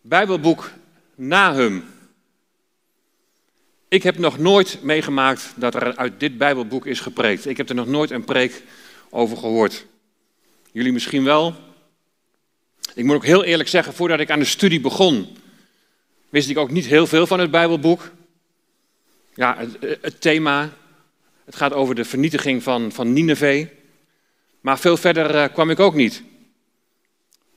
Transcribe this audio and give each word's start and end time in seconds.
Bijbelboek 0.00 0.70
Nahum. 1.14 1.84
Ik 3.88 4.02
heb 4.02 4.18
nog 4.18 4.38
nooit 4.38 4.78
meegemaakt 4.82 5.52
dat 5.56 5.74
er 5.74 5.96
uit 5.96 6.20
dit 6.20 6.38
Bijbelboek 6.38 6.86
is 6.86 7.00
gepreekt. 7.00 7.46
Ik 7.46 7.56
heb 7.56 7.68
er 7.68 7.74
nog 7.74 7.86
nooit 7.86 8.10
een 8.10 8.24
preek 8.24 8.62
over 9.10 9.36
gehoord. 9.36 9.86
Jullie 10.72 10.92
misschien 10.92 11.24
wel. 11.24 11.54
Ik 12.94 13.04
moet 13.04 13.14
ook 13.14 13.24
heel 13.24 13.44
eerlijk 13.44 13.68
zeggen, 13.68 13.94
voordat 13.94 14.20
ik 14.20 14.30
aan 14.30 14.38
de 14.38 14.44
studie 14.44 14.80
begon, 14.80 15.36
wist 16.28 16.48
ik 16.48 16.58
ook 16.58 16.70
niet 16.70 16.86
heel 16.86 17.06
veel 17.06 17.26
van 17.26 17.40
het 17.40 17.50
Bijbelboek. 17.50 18.10
Ja, 19.34 19.56
het, 19.58 19.98
het 20.02 20.20
thema, 20.20 20.72
het 21.44 21.56
gaat 21.56 21.72
over 21.72 21.94
de 21.94 22.04
vernietiging 22.04 22.62
van, 22.62 22.92
van 22.92 23.12
Nineveh. 23.12 23.66
Maar 24.60 24.78
veel 24.78 24.96
verder 24.96 25.34
uh, 25.34 25.44
kwam 25.52 25.70
ik 25.70 25.80
ook 25.80 25.94
niet. 25.94 26.22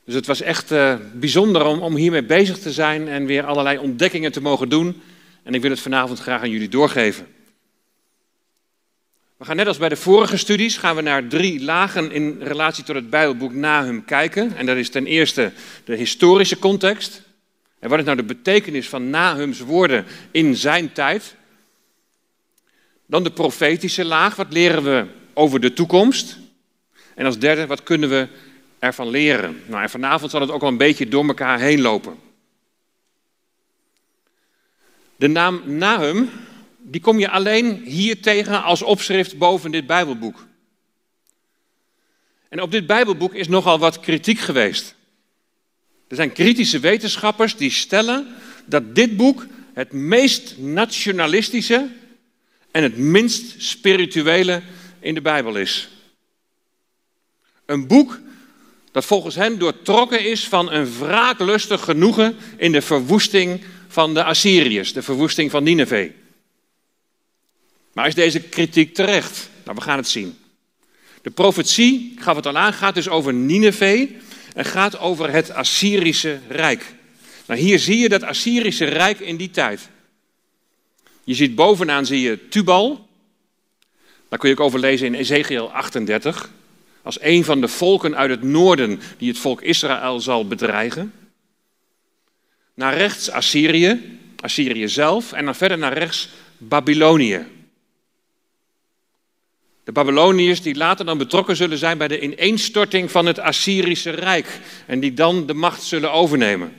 Dus 0.04 0.14
het 0.14 0.26
was 0.26 0.40
echt 0.40 0.72
uh, 0.72 0.96
bijzonder 1.14 1.64
om, 1.64 1.80
om 1.80 1.96
hiermee 1.96 2.24
bezig 2.24 2.58
te 2.58 2.72
zijn 2.72 3.08
en 3.08 3.26
weer 3.26 3.44
allerlei 3.44 3.78
ontdekkingen 3.78 4.32
te 4.32 4.40
mogen 4.40 4.68
doen. 4.68 5.02
En 5.42 5.54
ik 5.54 5.62
wil 5.62 5.70
het 5.70 5.80
vanavond 5.80 6.18
graag 6.18 6.42
aan 6.42 6.50
jullie 6.50 6.68
doorgeven. 6.68 7.26
We 9.36 9.44
gaan 9.44 9.56
net 9.56 9.66
als 9.66 9.78
bij 9.78 9.88
de 9.88 9.96
vorige 9.96 10.36
studies, 10.36 10.76
gaan 10.76 10.96
we 10.96 11.02
naar 11.02 11.26
drie 11.26 11.62
lagen 11.62 12.12
in 12.12 12.36
relatie 12.42 12.84
tot 12.84 12.94
het 12.94 13.10
Bijbelboek 13.10 13.52
Nahum 13.52 14.04
kijken. 14.04 14.56
En 14.56 14.66
dat 14.66 14.76
is 14.76 14.90
ten 14.90 15.06
eerste 15.06 15.52
de 15.84 15.96
historische 15.96 16.58
context. 16.58 17.22
En 17.78 17.88
wat 17.88 17.98
is 17.98 18.04
nou 18.04 18.16
de 18.16 18.22
betekenis 18.22 18.88
van 18.88 19.10
Nahums 19.10 19.60
woorden 19.60 20.04
in 20.30 20.56
zijn 20.56 20.92
tijd? 20.92 21.34
Dan 23.06 23.22
de 23.22 23.32
profetische 23.32 24.04
laag, 24.04 24.36
wat 24.36 24.52
leren 24.52 24.82
we 24.82 25.06
over 25.34 25.60
de 25.60 25.72
toekomst? 25.72 26.38
En 27.14 27.26
als 27.26 27.38
derde, 27.38 27.66
wat 27.66 27.82
kunnen 27.82 28.08
we 28.08 28.28
ervan 28.84 29.08
leren? 29.08 29.62
Nou, 29.66 29.82
en 29.82 29.90
vanavond 29.90 30.30
zal 30.30 30.40
het 30.40 30.50
ook 30.50 30.60
wel 30.60 30.70
een 30.70 30.76
beetje 30.76 31.08
door 31.08 31.26
elkaar 31.26 31.58
heen 31.58 31.80
lopen. 31.80 32.18
De 35.16 35.28
naam 35.28 35.62
Nahum, 35.64 36.30
die 36.78 37.00
kom 37.00 37.18
je 37.18 37.30
alleen 37.30 37.82
hier 37.84 38.22
tegen 38.22 38.62
als 38.62 38.82
opschrift 38.82 39.38
boven 39.38 39.70
dit 39.70 39.86
Bijbelboek. 39.86 40.46
En 42.48 42.60
op 42.60 42.70
dit 42.70 42.86
Bijbelboek 42.86 43.34
is 43.34 43.48
nogal 43.48 43.78
wat 43.78 44.00
kritiek 44.00 44.38
geweest. 44.38 44.94
Er 46.08 46.16
zijn 46.16 46.32
kritische 46.32 46.80
wetenschappers 46.80 47.56
die 47.56 47.70
stellen 47.70 48.26
dat 48.64 48.94
dit 48.94 49.16
boek 49.16 49.46
het 49.72 49.92
meest 49.92 50.58
nationalistische 50.58 51.90
en 52.70 52.82
het 52.82 52.96
minst 52.96 53.62
spirituele 53.62 54.62
in 55.00 55.14
de 55.14 55.20
Bijbel 55.20 55.56
is. 55.56 55.88
Een 57.66 57.86
boek 57.86 58.20
dat 58.94 59.04
volgens 59.04 59.34
hen 59.34 59.58
doortrokken 59.58 60.24
is 60.24 60.48
van 60.48 60.72
een 60.72 60.98
wraaklustig 60.98 61.84
genoegen 61.84 62.36
in 62.56 62.72
de 62.72 62.82
verwoesting 62.82 63.60
van 63.88 64.14
de 64.14 64.24
Assyriërs, 64.24 64.92
de 64.92 65.02
verwoesting 65.02 65.50
van 65.50 65.62
Nineveh. 65.62 66.10
Maar 67.92 68.06
is 68.06 68.14
deze 68.14 68.40
kritiek 68.40 68.94
terecht? 68.94 69.48
Nou, 69.64 69.76
we 69.76 69.82
gaan 69.82 69.96
het 69.96 70.08
zien. 70.08 70.38
De 71.22 71.30
profetie, 71.30 72.12
ik 72.16 72.22
gaf 72.22 72.36
het 72.36 72.46
al 72.46 72.56
aan, 72.56 72.72
gaat 72.72 72.94
dus 72.94 73.08
over 73.08 73.34
Nineveh 73.34 74.10
en 74.54 74.64
gaat 74.64 74.98
over 74.98 75.30
het 75.30 75.50
Assyrische 75.50 76.38
Rijk. 76.48 76.94
Nou, 77.46 77.60
hier 77.60 77.78
zie 77.78 77.98
je 77.98 78.08
dat 78.08 78.22
Assyrische 78.22 78.84
Rijk 78.84 79.20
in 79.20 79.36
die 79.36 79.50
tijd. 79.50 79.88
Je 81.24 81.34
ziet 81.34 81.54
bovenaan 81.54 82.06
zie 82.06 82.20
je 82.20 82.48
Tubal. 82.48 83.08
Daar 84.28 84.38
kun 84.38 84.48
je 84.48 84.54
ook 84.54 84.66
over 84.66 84.80
lezen 84.80 85.06
in 85.06 85.14
Ezekiel 85.14 85.72
38. 85.72 86.50
Als 87.04 87.20
een 87.20 87.44
van 87.44 87.60
de 87.60 87.68
volken 87.68 88.16
uit 88.16 88.30
het 88.30 88.42
noorden 88.42 89.00
die 89.18 89.28
het 89.28 89.38
volk 89.38 89.62
Israël 89.62 90.20
zal 90.20 90.46
bedreigen. 90.46 91.12
Naar 92.74 92.96
rechts 92.96 93.30
Assyrië, 93.30 94.18
Assyrië 94.40 94.88
zelf. 94.88 95.32
En 95.32 95.44
dan 95.44 95.54
verder 95.54 95.78
naar 95.78 95.92
rechts 95.92 96.28
Babylonië. 96.58 97.46
De 99.84 99.92
Babyloniërs 99.92 100.62
die 100.62 100.74
later 100.74 101.04
dan 101.04 101.18
betrokken 101.18 101.56
zullen 101.56 101.78
zijn 101.78 101.98
bij 101.98 102.08
de 102.08 102.20
ineenstorting 102.20 103.10
van 103.10 103.26
het 103.26 103.38
Assyrische 103.38 104.10
Rijk. 104.10 104.60
En 104.86 105.00
die 105.00 105.14
dan 105.14 105.46
de 105.46 105.54
macht 105.54 105.82
zullen 105.82 106.12
overnemen. 106.12 106.72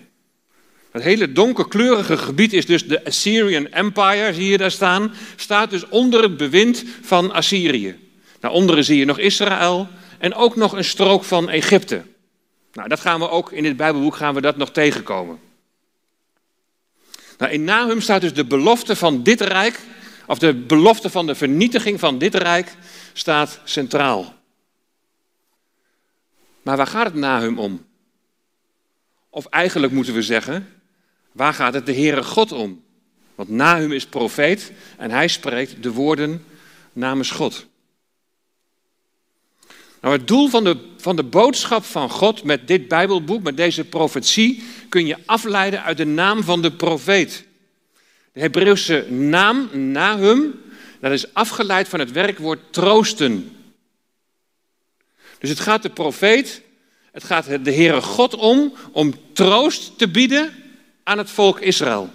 Het 0.91 1.03
hele 1.03 1.31
donkerkleurige 1.31 2.17
gebied 2.17 2.53
is 2.53 2.65
dus 2.65 2.87
de 2.87 3.05
Assyrian 3.05 3.67
Empire, 3.67 4.33
zie 4.33 4.49
je 4.49 4.57
daar 4.57 4.71
staan. 4.71 5.13
Staat 5.35 5.69
dus 5.69 5.87
onder 5.89 6.23
het 6.23 6.37
bewind 6.37 6.83
van 7.01 7.31
Assyrië. 7.31 7.95
Daaronder 8.39 8.83
zie 8.83 8.97
je 8.97 9.05
nog 9.05 9.19
Israël 9.19 9.87
en 10.17 10.33
ook 10.33 10.55
nog 10.55 10.73
een 10.73 10.83
strook 10.83 11.23
van 11.23 11.49
Egypte. 11.49 12.03
Nou, 12.73 12.87
dat 12.87 12.99
gaan 12.99 13.19
we 13.19 13.29
ook 13.29 13.51
in 13.51 13.63
dit 13.63 13.77
Bijbelboek 13.77 14.15
gaan 14.15 14.33
we 14.33 14.41
dat 14.41 14.57
nog 14.57 14.71
tegenkomen. 14.71 15.39
Nou, 17.37 17.51
in 17.51 17.63
Nahum 17.63 18.01
staat 18.01 18.21
dus 18.21 18.33
de 18.33 18.45
belofte 18.45 18.95
van 18.95 19.23
dit 19.23 19.41
rijk, 19.41 19.79
of 20.27 20.39
de 20.39 20.53
belofte 20.53 21.09
van 21.09 21.25
de 21.25 21.35
vernietiging 21.35 21.99
van 21.99 22.17
dit 22.17 22.35
rijk, 22.35 22.75
staat 23.13 23.59
centraal. 23.63 24.33
Maar 26.61 26.77
waar 26.77 26.87
gaat 26.87 27.05
het 27.05 27.15
Nahum 27.15 27.59
om? 27.59 27.85
Of 29.29 29.45
eigenlijk 29.45 29.93
moeten 29.93 30.13
we 30.13 30.21
zeggen, 30.21 30.67
waar 31.31 31.53
gaat 31.53 31.73
het 31.73 31.85
de 31.85 31.93
Heere 31.93 32.23
God 32.23 32.51
om? 32.51 32.83
Want 33.35 33.49
Nahum 33.49 33.91
is 33.91 34.05
profeet 34.05 34.71
en 34.97 35.11
hij 35.11 35.27
spreekt 35.27 35.83
de 35.83 35.91
woorden 35.91 36.45
namens 36.93 37.31
God. 37.31 37.65
Nou, 40.05 40.17
het 40.17 40.27
doel 40.27 40.47
van 40.47 40.63
de, 40.63 40.77
van 40.97 41.15
de 41.15 41.23
boodschap 41.23 41.83
van 41.83 42.09
God 42.09 42.43
met 42.43 42.67
dit 42.67 42.87
Bijbelboek, 42.87 43.43
met 43.43 43.57
deze 43.57 43.83
profetie, 43.83 44.63
kun 44.89 45.05
je 45.05 45.17
afleiden 45.25 45.83
uit 45.83 45.97
de 45.97 46.05
naam 46.05 46.43
van 46.43 46.61
de 46.61 46.71
profeet. 46.71 47.45
De 48.33 48.39
Hebreeuwse 48.39 49.05
naam, 49.09 49.69
Nahum, 49.73 50.61
dat 50.99 51.11
is 51.11 51.33
afgeleid 51.33 51.87
van 51.87 51.99
het 51.99 52.11
werkwoord 52.11 52.59
troosten. 52.69 53.57
Dus 55.39 55.49
het 55.49 55.59
gaat 55.59 55.81
de 55.81 55.89
profeet, 55.89 56.61
het 57.11 57.23
gaat 57.23 57.45
de 57.45 57.73
Heere 57.73 58.01
God 58.01 58.35
om, 58.35 58.73
om 58.91 59.13
troost 59.33 59.97
te 59.97 60.07
bieden 60.07 60.53
aan 61.03 61.17
het 61.17 61.29
volk 61.29 61.59
Israël. 61.59 62.09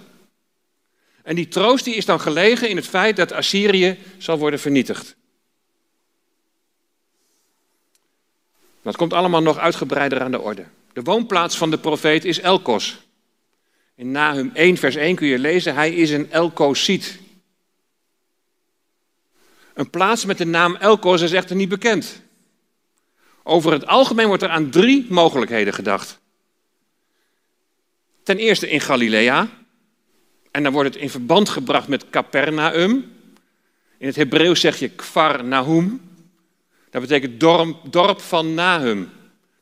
En 1.23 1.35
die 1.35 1.47
troost 1.47 1.83
die 1.83 1.95
is 1.95 2.05
dan 2.05 2.19
gelegen 2.19 2.69
in 2.69 2.75
het 2.75 2.87
feit 2.87 3.15
dat 3.15 3.31
Assyrië 3.31 3.97
zal 4.17 4.37
worden 4.37 4.59
vernietigd. 4.59 5.15
Dat 8.81 8.95
komt 8.95 9.13
allemaal 9.13 9.41
nog 9.41 9.57
uitgebreider 9.57 10.21
aan 10.21 10.31
de 10.31 10.39
orde. 10.39 10.65
De 10.93 11.01
woonplaats 11.01 11.57
van 11.57 11.69
de 11.69 11.77
profeet 11.77 12.25
is 12.25 12.39
Elkos. 12.39 12.99
In 13.95 14.11
Nahum 14.11 14.51
1, 14.53 14.77
vers 14.77 14.95
1 14.95 15.15
kun 15.15 15.27
je 15.27 15.39
lezen, 15.39 15.75
hij 15.75 15.93
is 15.93 16.09
een 16.09 16.31
Elkosiet. 16.31 17.19
Een 19.73 19.89
plaats 19.89 20.25
met 20.25 20.37
de 20.37 20.45
naam 20.45 20.75
Elkos 20.75 21.21
is 21.21 21.31
echter 21.31 21.55
niet 21.55 21.69
bekend. 21.69 22.21
Over 23.43 23.71
het 23.71 23.87
algemeen 23.87 24.27
wordt 24.27 24.43
er 24.43 24.49
aan 24.49 24.69
drie 24.69 25.05
mogelijkheden 25.09 25.73
gedacht. 25.73 26.19
Ten 28.23 28.37
eerste 28.37 28.69
in 28.69 28.81
Galilea. 28.81 29.49
En 30.51 30.63
dan 30.63 30.73
wordt 30.73 30.93
het 30.93 31.03
in 31.03 31.09
verband 31.09 31.49
gebracht 31.49 31.87
met 31.87 32.09
Capernaum. 32.09 33.11
In 33.97 34.07
het 34.07 34.15
Hebreeuws 34.15 34.59
zeg 34.59 34.79
je 34.79 34.89
Kfar 34.89 35.43
Nahum. 35.43 36.01
Dat 36.91 37.01
betekent 37.01 37.39
dorp, 37.39 37.77
dorp 37.91 38.21
van 38.21 38.53
Nahum. 38.53 39.09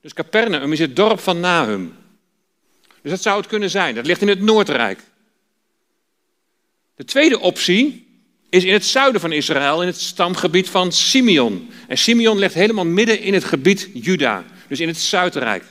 Dus 0.02 0.14
Capernaum 0.14 0.72
is 0.72 0.80
het 0.80 0.96
dorp 0.96 1.20
van 1.20 1.40
Nahum. 1.40 1.94
Dus 3.02 3.12
dat 3.12 3.22
zou 3.22 3.38
het 3.38 3.48
kunnen 3.48 3.70
zijn. 3.70 3.96
Dat 3.96 4.06
ligt 4.06 4.22
in 4.22 4.28
het 4.28 4.42
Noordrijk. 4.42 5.00
De 6.96 7.06
tweede 7.06 7.40
optie 7.40 8.08
is 8.50 8.64
in 8.64 8.74
het 8.74 8.86
zuiden 8.86 9.22
van 9.22 9.32
Israël, 9.32 9.82
in 9.82 9.88
het 9.88 10.02
stamgebied 10.02 10.70
van 10.70 10.92
Simeon. 10.92 11.70
En 11.88 11.98
Simeon 11.98 12.38
ligt 12.38 12.54
helemaal 12.54 12.86
midden 12.86 13.20
in 13.20 13.34
het 13.34 13.44
gebied 13.44 13.90
Juda, 13.94 14.46
dus 14.68 14.80
in 14.80 14.88
het 14.88 14.98
Zuidrijk. 14.98 15.64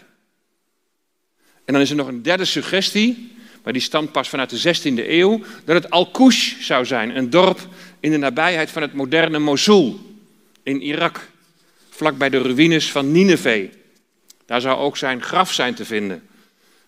En 1.64 1.72
dan 1.72 1.82
is 1.82 1.90
er 1.90 1.96
nog 1.96 2.06
een 2.06 2.22
derde 2.22 2.44
suggestie, 2.44 3.32
maar 3.62 3.72
die 3.72 3.82
stamt 3.82 4.12
pas 4.12 4.28
vanuit 4.28 4.50
de 4.50 4.76
16e 4.76 5.08
eeuw, 5.08 5.40
dat 5.64 5.82
het 5.82 5.90
Al-Qush 5.90 6.60
zou 6.60 6.86
zijn, 6.86 7.16
een 7.16 7.30
dorp 7.30 7.68
in 8.00 8.10
de 8.10 8.16
nabijheid 8.16 8.70
van 8.70 8.82
het 8.82 8.94
moderne 8.94 9.38
Mosul 9.38 10.00
in 10.62 10.82
Irak 10.82 11.28
vlak 11.98 12.30
de 12.30 12.38
ruïnes 12.38 12.90
van 12.90 13.12
Nineveh. 13.12 13.70
Daar 14.46 14.60
zou 14.60 14.78
ook 14.78 14.96
zijn 14.96 15.22
graf 15.22 15.52
zijn 15.52 15.74
te 15.74 15.84
vinden, 15.84 16.28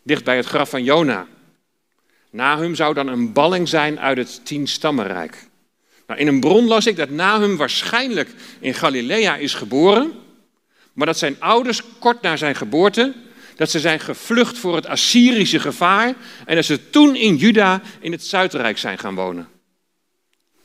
dicht 0.02 0.24
bij 0.24 0.36
het 0.36 0.46
graf 0.46 0.70
van 0.70 0.84
Jona. 0.84 1.26
Nahum 2.30 2.74
zou 2.74 2.94
dan 2.94 3.08
een 3.08 3.32
balling 3.32 3.68
zijn 3.68 4.00
uit 4.00 4.16
het 4.16 4.40
tienstammenrijk. 4.42 5.48
Nou, 6.06 6.20
in 6.20 6.26
een 6.26 6.40
bron 6.40 6.66
las 6.66 6.86
ik 6.86 6.96
dat 6.96 7.10
Nahum 7.10 7.56
waarschijnlijk 7.56 8.28
in 8.60 8.74
Galilea 8.74 9.36
is 9.36 9.54
geboren, 9.54 10.12
maar 10.92 11.06
dat 11.06 11.18
zijn 11.18 11.36
ouders 11.38 11.82
kort 11.98 12.22
na 12.22 12.36
zijn 12.36 12.54
geboorte, 12.54 13.14
dat 13.56 13.70
ze 13.70 13.80
zijn 13.80 14.00
gevlucht 14.00 14.58
voor 14.58 14.74
het 14.76 14.86
Assyrische 14.86 15.60
gevaar 15.60 16.14
en 16.46 16.54
dat 16.54 16.64
ze 16.64 16.90
toen 16.90 17.16
in 17.16 17.36
Juda 17.36 17.82
in 18.00 18.12
het 18.12 18.24
Zuidrijk 18.24 18.78
zijn 18.78 18.98
gaan 18.98 19.14
wonen. 19.14 19.48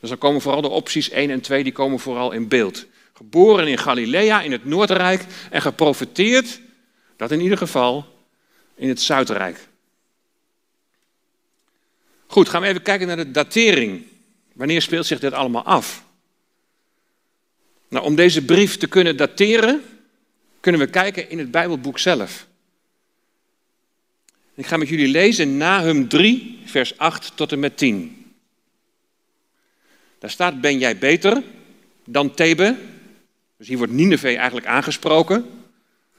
Dus 0.00 0.08
dan 0.08 0.18
komen 0.18 0.40
vooral 0.40 0.62
de 0.62 0.68
opties 0.68 1.10
1 1.10 1.30
en 1.30 1.40
2, 1.40 1.62
die 1.62 1.72
komen 1.72 1.98
vooral 1.98 2.32
in 2.32 2.48
beeld. 2.48 2.86
Geboren 3.16 3.68
in 3.68 3.78
Galilea, 3.78 4.42
in 4.42 4.52
het 4.52 4.64
Noordrijk 4.64 5.24
en 5.50 5.62
geprofeteerd, 5.62 6.60
dat 7.16 7.30
in 7.30 7.40
ieder 7.40 7.58
geval 7.58 8.24
in 8.74 8.88
het 8.88 9.00
Zuidrijk. 9.00 9.68
Goed, 12.26 12.48
gaan 12.48 12.60
we 12.62 12.68
even 12.68 12.82
kijken 12.82 13.06
naar 13.06 13.16
de 13.16 13.30
datering. 13.30 14.06
Wanneer 14.52 14.82
speelt 14.82 15.06
zich 15.06 15.20
dit 15.20 15.32
allemaal 15.32 15.62
af? 15.62 16.04
Nou, 17.88 18.04
om 18.04 18.14
deze 18.14 18.44
brief 18.44 18.76
te 18.76 18.86
kunnen 18.86 19.16
dateren, 19.16 19.82
kunnen 20.60 20.80
we 20.80 20.86
kijken 20.86 21.30
in 21.30 21.38
het 21.38 21.50
Bijbelboek 21.50 21.98
zelf. 21.98 22.46
Ik 24.54 24.66
ga 24.66 24.76
met 24.76 24.88
jullie 24.88 25.08
lezen 25.08 25.56
Nahum 25.56 26.08
3, 26.08 26.58
vers 26.64 26.98
8 26.98 27.36
tot 27.36 27.52
en 27.52 27.58
met 27.58 27.76
10. 27.76 28.32
Daar 30.18 30.30
staat, 30.30 30.60
ben 30.60 30.78
jij 30.78 30.98
beter 30.98 31.42
dan 32.04 32.34
Thebe? 32.34 32.94
Dus 33.58 33.68
hier 33.68 33.76
wordt 33.76 33.92
Nineveh 33.92 34.36
eigenlijk 34.36 34.66
aangesproken. 34.66 35.46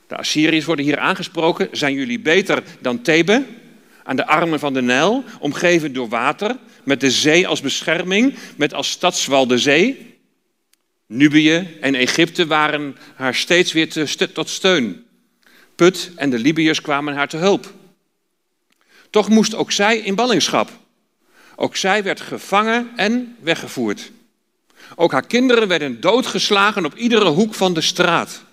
De 0.07 0.17
Assyriërs 0.17 0.65
worden 0.65 0.85
hier 0.85 0.97
aangesproken. 0.97 1.69
Zijn 1.71 1.93
jullie 1.93 2.19
beter 2.19 2.63
dan 2.79 3.01
Thebe? 3.01 3.45
Aan 4.03 4.15
de 4.15 4.27
armen 4.27 4.59
van 4.59 4.73
de 4.73 4.81
Nijl, 4.81 5.23
omgeven 5.39 5.93
door 5.93 6.09
water, 6.09 6.57
met 6.83 6.99
de 6.99 7.11
zee 7.11 7.47
als 7.47 7.61
bescherming, 7.61 8.35
met 8.55 8.73
als 8.73 8.89
stadswal 8.89 9.47
de 9.47 9.57
zee. 9.57 10.15
Nubië 11.05 11.77
en 11.81 11.95
Egypte 11.95 12.47
waren 12.47 12.97
haar 13.15 13.35
steeds 13.35 13.73
weer 13.73 14.13
tot 14.33 14.49
steun. 14.49 15.05
Put 15.75 16.11
en 16.15 16.29
de 16.29 16.39
Libiërs 16.39 16.81
kwamen 16.81 17.13
haar 17.13 17.27
te 17.27 17.37
hulp. 17.37 17.73
Toch 19.09 19.29
moest 19.29 19.55
ook 19.55 19.71
zij 19.71 19.97
in 19.97 20.15
ballingschap. 20.15 20.71
Ook 21.55 21.75
zij 21.75 22.03
werd 22.03 22.21
gevangen 22.21 22.89
en 22.95 23.35
weggevoerd. 23.39 24.11
Ook 24.95 25.11
haar 25.11 25.27
kinderen 25.27 25.67
werden 25.67 26.01
doodgeslagen 26.01 26.85
op 26.85 26.95
iedere 26.95 27.29
hoek 27.29 27.53
van 27.53 27.73
de 27.73 27.81
straat. 27.81 28.43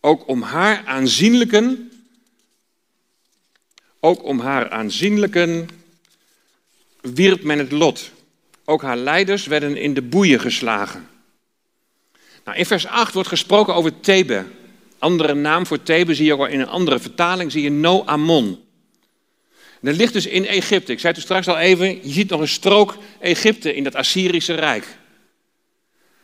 Ook 0.00 0.28
om 0.28 0.42
haar 0.42 0.82
aanzienlijken, 0.86 1.92
ook 4.00 4.24
om 4.24 4.40
haar 4.40 4.70
aanzienlijken 4.70 5.68
wierp 7.00 7.42
men 7.42 7.58
het 7.58 7.72
lot. 7.72 8.10
Ook 8.64 8.82
haar 8.82 8.96
leiders 8.96 9.46
werden 9.46 9.76
in 9.76 9.94
de 9.94 10.02
boeien 10.02 10.40
geslagen. 10.40 11.08
Nou, 12.44 12.58
in 12.58 12.66
vers 12.66 12.86
8 12.86 13.14
wordt 13.14 13.28
gesproken 13.28 13.74
over 13.74 14.00
Thebe. 14.00 14.44
Andere 14.98 15.34
naam 15.34 15.66
voor 15.66 15.82
Thebe 15.82 16.14
zie 16.14 16.26
je 16.26 16.32
ook 16.32 16.48
in 16.48 16.60
een 16.60 16.68
andere 16.68 16.98
vertaling, 16.98 17.52
zie 17.52 17.62
je 17.62 17.70
No-Amon. 17.70 18.64
Dat 19.80 19.96
ligt 19.96 20.12
dus 20.12 20.26
in 20.26 20.46
Egypte. 20.46 20.92
Ik 20.92 21.00
zei 21.00 21.12
het 21.12 21.22
straks 21.22 21.48
al 21.48 21.58
even, 21.58 21.86
je 21.86 22.12
ziet 22.12 22.30
nog 22.30 22.40
een 22.40 22.48
strook 22.48 22.96
Egypte 23.20 23.74
in 23.74 23.84
dat 23.84 23.94
Assyrische 23.94 24.54
Rijk. 24.54 24.86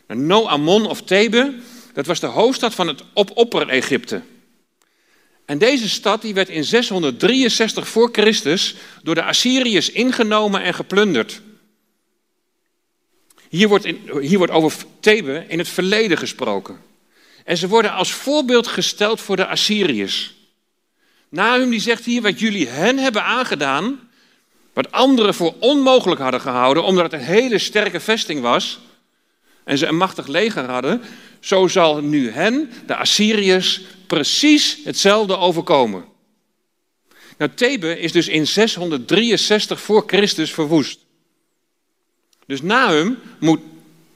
Nou, 0.07 0.21
No-Amon 0.21 0.87
of 0.87 1.03
Thebe, 1.03 1.55
dat 1.93 2.07
was 2.07 2.21
de 2.21 2.27
hoofdstad 2.27 2.75
van 2.75 2.89
het 2.89 3.03
op-opper-Egypte. 3.13 4.23
En 5.45 5.59
deze 5.59 5.89
stad 5.89 6.23
die 6.23 6.35
werd 6.35 6.49
in 6.49 6.65
663 6.65 7.89
voor 7.89 8.09
Christus 8.13 8.75
door 9.03 9.15
de 9.15 9.23
Assyriërs 9.23 9.91
ingenomen 9.91 10.63
en 10.63 10.75
geplunderd. 10.75 11.41
Hier 13.49 13.69
wordt, 13.69 13.85
in, 13.85 14.11
hier 14.21 14.39
wordt 14.39 14.53
over 14.53 14.85
Thebe 15.01 15.45
in 15.49 15.59
het 15.59 15.69
verleden 15.69 16.19
gesproken. 16.19 16.81
En 17.45 17.57
ze 17.57 17.69
worden 17.69 17.93
als 17.93 18.13
voorbeeld 18.13 18.67
gesteld 18.67 19.21
voor 19.21 19.37
de 19.37 19.47
Assyriërs. 19.47 20.35
Nahum 21.29 21.71
die 21.71 21.81
zegt 21.81 22.05
hier 22.05 22.23
wat 22.23 22.41
jullie 22.41 22.69
hen 22.69 22.99
hebben 22.99 23.25
aangedaan, 23.25 24.11
wat 24.73 24.93
anderen 24.93 25.35
voor 25.35 25.55
onmogelijk 25.59 26.21
hadden 26.21 26.41
gehouden, 26.41 26.85
omdat 26.85 27.05
het 27.05 27.21
een 27.21 27.27
hele 27.27 27.59
sterke 27.59 28.01
vesting 28.01 28.41
was 28.41 28.81
en 29.65 29.79
ze 29.79 29.87
een 29.87 29.97
machtig 29.97 30.27
leger 30.27 30.71
hadden, 30.71 31.03
zo 31.41 31.69
zal 31.69 32.01
nu 32.01 32.31
hen, 32.31 32.71
de 32.87 32.97
Assyriërs, 32.97 33.81
precies 34.07 34.79
hetzelfde 34.85 35.37
overkomen. 35.37 36.05
Nou, 37.39 37.51
Thebe 37.55 37.99
is 37.99 38.13
dus 38.13 38.29
in 38.29 38.47
663 38.47 39.81
voor 39.81 40.05
Christus 40.07 40.53
verwoest. 40.53 40.99
Dus 42.47 42.63
Nahum 42.63 43.19
moet 43.41 43.61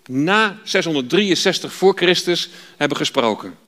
na 0.06 0.58
663 0.64 1.72
voor 1.72 1.96
Christus 1.96 2.48
hebben 2.76 2.96
gesproken. 2.96 3.58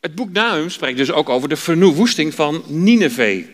Het 0.00 0.14
boek 0.14 0.32
Nahum 0.32 0.70
spreekt 0.70 0.98
dus 0.98 1.12
ook 1.12 1.28
over 1.28 1.48
de 1.48 1.56
verwoesting 1.56 2.34
van 2.34 2.64
Nineveh. 2.66 3.46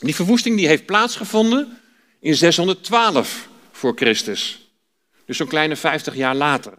Die 0.00 0.14
verwoesting 0.14 0.56
die 0.56 0.66
heeft 0.66 0.86
plaatsgevonden 0.86 1.78
in 2.20 2.34
612 2.34 3.48
voor 3.84 3.96
Christus. 3.96 4.68
Dus 5.26 5.36
zo'n 5.36 5.46
kleine 5.46 5.76
50 5.76 6.14
jaar 6.14 6.34
later. 6.34 6.72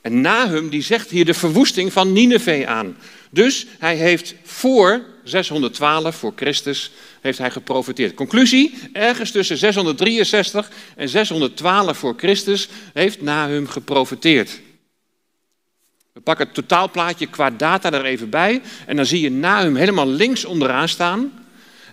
En 0.00 0.20
Nahum 0.20 0.68
die 0.68 0.82
zegt 0.82 1.10
hier 1.10 1.24
de 1.24 1.34
verwoesting 1.34 1.92
van 1.92 2.12
Nineveh 2.12 2.68
aan. 2.68 2.96
Dus 3.30 3.66
hij 3.78 3.96
heeft 3.96 4.34
voor 4.42 5.04
612 5.24 6.16
voor 6.16 6.32
Christus 6.36 6.90
heeft 7.20 7.38
hij 7.38 7.50
geprofiteerd. 7.50 8.14
Conclusie, 8.14 8.78
ergens 8.92 9.30
tussen 9.30 9.56
663 9.56 10.70
en 10.96 11.08
612 11.08 11.98
voor 11.98 12.14
Christus 12.16 12.68
heeft 12.92 13.20
Nahum 13.20 13.68
geprofiteerd. 13.68 14.60
We 16.12 16.20
pakken 16.20 16.46
het 16.46 16.54
totaalplaatje 16.54 17.26
qua 17.26 17.50
data 17.50 17.92
er 17.92 18.04
even 18.04 18.30
bij 18.30 18.62
en 18.86 18.96
dan 18.96 19.06
zie 19.06 19.20
je 19.20 19.30
Nahum 19.30 19.76
helemaal 19.76 20.08
links 20.08 20.44
onderaan 20.44 20.88
staan. 20.88 21.43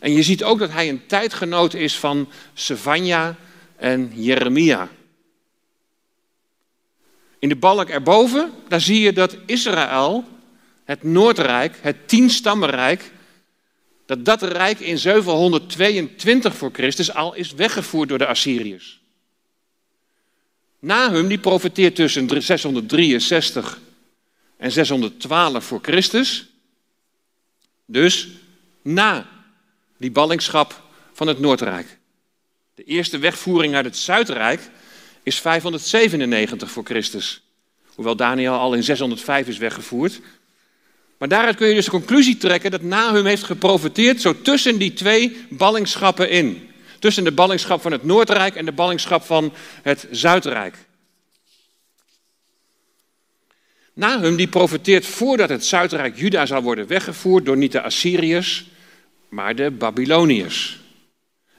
En 0.01 0.13
je 0.13 0.23
ziet 0.23 0.43
ook 0.43 0.59
dat 0.59 0.71
hij 0.71 0.89
een 0.89 1.05
tijdgenoot 1.05 1.73
is 1.73 1.97
van 1.97 2.29
Savanja 2.53 3.35
en 3.75 4.11
Jeremia. 4.13 4.89
In 7.39 7.49
de 7.49 7.55
balk 7.55 7.89
erboven, 7.89 8.51
daar 8.67 8.81
zie 8.81 8.99
je 8.99 9.13
dat 9.13 9.37
Israël, 9.45 10.25
het 10.83 11.03
Noordrijk, 11.03 11.77
het 11.81 12.07
tienstammenrijk, 12.07 13.11
dat 14.05 14.25
dat 14.25 14.41
rijk 14.41 14.79
in 14.79 14.97
722 14.97 16.55
voor 16.55 16.69
Christus 16.73 17.13
al 17.13 17.33
is 17.33 17.53
weggevoerd 17.53 18.09
door 18.09 18.17
de 18.17 18.27
Assyriërs. 18.27 18.99
Nahum 20.79 21.27
die 21.27 21.39
profeteert 21.39 21.95
tussen 21.95 22.29
663 22.41 23.79
en 24.57 24.71
612 24.71 25.63
voor 25.65 25.79
Christus. 25.81 26.45
Dus 27.85 28.27
na 28.81 29.39
die 30.01 30.11
ballingschap 30.11 30.81
van 31.13 31.27
het 31.27 31.39
Noordrijk. 31.39 31.97
De 32.75 32.83
eerste 32.83 33.17
wegvoering 33.17 33.75
uit 33.75 33.85
het 33.85 33.97
Zuidrijk 33.97 34.61
is 35.23 35.39
597 35.39 36.71
voor 36.71 36.83
Christus. 36.83 37.41
Hoewel 37.95 38.15
Daniel 38.15 38.53
al 38.53 38.73
in 38.73 38.83
605 38.83 39.47
is 39.47 39.57
weggevoerd. 39.57 40.21
Maar 41.17 41.27
daaruit 41.27 41.55
kun 41.55 41.67
je 41.67 41.73
dus 41.73 41.85
de 41.85 41.91
conclusie 41.91 42.37
trekken 42.37 42.71
dat 42.71 42.81
Nahum 42.81 43.25
heeft 43.25 43.43
geprofiteerd 43.43 44.21
zo 44.21 44.41
tussen 44.41 44.77
die 44.77 44.93
twee 44.93 45.45
ballingschappen 45.49 46.29
in. 46.29 46.69
Tussen 46.99 47.23
de 47.23 47.31
ballingschap 47.31 47.81
van 47.81 47.91
het 47.91 48.03
Noordrijk 48.03 48.55
en 48.55 48.65
de 48.65 48.71
ballingschap 48.71 49.23
van 49.23 49.53
het 49.81 50.07
Zuidrijk. 50.11 50.75
Nahum 53.93 54.35
die 54.35 54.47
profeteert 54.47 55.05
voordat 55.05 55.49
het 55.49 55.65
Zuidrijk 55.65 56.17
Juda 56.17 56.45
zal 56.45 56.61
worden 56.61 56.87
weggevoerd 56.87 57.45
door 57.45 57.57
niet 57.57 57.71
de 57.71 57.81
Assyriërs, 57.81 58.69
maar 59.31 59.55
de 59.55 59.71
Babyloniërs. 59.71 60.79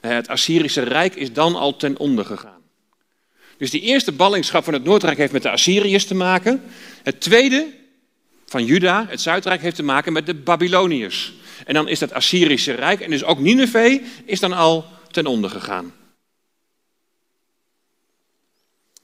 Het 0.01 0.27
Assyrische 0.27 0.81
Rijk 0.81 1.15
is 1.15 1.33
dan 1.33 1.55
al 1.55 1.75
ten 1.75 1.97
onder 1.97 2.25
gegaan. 2.25 2.61
Dus 3.57 3.69
die 3.69 3.81
eerste 3.81 4.11
ballingschap 4.11 4.63
van 4.63 4.73
het 4.73 4.83
Noordrijk 4.83 5.17
heeft 5.17 5.31
met 5.31 5.41
de 5.41 5.49
Assyriërs 5.49 6.05
te 6.05 6.15
maken. 6.15 6.61
Het 7.03 7.21
tweede 7.21 7.67
van 8.45 8.65
Juda, 8.65 9.05
het 9.09 9.21
Zuidrijk, 9.21 9.61
heeft 9.61 9.75
te 9.75 9.83
maken 9.83 10.13
met 10.13 10.25
de 10.25 10.33
Babyloniërs. 10.33 11.33
En 11.65 11.73
dan 11.73 11.87
is 11.87 11.99
dat 11.99 12.13
Assyrische 12.13 12.73
Rijk 12.73 12.99
en 12.99 13.09
dus 13.09 13.23
ook 13.23 13.39
Nineveh 13.39 14.01
is 14.25 14.39
dan 14.39 14.53
al 14.53 14.85
ten 15.11 15.25
onder 15.25 15.49
gegaan. 15.49 15.93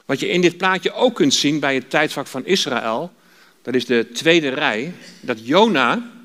Wat 0.05 0.19
je 0.19 0.29
in 0.29 0.41
dit 0.41 0.57
plaatje 0.57 0.93
ook 0.93 1.15
kunt 1.15 1.33
zien 1.33 1.59
bij 1.59 1.75
het 1.75 1.89
tijdvak 1.89 2.27
van 2.27 2.45
Israël, 2.45 3.11
dat 3.61 3.75
is 3.75 3.85
de 3.85 4.09
tweede 4.13 4.49
rij, 4.49 4.93
dat 5.21 5.47
Jona, 5.47 6.18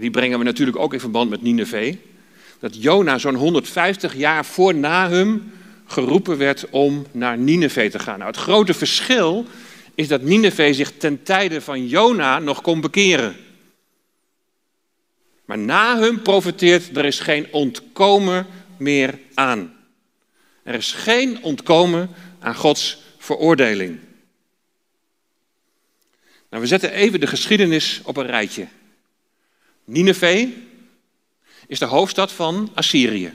die 0.00 0.10
brengen 0.10 0.38
we 0.38 0.44
natuurlijk 0.44 0.78
ook 0.78 0.92
in 0.92 1.00
verband 1.00 1.30
met 1.30 1.42
Nineveh, 1.42 1.96
dat 2.58 2.82
Jona 2.82 3.18
zo'n 3.18 3.34
150 3.34 4.16
jaar 4.16 4.44
voor 4.44 4.74
Nahum 4.74 5.52
geroepen 5.86 6.38
werd 6.38 6.70
om 6.70 7.06
naar 7.12 7.38
Nineveh 7.38 7.90
te 7.90 7.98
gaan. 7.98 8.18
Nou, 8.18 8.30
het 8.30 8.40
grote 8.40 8.74
verschil 8.74 9.46
is 9.94 10.08
dat 10.08 10.22
Nineveh 10.22 10.74
zich 10.74 10.92
ten 10.96 11.22
tijde 11.22 11.60
van 11.60 11.86
Jona 11.86 12.38
nog 12.38 12.60
kon 12.60 12.80
bekeren. 12.80 13.36
Maar 15.44 15.58
Nahum 15.58 16.22
profeteert, 16.22 16.96
er 16.96 17.04
is 17.04 17.20
geen 17.20 17.46
ontkomen 17.50 18.46
meer 18.76 19.18
aan. 19.34 19.76
Er 20.62 20.74
is 20.74 20.92
geen 20.92 21.42
ontkomen 21.42 22.10
aan 22.38 22.54
Gods 22.54 23.02
veroordeling. 23.18 23.98
Nou, 26.50 26.62
we 26.62 26.68
zetten 26.68 26.92
even 26.92 27.20
de 27.20 27.26
geschiedenis 27.26 28.00
op 28.04 28.16
een 28.16 28.26
rijtje. 28.26 28.66
Nineveh 29.88 30.48
is 31.66 31.78
de 31.78 31.84
hoofdstad 31.84 32.32
van 32.32 32.70
Assyrië. 32.74 33.34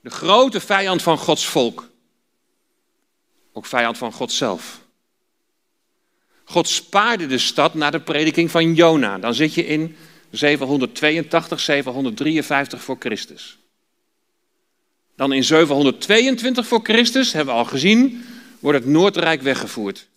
De 0.00 0.10
grote 0.10 0.60
vijand 0.60 1.02
van 1.02 1.18
Gods 1.18 1.46
volk. 1.46 1.90
Ook 3.52 3.66
vijand 3.66 3.98
van 3.98 4.12
God 4.12 4.32
zelf. 4.32 4.80
God 6.44 6.68
spaarde 6.68 7.26
de 7.26 7.38
stad 7.38 7.74
na 7.74 7.90
de 7.90 8.00
prediking 8.00 8.50
van 8.50 8.74
Jona. 8.74 9.18
Dan 9.18 9.34
zit 9.34 9.54
je 9.54 9.66
in 9.66 9.96
782, 10.30 11.60
753 11.60 12.82
voor 12.82 12.96
Christus. 12.98 13.58
Dan 15.16 15.32
in 15.32 15.44
722 15.44 16.66
voor 16.66 16.80
Christus, 16.82 17.32
hebben 17.32 17.54
we 17.54 17.60
al 17.60 17.66
gezien, 17.66 18.24
wordt 18.58 18.78
het 18.78 18.88
Noordrijk 18.88 19.42
weggevoerd. 19.42 20.08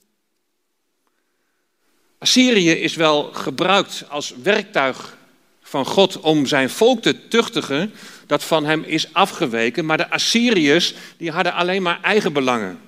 Assyrië 2.24 2.72
is 2.72 2.96
wel 2.96 3.24
gebruikt 3.34 4.06
als 4.10 4.34
werktuig 4.44 5.18
van 5.62 5.86
God 5.86 6.20
om 6.20 6.46
zijn 6.46 6.70
volk 6.70 7.02
te 7.02 7.28
tuchtigen 7.28 7.94
dat 8.28 8.44
van 8.44 8.66
hem 8.66 8.84
is 8.84 9.14
afgeweken. 9.14 9.86
Maar 9.86 9.98
de 9.98 10.10
Assyriërs 10.10 10.94
die 11.18 11.32
hadden 11.32 11.54
alleen 11.54 11.82
maar 11.82 12.00
eigen 12.02 12.34
belangen. 12.34 12.80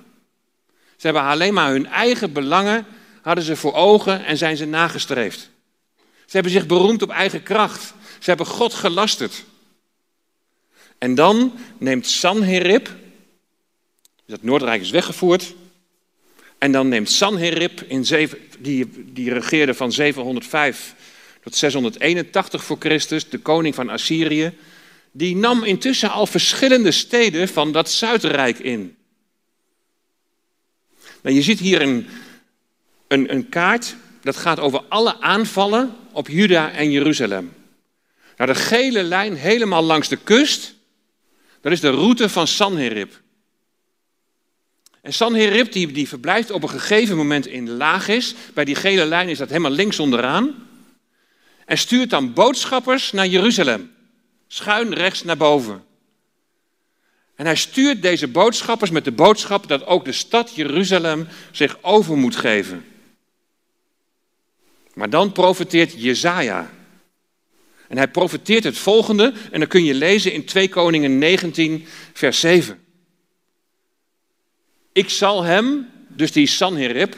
Ze 0.96 1.06
hebben 1.06 1.22
alleen 1.22 1.54
maar 1.54 1.70
hun 1.70 1.86
eigen 1.86 2.32
belangen 2.32 2.86
hadden 3.22 3.44
ze 3.44 3.56
voor 3.56 3.74
ogen 3.74 4.24
en 4.24 4.36
zijn 4.36 4.56
ze 4.56 4.64
nagestreefd. 4.64 5.50
Ze 5.98 6.32
hebben 6.32 6.52
zich 6.52 6.66
beroemd 6.66 7.02
op 7.02 7.10
eigen 7.10 7.42
kracht. 7.42 7.94
Ze 8.18 8.28
hebben 8.28 8.46
God 8.46 8.74
gelasterd. 8.74 9.44
En 10.98 11.14
dan 11.14 11.52
neemt 11.78 12.06
Sanherib, 12.06 12.90
dat 14.26 14.42
Noordrijk 14.42 14.80
is 14.80 14.90
weggevoerd, 14.90 15.54
en 16.58 16.72
dan 16.72 16.88
neemt 16.88 17.10
Sanherib, 17.10 17.80
in 17.80 18.04
die, 18.58 18.86
die 19.12 19.32
regeerde 19.32 19.74
van 19.74 19.92
705 19.92 20.94
tot 21.42 21.56
681 21.56 22.64
voor 22.64 22.76
Christus, 22.78 23.28
de 23.28 23.38
koning 23.38 23.74
van 23.74 23.90
Assyrië, 23.90 24.52
die 25.12 25.36
nam 25.36 25.64
intussen 25.64 26.10
al 26.10 26.26
verschillende 26.26 26.90
steden 26.90 27.48
van 27.48 27.72
dat 27.72 27.90
Zuidrijk 27.90 28.58
in. 28.58 28.96
Nou, 31.22 31.34
je 31.34 31.42
ziet 31.42 31.58
hier 31.58 31.80
een, 31.80 32.06
een, 33.08 33.32
een 33.32 33.48
kaart, 33.48 33.96
dat 34.22 34.36
gaat 34.36 34.60
over 34.60 34.82
alle 34.88 35.20
aanvallen 35.20 35.94
op 36.12 36.28
Juda 36.28 36.72
en 36.72 36.90
Jeruzalem. 36.90 37.52
Nou, 38.36 38.52
de 38.52 38.58
gele 38.58 39.02
lijn 39.02 39.34
helemaal 39.34 39.82
langs 39.82 40.08
de 40.08 40.16
kust, 40.16 40.74
dat 41.60 41.72
is 41.72 41.80
de 41.80 41.90
route 41.90 42.28
van 42.28 42.46
Sanherib. 42.46 43.20
En 45.06 45.12
Sanherib 45.12 45.72
die, 45.72 45.92
die 45.92 46.08
verblijft 46.08 46.50
op 46.50 46.62
een 46.62 46.68
gegeven 46.68 47.16
moment 47.16 47.46
in 47.46 47.70
Lagis. 47.70 48.34
Bij 48.54 48.64
die 48.64 48.74
gele 48.74 49.04
lijn 49.04 49.28
is 49.28 49.38
dat 49.38 49.48
helemaal 49.48 49.70
links 49.70 49.98
onderaan. 49.98 50.54
En 51.64 51.78
stuurt 51.78 52.10
dan 52.10 52.32
boodschappers 52.32 53.12
naar 53.12 53.26
Jeruzalem. 53.26 53.90
Schuin 54.48 54.94
rechts 54.94 55.22
naar 55.22 55.36
boven. 55.36 55.84
En 57.34 57.46
hij 57.46 57.56
stuurt 57.56 58.02
deze 58.02 58.28
boodschappers 58.28 58.90
met 58.90 59.04
de 59.04 59.12
boodschap 59.12 59.68
dat 59.68 59.86
ook 59.86 60.04
de 60.04 60.12
stad 60.12 60.54
Jeruzalem 60.54 61.28
zich 61.50 61.78
over 61.82 62.16
moet 62.16 62.36
geven. 62.36 62.84
Maar 64.94 65.10
dan 65.10 65.32
profeteert 65.32 66.02
Jezaja. 66.02 66.70
En 67.88 67.96
hij 67.96 68.08
profeteert 68.08 68.64
het 68.64 68.78
volgende, 68.78 69.32
en 69.50 69.58
dan 69.58 69.68
kun 69.68 69.84
je 69.84 69.94
lezen 69.94 70.32
in 70.32 70.44
2 70.44 70.68
Koningen 70.68 71.18
19, 71.18 71.86
vers 72.12 72.40
7. 72.40 72.85
Ik 74.96 75.10
zal 75.10 75.42
hem, 75.42 75.88
dus 76.08 76.32
die 76.32 76.46
Sanherib, 76.46 77.16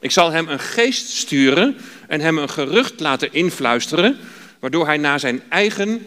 ik 0.00 0.10
zal 0.10 0.30
hem 0.30 0.48
een 0.48 0.58
geest 0.58 1.08
sturen 1.08 1.76
en 2.08 2.20
hem 2.20 2.38
een 2.38 2.48
gerucht 2.48 3.00
laten 3.00 3.32
influisteren, 3.32 4.18
waardoor 4.60 4.86
hij 4.86 4.96
naar 4.96 5.20
zijn 5.20 5.42
eigen 5.48 6.06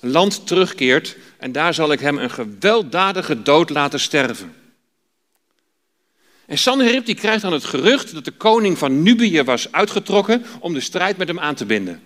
land 0.00 0.46
terugkeert 0.46 1.16
en 1.38 1.52
daar 1.52 1.74
zal 1.74 1.92
ik 1.92 2.00
hem 2.00 2.18
een 2.18 2.30
gewelddadige 2.30 3.42
dood 3.42 3.70
laten 3.70 4.00
sterven. 4.00 4.54
En 6.46 6.58
Sanherib 6.58 7.06
die 7.06 7.14
krijgt 7.14 7.42
dan 7.42 7.52
het 7.52 7.64
gerucht 7.64 8.14
dat 8.14 8.24
de 8.24 8.30
koning 8.30 8.78
van 8.78 9.02
Nubië 9.02 9.42
was 9.42 9.72
uitgetrokken 9.72 10.44
om 10.60 10.74
de 10.74 10.80
strijd 10.80 11.16
met 11.16 11.28
hem 11.28 11.40
aan 11.40 11.54
te 11.54 11.66
binden. 11.66 12.02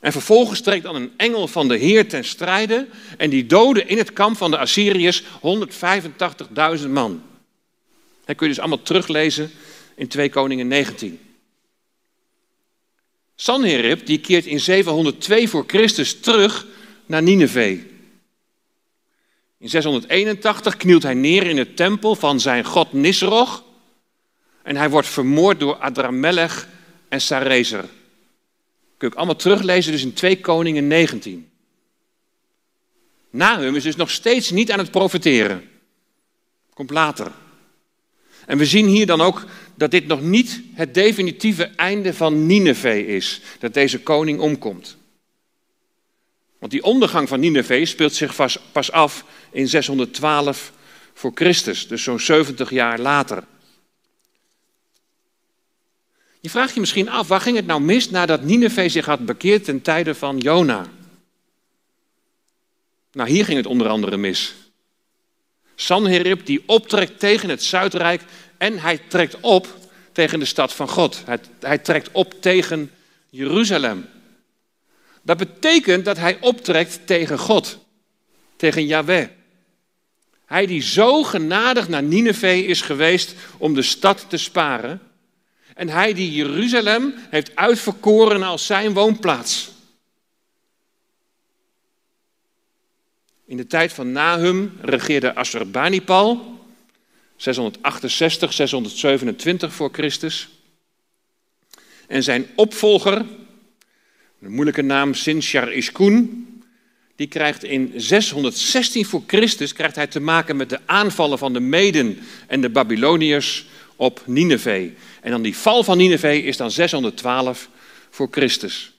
En 0.00 0.12
vervolgens 0.12 0.60
trekt 0.60 0.82
dan 0.82 0.94
een 0.94 1.12
engel 1.16 1.48
van 1.48 1.68
de 1.68 1.76
Heer 1.76 2.08
ten 2.08 2.24
strijde 2.24 2.86
en 3.16 3.30
die 3.30 3.46
doden 3.46 3.88
in 3.88 3.98
het 3.98 4.12
kamp 4.12 4.36
van 4.36 4.50
de 4.50 4.58
Assyriërs 4.58 5.22
185.000 6.82 6.88
man. 6.88 7.22
Dat 8.24 8.36
kun 8.36 8.46
je 8.46 8.52
dus 8.52 8.58
allemaal 8.58 8.82
teruglezen 8.82 9.50
in 9.94 10.08
2 10.08 10.30
Koningen 10.30 10.68
19. 10.68 11.20
Sanherib 13.34 14.06
die 14.06 14.18
keert 14.18 14.46
in 14.46 14.60
702 14.60 15.48
voor 15.48 15.64
Christus 15.66 16.20
terug 16.20 16.66
naar 17.06 17.22
Nineveh. 17.22 17.78
In 19.58 19.68
681 19.68 20.76
knielt 20.76 21.02
hij 21.02 21.14
neer 21.14 21.46
in 21.46 21.58
het 21.58 21.76
tempel 21.76 22.14
van 22.14 22.40
zijn 22.40 22.64
god 22.64 22.92
Nisroch 22.92 23.64
en 24.62 24.76
hij 24.76 24.90
wordt 24.90 25.08
vermoord 25.08 25.60
door 25.60 25.76
Adramelech 25.76 26.68
en 27.08 27.20
Sarezer. 27.20 27.84
Kun 29.00 29.08
je 29.08 29.14
ook 29.14 29.20
allemaal 29.20 29.42
teruglezen 29.42 29.92
dus 29.92 30.02
in 30.02 30.12
2 30.12 30.40
Koningen 30.40 30.86
19. 30.86 31.50
Nahum 33.30 33.76
is 33.76 33.82
dus 33.82 33.96
nog 33.96 34.10
steeds 34.10 34.50
niet 34.50 34.72
aan 34.72 34.78
het 34.78 34.90
profeteren. 34.90 35.68
Komt 36.74 36.90
later. 36.90 37.32
En 38.46 38.58
we 38.58 38.66
zien 38.66 38.86
hier 38.86 39.06
dan 39.06 39.20
ook 39.20 39.44
dat 39.74 39.90
dit 39.90 40.06
nog 40.06 40.22
niet 40.22 40.62
het 40.74 40.94
definitieve 40.94 41.64
einde 41.64 42.14
van 42.14 42.46
Nineveh 42.46 43.08
is. 43.08 43.40
Dat 43.58 43.74
deze 43.74 44.00
koning 44.00 44.40
omkomt. 44.40 44.96
Want 46.58 46.72
die 46.72 46.82
ondergang 46.82 47.28
van 47.28 47.40
Nineveh 47.40 47.86
speelt 47.86 48.14
zich 48.14 48.34
pas 48.72 48.92
af 48.92 49.24
in 49.50 49.68
612 49.68 50.72
voor 51.14 51.32
Christus, 51.34 51.88
dus 51.88 52.02
zo'n 52.02 52.20
70 52.20 52.70
jaar 52.70 52.98
later. 52.98 53.44
Je 56.40 56.50
vraagt 56.50 56.74
je 56.74 56.80
misschien 56.80 57.08
af, 57.08 57.28
waar 57.28 57.40
ging 57.40 57.56
het 57.56 57.66
nou 57.66 57.80
mis 57.80 58.10
nadat 58.10 58.42
Nineveh 58.42 58.90
zich 58.90 59.04
had 59.04 59.24
bekeerd 59.24 59.64
ten 59.64 59.82
tijde 59.82 60.14
van 60.14 60.38
Jona? 60.38 60.86
Nou, 63.12 63.28
hier 63.28 63.44
ging 63.44 63.56
het 63.56 63.66
onder 63.66 63.88
andere 63.88 64.16
mis. 64.16 64.54
Sanherib 65.74 66.46
die 66.46 66.62
optrekt 66.66 67.18
tegen 67.18 67.48
het 67.48 67.62
Zuidrijk 67.62 68.22
en 68.58 68.78
hij 68.78 68.98
trekt 69.08 69.40
op 69.40 69.78
tegen 70.12 70.38
de 70.38 70.44
stad 70.44 70.72
van 70.72 70.88
God. 70.88 71.22
Hij, 71.24 71.38
hij 71.60 71.78
trekt 71.78 72.08
op 72.12 72.34
tegen 72.40 72.90
Jeruzalem. 73.30 74.08
Dat 75.22 75.36
betekent 75.36 76.04
dat 76.04 76.16
hij 76.16 76.38
optrekt 76.40 77.06
tegen 77.06 77.38
God, 77.38 77.78
tegen 78.56 78.86
Yahweh. 78.86 79.28
Hij 80.46 80.66
die 80.66 80.82
zo 80.82 81.22
genadig 81.22 81.88
naar 81.88 82.02
Nineveh 82.02 82.68
is 82.68 82.80
geweest 82.80 83.34
om 83.58 83.74
de 83.74 83.82
stad 83.82 84.24
te 84.28 84.36
sparen. 84.36 85.00
En 85.80 85.88
hij 85.88 86.14
die 86.14 86.32
Jeruzalem 86.32 87.14
heeft 87.30 87.56
uitverkoren 87.56 88.42
als 88.42 88.66
zijn 88.66 88.92
woonplaats. 88.92 89.70
In 93.46 93.56
de 93.56 93.66
tijd 93.66 93.92
van 93.92 94.12
Nahum 94.12 94.72
regeerde 94.80 95.34
Assurbanipal, 95.34 96.58
668, 97.36 98.52
627 98.52 99.74
voor 99.74 99.88
Christus. 99.92 100.48
En 102.06 102.22
zijn 102.22 102.46
opvolger, 102.54 103.24
de 104.38 104.48
moeilijke 104.48 104.82
naam 104.82 105.14
Sinchar 105.14 105.72
Ishkun, 105.72 106.46
die 107.16 107.28
krijgt 107.28 107.64
in 107.64 107.92
616 107.96 109.04
voor 109.04 109.22
Christus 109.26 109.72
krijgt 109.72 109.96
hij 109.96 110.06
te 110.06 110.20
maken 110.20 110.56
met 110.56 110.68
de 110.68 110.80
aanvallen 110.86 111.38
van 111.38 111.52
de 111.52 111.60
Meden 111.60 112.18
en 112.46 112.60
de 112.60 112.70
Babyloniërs 112.70 113.66
op 113.96 114.22
Nineveh. 114.26 114.90
En 115.20 115.30
dan 115.30 115.42
die 115.42 115.56
val 115.56 115.84
van 115.84 115.96
Nineveh 115.96 116.46
is 116.46 116.56
dan 116.56 116.70
612 116.70 117.68
voor 118.10 118.28
Christus. 118.30 118.92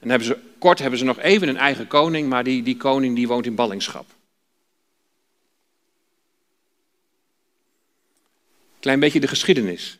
En 0.00 0.08
hebben 0.08 0.28
ze, 0.28 0.38
kort 0.58 0.78
hebben 0.78 0.98
ze 0.98 1.04
nog 1.04 1.18
even 1.18 1.48
een 1.48 1.56
eigen 1.56 1.86
koning, 1.86 2.28
maar 2.28 2.44
die, 2.44 2.62
die 2.62 2.76
koning 2.76 3.16
die 3.16 3.28
woont 3.28 3.46
in 3.46 3.54
ballingschap. 3.54 4.06
Klein 8.80 9.00
beetje 9.00 9.20
de 9.20 9.28
geschiedenis. 9.28 9.98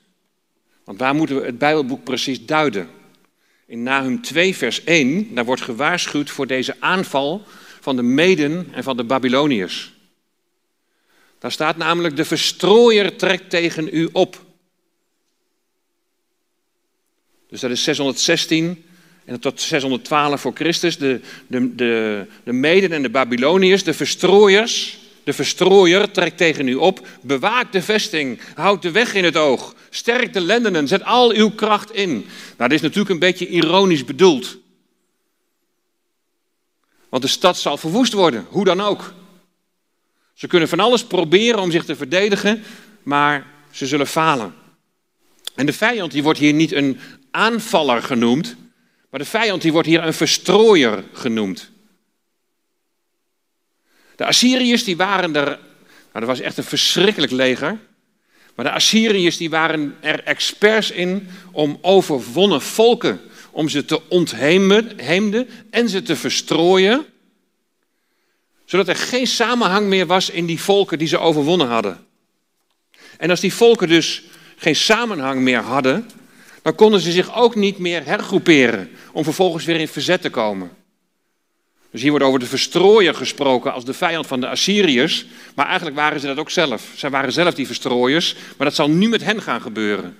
Want 0.84 0.98
waar 0.98 1.14
moeten 1.14 1.40
we 1.40 1.46
het 1.46 1.58
Bijbelboek 1.58 2.04
precies 2.04 2.46
duiden? 2.46 2.88
In 3.66 3.82
Nahum 3.82 4.22
2, 4.22 4.56
vers 4.56 4.84
1, 4.84 5.34
daar 5.34 5.44
wordt 5.44 5.62
gewaarschuwd 5.62 6.30
voor 6.30 6.46
deze 6.46 6.76
aanval 6.78 7.42
van 7.80 7.96
de 7.96 8.02
Meden 8.02 8.68
en 8.72 8.82
van 8.82 8.96
de 8.96 9.04
Babyloniërs. 9.04 9.92
Daar 11.38 11.52
staat 11.52 11.76
namelijk, 11.76 12.16
de 12.16 12.24
verstrooier 12.24 13.16
trekt 13.16 13.50
tegen 13.50 13.88
u 13.92 14.08
op. 14.12 14.45
Dus 17.48 17.60
dat 17.60 17.70
is 17.70 17.82
616 17.82 18.84
en 19.24 19.40
tot 19.40 19.60
612 19.60 20.40
voor 20.40 20.52
Christus. 20.54 20.98
De, 20.98 21.20
de, 21.46 21.74
de, 21.74 22.24
de 22.44 22.52
Meden 22.52 22.92
en 22.92 23.02
de 23.02 23.10
Babyloniërs, 23.10 23.84
de 23.84 23.94
verstrooiers, 23.94 24.98
de 25.24 25.32
verstrooier 25.32 26.10
trekt 26.10 26.36
tegen 26.36 26.68
u 26.68 26.74
op. 26.74 27.06
Bewaak 27.20 27.72
de 27.72 27.82
vesting, 27.82 28.40
houd 28.54 28.82
de 28.82 28.90
weg 28.90 29.14
in 29.14 29.24
het 29.24 29.36
oog. 29.36 29.74
Sterk 29.90 30.32
de 30.32 30.40
lendenen, 30.40 30.88
zet 30.88 31.04
al 31.04 31.32
uw 31.32 31.50
kracht 31.50 31.92
in. 31.92 32.10
Nou, 32.56 32.68
dit 32.68 32.72
is 32.72 32.80
natuurlijk 32.80 33.10
een 33.10 33.18
beetje 33.18 33.48
ironisch 33.48 34.04
bedoeld. 34.04 34.56
Want 37.08 37.22
de 37.22 37.28
stad 37.28 37.58
zal 37.58 37.76
verwoest 37.76 38.12
worden, 38.12 38.46
hoe 38.48 38.64
dan 38.64 38.80
ook. 38.80 39.14
Ze 40.34 40.46
kunnen 40.46 40.68
van 40.68 40.80
alles 40.80 41.04
proberen 41.04 41.60
om 41.60 41.70
zich 41.70 41.84
te 41.84 41.96
verdedigen, 41.96 42.62
maar 43.02 43.46
ze 43.70 43.86
zullen 43.86 44.06
falen. 44.06 44.54
En 45.54 45.66
de 45.66 45.72
vijand 45.72 46.12
die 46.12 46.22
wordt 46.22 46.38
hier 46.38 46.52
niet 46.52 46.72
een 46.72 47.00
aanvaller 47.36 48.02
genoemd, 48.02 48.56
Maar 49.10 49.20
de 49.20 49.30
vijand 49.30 49.62
die 49.62 49.72
wordt 49.72 49.88
hier 49.88 50.04
een 50.04 50.14
verstrooier 50.14 51.04
genoemd. 51.12 51.70
De 54.16 54.24
Assyriërs 54.24 54.84
die 54.84 54.96
waren 54.96 55.36
er, 55.36 55.44
nou 55.44 55.58
dat 56.12 56.24
was 56.24 56.40
echt 56.40 56.56
een 56.56 56.64
verschrikkelijk 56.64 57.32
leger. 57.32 57.78
Maar 58.54 58.64
de 58.64 58.70
Assyriërs 58.70 59.36
die 59.36 59.50
waren 59.50 59.96
er 60.00 60.24
experts 60.24 60.90
in 60.90 61.28
om 61.52 61.78
overwonnen 61.80 62.62
volken, 62.62 63.20
om 63.50 63.68
ze 63.68 63.84
te 63.84 64.08
ontheemden 64.08 64.98
en 65.70 65.88
ze 65.88 66.02
te 66.02 66.16
verstrooien. 66.16 67.06
Zodat 68.64 68.88
er 68.88 68.96
geen 68.96 69.26
samenhang 69.26 69.86
meer 69.86 70.06
was 70.06 70.30
in 70.30 70.46
die 70.46 70.60
volken 70.60 70.98
die 70.98 71.08
ze 71.08 71.18
overwonnen 71.18 71.68
hadden. 71.68 72.06
En 73.18 73.30
als 73.30 73.40
die 73.40 73.54
volken 73.54 73.88
dus 73.88 74.22
geen 74.56 74.76
samenhang 74.76 75.40
meer 75.40 75.60
hadden, 75.60 76.10
dan 76.66 76.74
konden 76.74 77.00
ze 77.00 77.12
zich 77.12 77.36
ook 77.36 77.54
niet 77.54 77.78
meer 77.78 78.04
hergroeperen 78.04 78.90
om 79.12 79.24
vervolgens 79.24 79.64
weer 79.64 79.80
in 79.80 79.88
verzet 79.88 80.22
te 80.22 80.30
komen. 80.30 80.70
Dus 81.90 82.00
hier 82.02 82.10
wordt 82.10 82.24
over 82.24 82.40
de 82.40 82.46
verstrooier 82.46 83.14
gesproken 83.14 83.72
als 83.72 83.84
de 83.84 83.94
vijand 83.94 84.26
van 84.26 84.40
de 84.40 84.48
Assyriërs, 84.48 85.26
maar 85.54 85.66
eigenlijk 85.66 85.96
waren 85.96 86.20
ze 86.20 86.26
dat 86.26 86.38
ook 86.38 86.50
zelf. 86.50 86.92
Zij 86.96 87.10
waren 87.10 87.32
zelf 87.32 87.54
die 87.54 87.66
verstrooiers, 87.66 88.34
maar 88.56 88.66
dat 88.66 88.76
zal 88.76 88.90
nu 88.90 89.08
met 89.08 89.22
hen 89.22 89.42
gaan 89.42 89.60
gebeuren. 89.60 90.16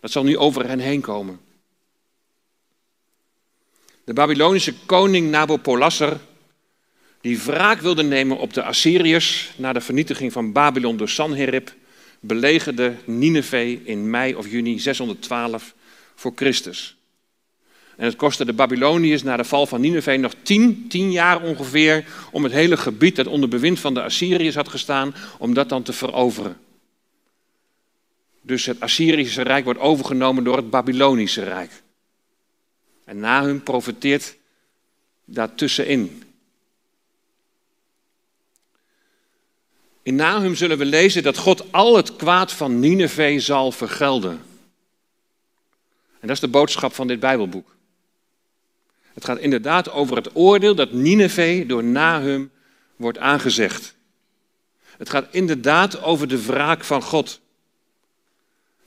Dat 0.00 0.10
zal 0.10 0.24
nu 0.24 0.36
over 0.36 0.68
hen 0.68 0.78
heen 0.78 1.00
komen. 1.00 1.40
De 4.04 4.12
Babylonische 4.12 4.74
koning 4.86 5.30
Nabopolassar, 5.30 6.16
die 7.20 7.42
wraak 7.42 7.80
wilde 7.80 8.02
nemen 8.02 8.38
op 8.38 8.54
de 8.54 8.62
Assyriërs 8.62 9.50
na 9.56 9.72
de 9.72 9.80
vernietiging 9.80 10.32
van 10.32 10.52
Babylon 10.52 10.96
door 10.96 11.08
Sanherib, 11.08 11.74
belegerde 12.20 12.94
Nineveh 13.04 13.86
in 13.86 14.10
mei 14.10 14.34
of 14.34 14.50
juni 14.50 14.78
612 14.78 15.74
voor 16.14 16.32
Christus. 16.34 16.96
En 17.96 18.04
het 18.04 18.16
kostte 18.16 18.44
de 18.44 18.52
Babyloniërs 18.52 19.22
na 19.22 19.36
de 19.36 19.44
val 19.44 19.66
van 19.66 19.80
Nineveh 19.80 20.18
nog 20.18 20.34
tien, 20.42 20.88
tien 20.88 21.12
jaar 21.12 21.42
ongeveer 21.42 22.04
om 22.32 22.44
het 22.44 22.52
hele 22.52 22.76
gebied 22.76 23.16
dat 23.16 23.26
onder 23.26 23.48
bewind 23.48 23.80
van 23.80 23.94
de 23.94 24.02
Assyriërs 24.02 24.54
had 24.54 24.68
gestaan, 24.68 25.14
om 25.38 25.54
dat 25.54 25.68
dan 25.68 25.82
te 25.82 25.92
veroveren. 25.92 26.56
Dus 28.40 28.66
het 28.66 28.80
Assyrische 28.80 29.42
Rijk 29.42 29.64
wordt 29.64 29.80
overgenomen 29.80 30.44
door 30.44 30.56
het 30.56 30.70
Babylonische 30.70 31.44
Rijk. 31.44 31.70
En 33.04 33.20
Nahum 33.20 33.62
profiteert 33.62 34.36
daartussenin. 35.24 36.22
In 40.08 40.14
Nahum 40.14 40.54
zullen 40.54 40.78
we 40.78 40.84
lezen 40.84 41.22
dat 41.22 41.36
God 41.36 41.72
al 41.72 41.96
het 41.96 42.16
kwaad 42.16 42.52
van 42.52 42.78
Nineveh 42.78 43.40
zal 43.40 43.72
vergelden. 43.72 44.40
En 46.20 46.26
dat 46.26 46.30
is 46.30 46.40
de 46.40 46.48
boodschap 46.48 46.94
van 46.94 47.06
dit 47.06 47.20
Bijbelboek. 47.20 47.76
Het 49.14 49.24
gaat 49.24 49.38
inderdaad 49.38 49.90
over 49.90 50.16
het 50.16 50.36
oordeel 50.36 50.74
dat 50.74 50.92
Nineveh 50.92 51.68
door 51.68 51.84
Nahum 51.84 52.50
wordt 52.96 53.18
aangezegd. 53.18 53.94
Het 54.98 55.10
gaat 55.10 55.26
inderdaad 55.30 56.02
over 56.02 56.28
de 56.28 56.42
wraak 56.42 56.84
van 56.84 57.02
God. 57.02 57.40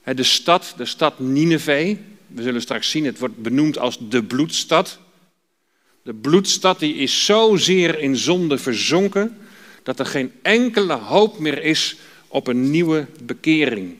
De 0.04 0.22
stad, 0.22 0.74
de 0.76 0.84
stad 0.84 1.18
Nineveh, 1.18 1.98
we 2.26 2.42
zullen 2.42 2.62
straks 2.62 2.90
zien, 2.90 3.04
het 3.04 3.18
wordt 3.18 3.36
benoemd 3.36 3.78
als 3.78 3.98
de 4.08 4.22
bloedstad. 4.22 4.98
De 6.02 6.14
bloedstad 6.14 6.78
die 6.78 6.94
is 6.94 7.24
zozeer 7.24 7.98
in 7.98 8.16
zonde 8.16 8.58
verzonken 8.58 9.36
dat 9.82 9.98
er 9.98 10.06
geen 10.06 10.32
enkele 10.42 10.94
hoop 10.94 11.38
meer 11.38 11.62
is 11.62 11.96
op 12.28 12.46
een 12.46 12.70
nieuwe 12.70 13.06
bekering. 13.22 13.96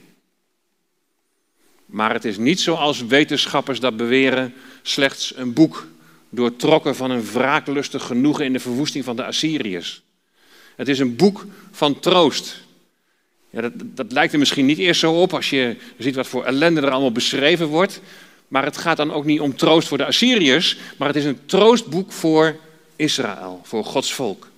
Maar 1.87 2.12
het 2.12 2.25
is 2.25 2.37
niet 2.37 2.61
zoals 2.61 3.07
wetenschappers 3.07 3.81
dat 3.81 3.97
beweren, 3.97 4.55
slechts 4.83 5.37
een 5.37 5.53
boek 5.53 5.87
doortrokken 6.29 6.97
van 6.97 7.11
een 7.11 7.25
wraaklustig 7.25 8.02
genoegen 8.02 8.45
in 8.45 8.52
de 8.52 8.61
verwoesting 8.61 9.04
van 9.04 9.17
de 9.17 9.25
Assyriërs. 9.25 10.02
Het 10.76 10.89
is 10.89 10.99
een 10.99 11.17
boek 11.17 11.47
van 11.71 12.00
troost. 12.00 12.61
Ja, 13.50 13.61
dat, 13.61 13.73
dat 13.76 14.13
lijkt 14.13 14.33
er 14.33 14.39
misschien 14.39 14.67
niet 14.67 14.78
eerst 14.78 15.00
zo 15.00 15.13
op 15.13 15.35
als 15.35 15.50
je 15.50 15.76
ziet 15.99 16.15
wat 16.15 16.26
voor 16.26 16.45
ellende 16.45 16.80
er 16.80 16.91
allemaal 16.91 17.13
beschreven 17.13 17.67
wordt. 17.67 18.00
Maar 18.49 18.65
het 18.65 18.76
gaat 18.76 18.97
dan 18.97 19.13
ook 19.13 19.25
niet 19.25 19.41
om 19.41 19.56
troost 19.56 19.89
voor 19.89 19.99
de 19.99 20.06
Assyriërs, 20.06 20.78
maar 20.99 21.09
het 21.09 21.17
is 21.17 21.25
een 21.25 21.47
troostboek 21.47 22.13
voor 22.13 22.56
Israël, 22.97 23.61
voor 23.63 23.85
Gods 23.85 24.13
volk. 24.15 24.51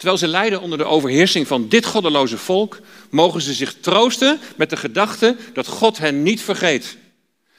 Terwijl 0.00 0.20
ze 0.20 0.28
lijden 0.28 0.60
onder 0.60 0.78
de 0.78 0.84
overheersing 0.84 1.46
van 1.46 1.68
dit 1.68 1.86
goddeloze 1.86 2.38
volk, 2.38 2.80
mogen 3.10 3.40
ze 3.40 3.54
zich 3.54 3.74
troosten 3.80 4.38
met 4.56 4.70
de 4.70 4.76
gedachte 4.76 5.36
dat 5.52 5.66
God 5.66 5.98
hen 5.98 6.22
niet 6.22 6.40
vergeet. 6.40 6.96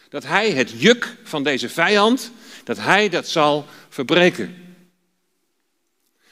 Dat 0.10 0.23
Hij 0.23 0.51
het 0.51 0.73
juk 0.77 1.17
van 1.23 1.43
deze 1.43 1.69
vijand, 1.69 2.32
dat 2.63 2.77
Hij 2.77 3.10
dat 3.10 3.27
zal 3.27 3.65
verbreken. 3.89 4.56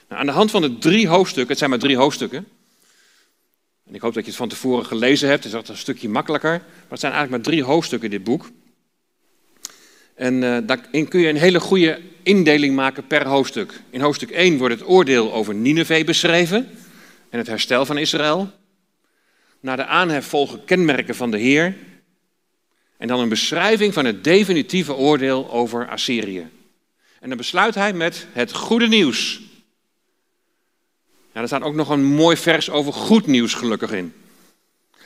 Nou, 0.07 0.21
aan 0.21 0.25
de 0.25 0.31
hand 0.31 0.51
van 0.51 0.61
de 0.61 0.77
drie 0.77 1.07
hoofdstukken, 1.07 1.49
het 1.49 1.57
zijn 1.57 1.69
maar 1.69 1.79
drie 1.79 1.97
hoofdstukken, 1.97 2.47
en 3.85 3.95
ik 3.95 4.01
hoop 4.01 4.13
dat 4.13 4.23
je 4.23 4.29
het 4.29 4.39
van 4.39 4.49
tevoren 4.49 4.85
gelezen 4.85 5.29
hebt, 5.29 5.45
is 5.45 5.51
dat 5.51 5.69
een 5.69 5.77
stukje 5.77 6.09
makkelijker, 6.09 6.51
maar 6.51 6.89
het 6.89 6.99
zijn 6.99 7.13
eigenlijk 7.13 7.43
maar 7.43 7.53
drie 7.53 7.63
hoofdstukken 7.63 8.11
in 8.11 8.17
dit 8.17 8.25
boek. 8.25 8.49
En 10.15 10.33
uh, 10.33 10.57
daarin 10.63 11.07
kun 11.07 11.19
je 11.19 11.29
een 11.29 11.37
hele 11.37 11.59
goede 11.59 12.01
indeling 12.29 12.75
maken 12.75 13.07
per 13.07 13.27
hoofdstuk. 13.27 13.81
In 13.89 14.01
hoofdstuk 14.01 14.29
1 14.29 14.57
wordt 14.57 14.79
het 14.79 14.89
oordeel 14.89 15.33
over 15.33 15.55
Nineveh 15.55 16.05
beschreven 16.05 16.69
en 17.29 17.37
het 17.37 17.47
herstel 17.47 17.85
van 17.85 17.97
Israël. 17.97 18.51
Na 19.59 19.75
de 19.75 19.85
aanhef 19.85 20.25
volgen 20.25 20.65
kenmerken 20.65 21.15
van 21.15 21.31
de 21.31 21.37
Heer. 21.37 21.75
En 22.97 23.07
dan 23.07 23.19
een 23.19 23.29
beschrijving 23.29 23.93
van 23.93 24.05
het 24.05 24.23
definitieve 24.23 24.93
oordeel 24.93 25.51
over 25.51 25.87
Assyrië. 25.87 26.47
En 27.19 27.29
dan 27.29 27.37
besluit 27.37 27.75
hij 27.75 27.93
met 27.93 28.27
het 28.31 28.53
goede 28.53 28.87
nieuws. 28.87 29.41
Ja, 31.33 31.41
er 31.41 31.47
staat 31.47 31.61
ook 31.61 31.75
nog 31.75 31.89
een 31.89 32.03
mooi 32.03 32.37
vers 32.37 32.69
over 32.69 32.93
goed 32.93 33.27
nieuws 33.27 33.53
gelukkig 33.53 33.91
in. 33.91 34.13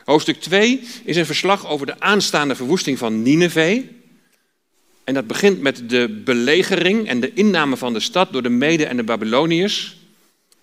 Hoofdstuk 0.03 0.41
2 0.41 0.88
is 1.03 1.15
een 1.15 1.25
verslag 1.25 1.67
over 1.67 1.86
de 1.86 1.99
aanstaande 1.99 2.55
verwoesting 2.55 2.97
van 2.97 3.21
Nineveh. 3.21 3.83
En 5.03 5.13
dat 5.13 5.27
begint 5.27 5.61
met 5.61 5.89
de 5.89 6.21
belegering 6.25 7.07
en 7.07 7.19
de 7.19 7.33
inname 7.33 7.77
van 7.77 7.93
de 7.93 7.99
stad 7.99 8.31
door 8.31 8.43
de 8.43 8.49
Mede 8.49 8.85
en 8.85 8.97
de 8.97 9.03
Babyloniërs. 9.03 9.97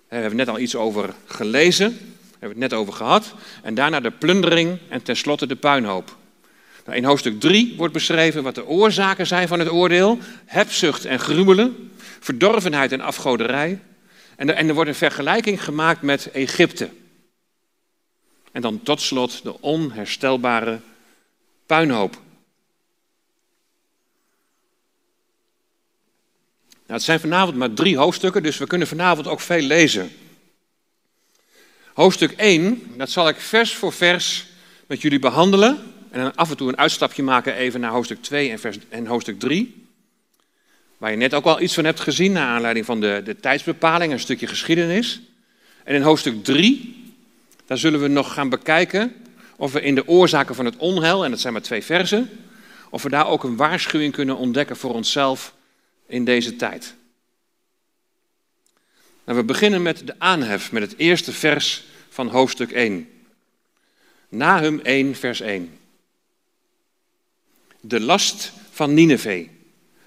Daar 0.08 0.20
hebben 0.20 0.30
we 0.30 0.44
net 0.44 0.54
al 0.54 0.60
iets 0.60 0.76
over 0.76 1.14
gelezen, 1.26 1.88
daar 1.90 1.98
hebben 2.30 2.58
we 2.58 2.64
het 2.64 2.70
net 2.72 2.72
over 2.72 2.92
gehad. 2.92 3.34
En 3.62 3.74
daarna 3.74 4.00
de 4.00 4.10
plundering 4.10 4.78
en 4.88 5.02
tenslotte 5.02 5.46
de 5.46 5.56
puinhoop. 5.56 6.16
Nou, 6.84 6.96
in 6.96 7.04
hoofdstuk 7.04 7.40
3 7.40 7.74
wordt 7.76 7.92
beschreven 7.92 8.42
wat 8.42 8.54
de 8.54 8.66
oorzaken 8.66 9.26
zijn 9.26 9.48
van 9.48 9.58
het 9.58 9.70
oordeel. 9.70 10.18
Hebzucht 10.44 11.04
en 11.04 11.18
gruwelen, 11.18 11.90
verdorvenheid 12.20 12.92
en 12.92 13.00
afgoderij. 13.00 13.80
En 14.36 14.56
en 14.56 14.68
er 14.68 14.74
wordt 14.74 14.90
een 14.90 14.96
vergelijking 14.96 15.64
gemaakt 15.64 16.02
met 16.02 16.30
Egypte. 16.30 16.88
En 18.52 18.62
dan 18.62 18.82
tot 18.82 19.00
slot 19.00 19.42
de 19.42 19.60
onherstelbare 19.60 20.80
puinhoop. 21.66 22.20
Nou, 26.90 27.02
het 27.02 27.10
zijn 27.10 27.20
vanavond 27.20 27.56
maar 27.56 27.72
drie 27.72 27.96
hoofdstukken, 27.96 28.42
dus 28.42 28.58
we 28.58 28.66
kunnen 28.66 28.88
vanavond 28.88 29.26
ook 29.26 29.40
veel 29.40 29.60
lezen. 29.60 30.10
Hoofdstuk 31.94 32.30
1, 32.30 32.82
dat 32.96 33.10
zal 33.10 33.28
ik 33.28 33.36
vers 33.40 33.74
voor 33.74 33.92
vers 33.92 34.46
met 34.86 35.02
jullie 35.02 35.18
behandelen. 35.18 35.78
En 36.10 36.20
dan 36.20 36.34
af 36.34 36.50
en 36.50 36.56
toe 36.56 36.68
een 36.68 36.78
uitstapje 36.78 37.22
maken 37.22 37.54
even 37.54 37.80
naar 37.80 37.90
hoofdstuk 37.90 38.22
2 38.22 38.50
en, 38.50 38.58
vers, 38.58 38.78
en 38.88 39.06
hoofdstuk 39.06 39.38
3. 39.38 39.86
Waar 40.98 41.10
je 41.10 41.16
net 41.16 41.34
ook 41.34 41.44
al 41.44 41.60
iets 41.60 41.74
van 41.74 41.84
hebt 41.84 42.00
gezien, 42.00 42.32
naar 42.32 42.46
aanleiding 42.46 42.86
van 42.86 43.00
de, 43.00 43.20
de 43.24 43.36
tijdsbepaling, 43.36 44.12
een 44.12 44.20
stukje 44.20 44.46
geschiedenis. 44.46 45.20
En 45.84 45.94
in 45.94 46.02
hoofdstuk 46.02 46.44
3, 46.44 47.04
daar 47.66 47.78
zullen 47.78 48.00
we 48.00 48.08
nog 48.08 48.32
gaan 48.32 48.48
bekijken 48.48 49.14
of 49.56 49.72
we 49.72 49.80
in 49.80 49.94
de 49.94 50.08
oorzaken 50.08 50.54
van 50.54 50.64
het 50.64 50.76
onheil, 50.76 51.24
en 51.24 51.30
dat 51.30 51.40
zijn 51.40 51.52
maar 51.52 51.62
twee 51.62 51.84
versen, 51.84 52.30
of 52.88 53.02
we 53.02 53.08
daar 53.08 53.26
ook 53.26 53.44
een 53.44 53.56
waarschuwing 53.56 54.12
kunnen 54.12 54.36
ontdekken 54.36 54.76
voor 54.76 54.94
onszelf 54.94 55.58
in 56.10 56.24
deze 56.24 56.56
tijd. 56.56 56.94
Nou, 59.24 59.38
we 59.38 59.44
beginnen 59.44 59.82
met 59.82 60.06
de 60.06 60.14
aanhef, 60.18 60.72
met 60.72 60.82
het 60.82 60.98
eerste 60.98 61.32
vers 61.32 61.84
van 62.08 62.28
hoofdstuk 62.28 62.70
1. 62.70 63.08
Nahum 64.28 64.80
1, 64.80 65.14
vers 65.14 65.40
1. 65.40 65.78
De 67.80 68.00
last 68.00 68.52
van 68.70 68.94
Nineveh. 68.94 69.48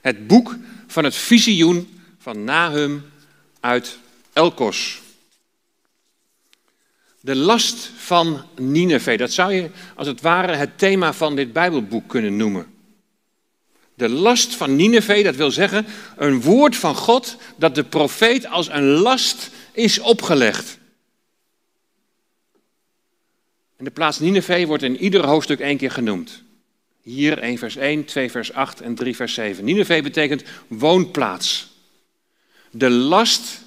Het 0.02 0.28
boek 0.28 0.56
van 0.88 1.04
het 1.04 1.16
visioen 1.16 2.00
van 2.18 2.44
Nahum 2.44 3.06
uit 3.60 3.98
Elkos. 4.34 5.02
De 7.20 7.36
last 7.36 7.92
van 7.96 8.46
Nineveh, 8.56 9.18
dat 9.18 9.32
zou 9.32 9.54
je 9.54 9.70
als 9.96 10.08
het 10.08 10.22
ware 10.22 10.54
het 10.56 10.78
thema 10.78 11.14
van 11.14 11.36
dit 11.36 11.54
Bijbelboek 11.54 12.10
kunnen 12.10 12.38
noemen. 12.38 12.73
De 14.04 14.10
last 14.10 14.56
van 14.56 14.76
Nineveh, 14.76 15.24
dat 15.24 15.36
wil 15.36 15.52
zeggen 15.52 15.86
een 16.18 16.42
woord 16.42 16.76
van 16.76 16.96
God 16.96 17.38
dat 17.56 17.76
de 17.76 17.84
profeet 17.84 18.48
als 18.48 18.70
een 18.70 18.86
last 18.86 19.50
is 19.72 20.00
opgelegd. 20.00 20.78
En 23.78 23.86
de 23.86 23.92
plaats 23.92 24.20
Nineveh 24.20 24.68
wordt 24.68 24.84
in 24.84 24.98
ieder 24.98 25.26
hoofdstuk 25.26 25.60
één 25.60 25.78
keer 25.78 25.92
genoemd. 25.92 26.44
Hier 27.02 27.40
1 27.40 27.58
vers 27.58 27.76
1, 27.76 28.06
2 28.06 28.32
vers 28.32 28.54
8 28.54 28.82
en 28.82 28.96
3 28.96 29.16
vers 29.16 29.34
7. 29.34 29.66
Nineveh 29.66 30.04
betekent 30.04 30.44
woonplaats. 30.68 31.72
De 32.72 32.90
last 32.90 33.62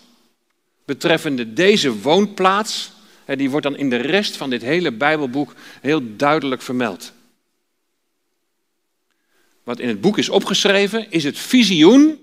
betreffende 0.85 1.53
deze 1.53 2.01
woonplaats, 2.01 2.93
die 3.37 3.51
wordt 3.51 3.67
dan 3.67 3.77
in 3.77 3.91
de 3.91 3.97
rest 3.97 4.37
van 4.37 4.51
dit 4.51 4.63
hele 4.63 4.93
Bijbelboek 4.93 5.55
heel 5.81 6.17
duidelijk 6.17 6.63
vermeld. 6.63 7.15
Wat 9.67 9.81
in 9.81 9.89
het 9.89 10.01
boek 10.01 10.19
is 10.19 10.29
opgeschreven, 10.29 11.11
is 11.11 11.25
het 11.25 11.39
visioen, 11.39 12.19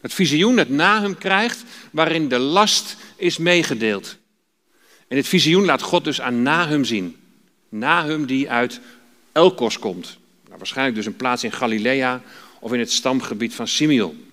het 0.00 0.14
visioen 0.14 0.56
dat 0.56 0.68
Nahum 0.68 1.18
krijgt, 1.18 1.64
waarin 1.90 2.28
de 2.28 2.38
last 2.38 2.96
is 3.16 3.38
meegedeeld. 3.38 4.16
En 5.08 5.16
dit 5.16 5.28
visioen 5.28 5.64
laat 5.64 5.82
God 5.82 6.04
dus 6.04 6.20
aan 6.20 6.42
Nahum 6.42 6.84
zien. 6.84 7.16
Nahum 7.68 8.26
die 8.26 8.50
uit 8.50 8.80
Elkos 9.32 9.78
komt. 9.78 10.18
Nou, 10.44 10.58
waarschijnlijk 10.58 10.96
dus 10.96 11.06
een 11.06 11.16
plaats 11.16 11.44
in 11.44 11.52
Galilea 11.52 12.22
of 12.60 12.72
in 12.72 12.78
het 12.78 12.92
stamgebied 12.92 13.54
van 13.54 13.68
Simeon. 13.68 14.24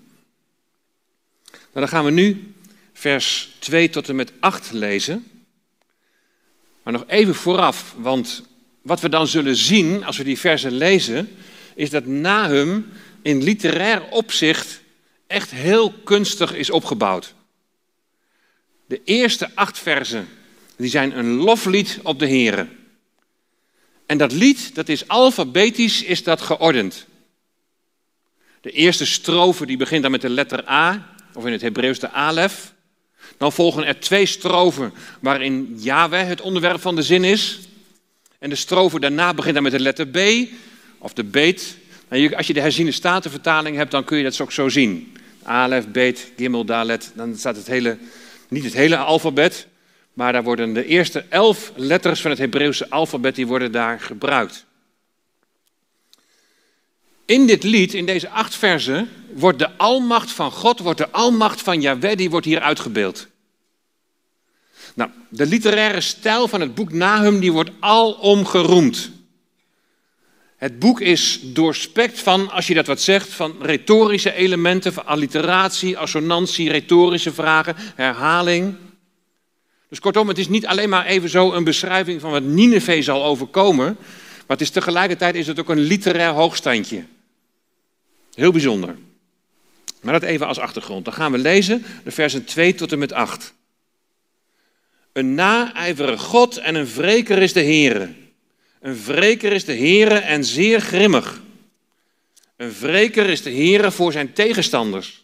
Nou, 1.52 1.60
dan 1.74 1.88
gaan 1.88 2.06
we 2.06 2.12
nu 2.12 2.54
vers 2.94 3.56
2 3.60 3.90
tot 3.90 4.10
en 4.10 4.16
met 4.16 4.32
8 4.40 4.72
lezen. 4.72 5.28
Maar 6.84 6.94
nog 6.94 7.04
even 7.08 7.36
vooraf, 7.36 7.96
want 7.98 8.44
wat 8.82 9.02
we 9.02 9.10
dan 9.10 9.28
zullen 9.28 9.56
zien 9.56 10.04
als 10.04 10.18
we 10.18 10.24
die 10.24 10.40
versen 10.40 10.72
lezen, 10.72 11.30
is 11.76 11.90
dat 11.90 12.06
Nahum 12.06 12.92
in 13.22 13.44
literair 13.44 14.04
opzicht 14.10 14.82
echt 15.28 15.52
heel 15.52 15.92
kunstig 15.92 16.54
is 16.54 16.70
opgebouwd. 16.70 17.34
De 18.86 19.02
eerste 19.04 19.50
acht 19.54 19.80
versen 19.80 20.28
die 20.76 20.90
zijn 20.90 21.18
een 21.18 21.34
loflied 21.34 22.00
op 22.04 22.20
de 22.20 22.28
Here. 22.28 22.68
En 24.06 24.18
dat 24.18 24.32
lied, 24.32 24.76
dat 24.76 24.90
is 24.90 25.08
alfabetisch, 25.08 26.04
is 26.04 26.24
dat 26.24 26.42
geordend. 26.42 27.06
De 28.62 28.72
eerste 28.72 29.06
strofe 29.06 29.66
die 29.66 29.78
begint 29.78 30.02
dan 30.02 30.12
met 30.12 30.22
de 30.22 30.30
letter 30.30 30.70
A, 30.70 31.16
of 31.34 31.46
in 31.46 31.52
het 31.52 31.62
Hebreeuws 31.62 32.00
de 32.00 32.10
Alef. 32.10 32.74
Dan 33.38 33.52
volgen 33.52 33.86
er 33.86 34.00
twee 34.00 34.26
strofen 34.26 34.94
waarin 35.20 35.76
Yahweh 35.78 36.28
het 36.28 36.42
onderwerp 36.42 36.82
van 36.82 36.96
de 36.96 37.04
zin 37.04 37.24
is. 37.24 37.60
En 38.40 38.50
de 38.50 38.56
strofe 38.56 39.00
daarna 39.00 39.34
begint 39.34 39.54
dan 39.54 39.64
met 39.64 39.72
de 39.72 39.80
letter 39.80 40.08
B, 40.08 40.18
of 41.04 41.14
de 41.14 41.24
beet. 41.24 41.78
Als 42.36 42.48
je 42.48 42.54
de 42.54 42.62
herziene 42.62 42.92
statenvertaling 42.92 43.76
hebt, 43.76 43.92
dan 43.92 44.04
kun 44.04 44.18
je 44.18 44.24
dat 44.24 44.42
ook 44.42 44.52
zo 44.52 44.70
zien. 44.70 45.18
Alef, 45.44 45.88
beet, 45.88 46.32
gimel, 46.38 46.66
dalet. 46.66 47.12
Dan 47.16 47.38
staat 47.38 47.56
het 47.56 47.68
hele, 47.68 47.98
niet 48.48 48.64
het 48.64 48.74
hele 48.74 48.98
alfabet, 48.98 49.68
maar 50.14 50.32
daar 50.32 50.44
worden 50.44 50.74
de 50.74 50.86
eerste 50.86 51.26
elf 51.30 51.72
letters 51.76 52.22
van 52.22 52.32
het 52.32 52.40
Hebreeuwse 52.40 52.90
alfabet, 52.90 53.36
die 53.36 53.48
worden 53.48 53.72
daar 53.72 54.00
gebruikt. 54.00 54.66
In 57.26 57.48
dit 57.48 57.64
lied, 57.64 57.94
in 57.94 58.06
deze 58.06 58.30
acht 58.30 58.56
versen, 58.56 59.10
wordt 59.34 59.60
de 59.60 59.78
almacht 59.78 60.32
van 60.32 60.52
God, 60.52 60.80
wordt 60.80 60.98
de 60.98 61.10
almacht 61.10 61.62
van 61.62 61.82
Yahweh, 61.82 62.16
die 62.16 62.30
wordt 62.30 62.46
hier 62.46 62.60
uitgebeeld. 62.60 63.28
Nou, 64.94 65.10
de 65.30 65.46
literaire 65.46 66.02
stijl 66.02 66.48
van 66.48 66.62
het 66.62 66.76
boek 66.76 66.92
Nahum, 66.92 67.40
die 67.40 67.52
wordt 67.52 67.72
alom 67.80 68.46
geroemd. 68.46 69.12
Het 70.64 70.80
boek 70.80 71.02
is 71.02 71.40
doorspekt 71.44 72.20
van, 72.20 72.52
als 72.52 72.68
je 72.68 72.74
dat 72.74 72.88
wat 72.88 73.02
zegt, 73.02 73.30
van 73.30 73.56
retorische 73.62 74.34
elementen, 74.34 74.94
van 74.94 75.06
alliteratie, 75.06 75.98
assonantie, 75.98 76.70
retorische 76.70 77.34
vragen, 77.34 77.76
herhaling. 77.96 78.76
Dus 79.90 80.00
kortom, 80.00 80.28
het 80.28 80.38
is 80.38 80.48
niet 80.48 80.66
alleen 80.66 80.90
maar 80.90 81.06
even 81.06 81.30
zo 81.30 81.52
een 81.52 81.64
beschrijving 81.64 82.22
van 82.22 82.32
wat 82.32 82.44
Nineveh 82.44 83.04
zal 83.04 83.24
overkomen, 83.24 83.86
maar 83.96 84.58
het 84.58 84.62
is 84.62 84.70
tegelijkertijd 84.70 85.36
is 85.36 85.48
het 85.48 85.60
ook 85.60 85.70
een 85.70 85.80
literair 85.80 86.32
hoogstandje. 86.32 87.04
Heel 88.34 88.52
bijzonder. 88.52 88.96
Maar 90.02 90.14
dat 90.14 90.30
even 90.30 90.48
als 90.48 90.60
achtergrond. 90.60 91.06
Dan 91.06 91.14
gaan 91.14 91.32
we 91.32 91.38
lezen 91.38 91.86
de 92.04 92.12
versen 92.12 92.46
2 92.46 92.76
tot 92.76 92.92
en 92.92 93.00
met 93.00 93.14
8. 93.14 93.54
Een 95.14 95.34
naijverige 95.34 96.24
God 96.24 96.58
en 96.58 96.76
een 96.76 96.94
wreker 96.94 97.42
is 97.42 97.54
de 97.54 97.64
Heere. 97.64 98.22
Een 98.84 99.04
wreker 99.04 99.52
is 99.52 99.66
de 99.66 99.76
Heere 99.78 100.16
en 100.16 100.46
zeer 100.46 100.82
grimmig. 100.82 101.42
Een 102.56 102.72
wreker 102.80 103.30
is 103.30 103.42
de 103.42 103.52
Heere 103.52 103.92
voor 103.92 104.12
zijn 104.12 104.34
tegenstanders. 104.34 105.24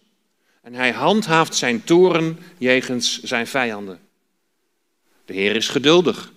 En 0.62 0.74
hij 0.74 0.92
handhaaft 0.92 1.56
zijn 1.56 1.84
toren 1.84 2.40
jegens 2.58 3.22
zijn 3.22 3.48
vijanden. 3.48 4.00
De 5.26 5.34
Heer 5.34 5.56
is 5.56 5.68
geduldig, 5.68 6.32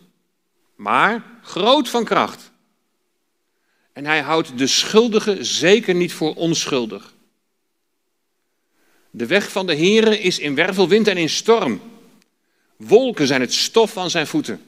maar 0.74 1.24
groot 1.42 1.88
van 1.88 2.04
kracht. 2.04 2.50
En 3.92 4.04
hij 4.04 4.20
houdt 4.20 4.58
de 4.58 4.66
schuldige 4.66 5.44
zeker 5.44 5.94
niet 5.94 6.12
voor 6.12 6.34
onschuldig. 6.34 7.14
De 9.10 9.26
weg 9.26 9.50
van 9.50 9.66
de 9.66 9.76
Heere 9.76 10.18
is 10.18 10.38
in 10.38 10.54
wervelwind 10.54 11.08
en 11.08 11.16
in 11.16 11.28
storm. 11.28 11.80
Wolken 12.76 13.26
zijn 13.26 13.40
het 13.40 13.52
stof 13.52 13.92
van 13.92 14.10
zijn 14.10 14.26
voeten. 14.26 14.66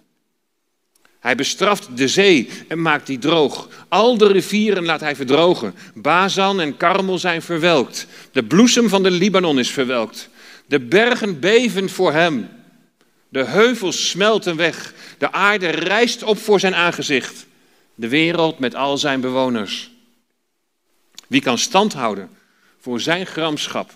Hij 1.24 1.34
bestraft 1.34 1.96
de 1.96 2.08
zee 2.08 2.48
en 2.68 2.82
maakt 2.82 3.06
die 3.06 3.18
droog. 3.18 3.68
Al 3.88 4.18
de 4.18 4.26
rivieren 4.26 4.84
laat 4.84 5.00
hij 5.00 5.16
verdrogen. 5.16 5.74
Bazan 5.94 6.60
en 6.60 6.76
Karmel 6.76 7.18
zijn 7.18 7.42
verwelkt. 7.42 8.06
De 8.32 8.44
bloesem 8.44 8.88
van 8.88 9.02
de 9.02 9.10
Libanon 9.10 9.58
is 9.58 9.70
verwelkt. 9.70 10.28
De 10.66 10.80
bergen 10.80 11.40
beven 11.40 11.90
voor 11.90 12.12
hem. 12.12 12.48
De 13.28 13.44
heuvels 13.44 14.08
smelten 14.08 14.56
weg. 14.56 14.94
De 15.18 15.32
aarde 15.32 15.68
rijst 15.68 16.22
op 16.22 16.38
voor 16.38 16.60
zijn 16.60 16.74
aangezicht. 16.74 17.46
De 17.94 18.08
wereld 18.08 18.58
met 18.58 18.74
al 18.74 18.98
zijn 18.98 19.20
bewoners. 19.20 19.90
Wie 21.26 21.40
kan 21.40 21.58
stand 21.58 21.92
houden 21.92 22.30
voor 22.80 23.00
zijn 23.00 23.26
gramschap? 23.26 23.90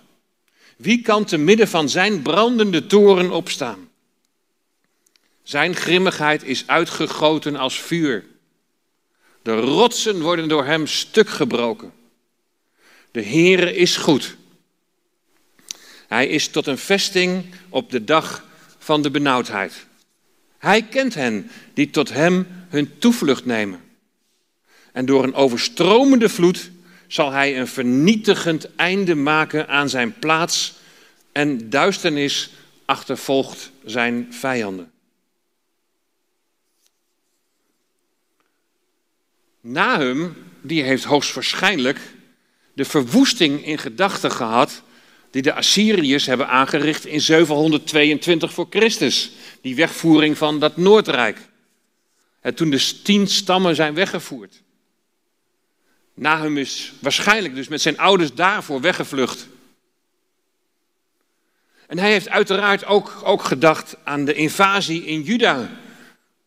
Wie 0.76 1.02
kan 1.02 1.24
te 1.24 1.36
midden 1.36 1.68
van 1.68 1.88
zijn 1.88 2.22
brandende 2.22 2.86
toren 2.86 3.30
opstaan? 3.30 3.87
Zijn 5.48 5.76
grimmigheid 5.76 6.42
is 6.42 6.66
uitgegoten 6.66 7.56
als 7.56 7.80
vuur. 7.80 8.24
De 9.42 9.54
rotsen 9.54 10.20
worden 10.20 10.48
door 10.48 10.64
hem 10.64 10.86
stuk 10.86 11.28
gebroken. 11.28 11.92
De 13.10 13.22
Heere 13.22 13.74
is 13.74 13.96
goed. 13.96 14.36
Hij 16.06 16.26
is 16.28 16.48
tot 16.48 16.66
een 16.66 16.78
vesting 16.78 17.44
op 17.68 17.90
de 17.90 18.04
dag 18.04 18.44
van 18.78 19.02
de 19.02 19.10
benauwdheid. 19.10 19.86
Hij 20.58 20.82
kent 20.82 21.14
hen 21.14 21.50
die 21.74 21.90
tot 21.90 22.12
hem 22.12 22.46
hun 22.68 22.98
toevlucht 22.98 23.44
nemen. 23.44 23.80
En 24.92 25.06
door 25.06 25.24
een 25.24 25.34
overstromende 25.34 26.28
vloed 26.28 26.70
zal 27.06 27.30
hij 27.30 27.58
een 27.58 27.68
vernietigend 27.68 28.74
einde 28.76 29.14
maken 29.14 29.68
aan 29.68 29.88
zijn 29.88 30.18
plaats 30.18 30.74
en 31.32 31.70
duisternis 31.70 32.50
achtervolgt 32.84 33.70
zijn 33.84 34.26
vijanden. 34.30 34.92
Nahum, 39.70 40.36
die 40.60 40.82
heeft 40.82 41.04
hoogstwaarschijnlijk 41.04 42.00
de 42.72 42.84
verwoesting 42.84 43.66
in 43.66 43.78
gedachten 43.78 44.30
gehad 44.30 44.82
die 45.30 45.42
de 45.42 45.54
Assyriërs 45.54 46.26
hebben 46.26 46.48
aangericht 46.48 47.06
in 47.06 47.20
722 47.20 48.52
voor 48.52 48.66
Christus. 48.70 49.30
Die 49.60 49.76
wegvoering 49.76 50.38
van 50.38 50.60
dat 50.60 50.76
Noordrijk. 50.76 51.38
En 52.40 52.54
toen 52.54 52.70
de 52.70 53.00
tien 53.02 53.26
stammen 53.26 53.74
zijn 53.74 53.94
weggevoerd. 53.94 54.62
Nahum 56.14 56.56
is 56.56 56.92
waarschijnlijk 56.98 57.54
dus 57.54 57.68
met 57.68 57.80
zijn 57.80 57.98
ouders 57.98 58.34
daarvoor 58.34 58.80
weggevlucht. 58.80 59.48
En 61.86 61.98
hij 61.98 62.10
heeft 62.10 62.28
uiteraard 62.28 62.84
ook, 62.84 63.20
ook 63.24 63.42
gedacht 63.42 63.96
aan 64.04 64.24
de 64.24 64.34
invasie 64.34 65.04
in 65.04 65.22
Juda. 65.22 65.70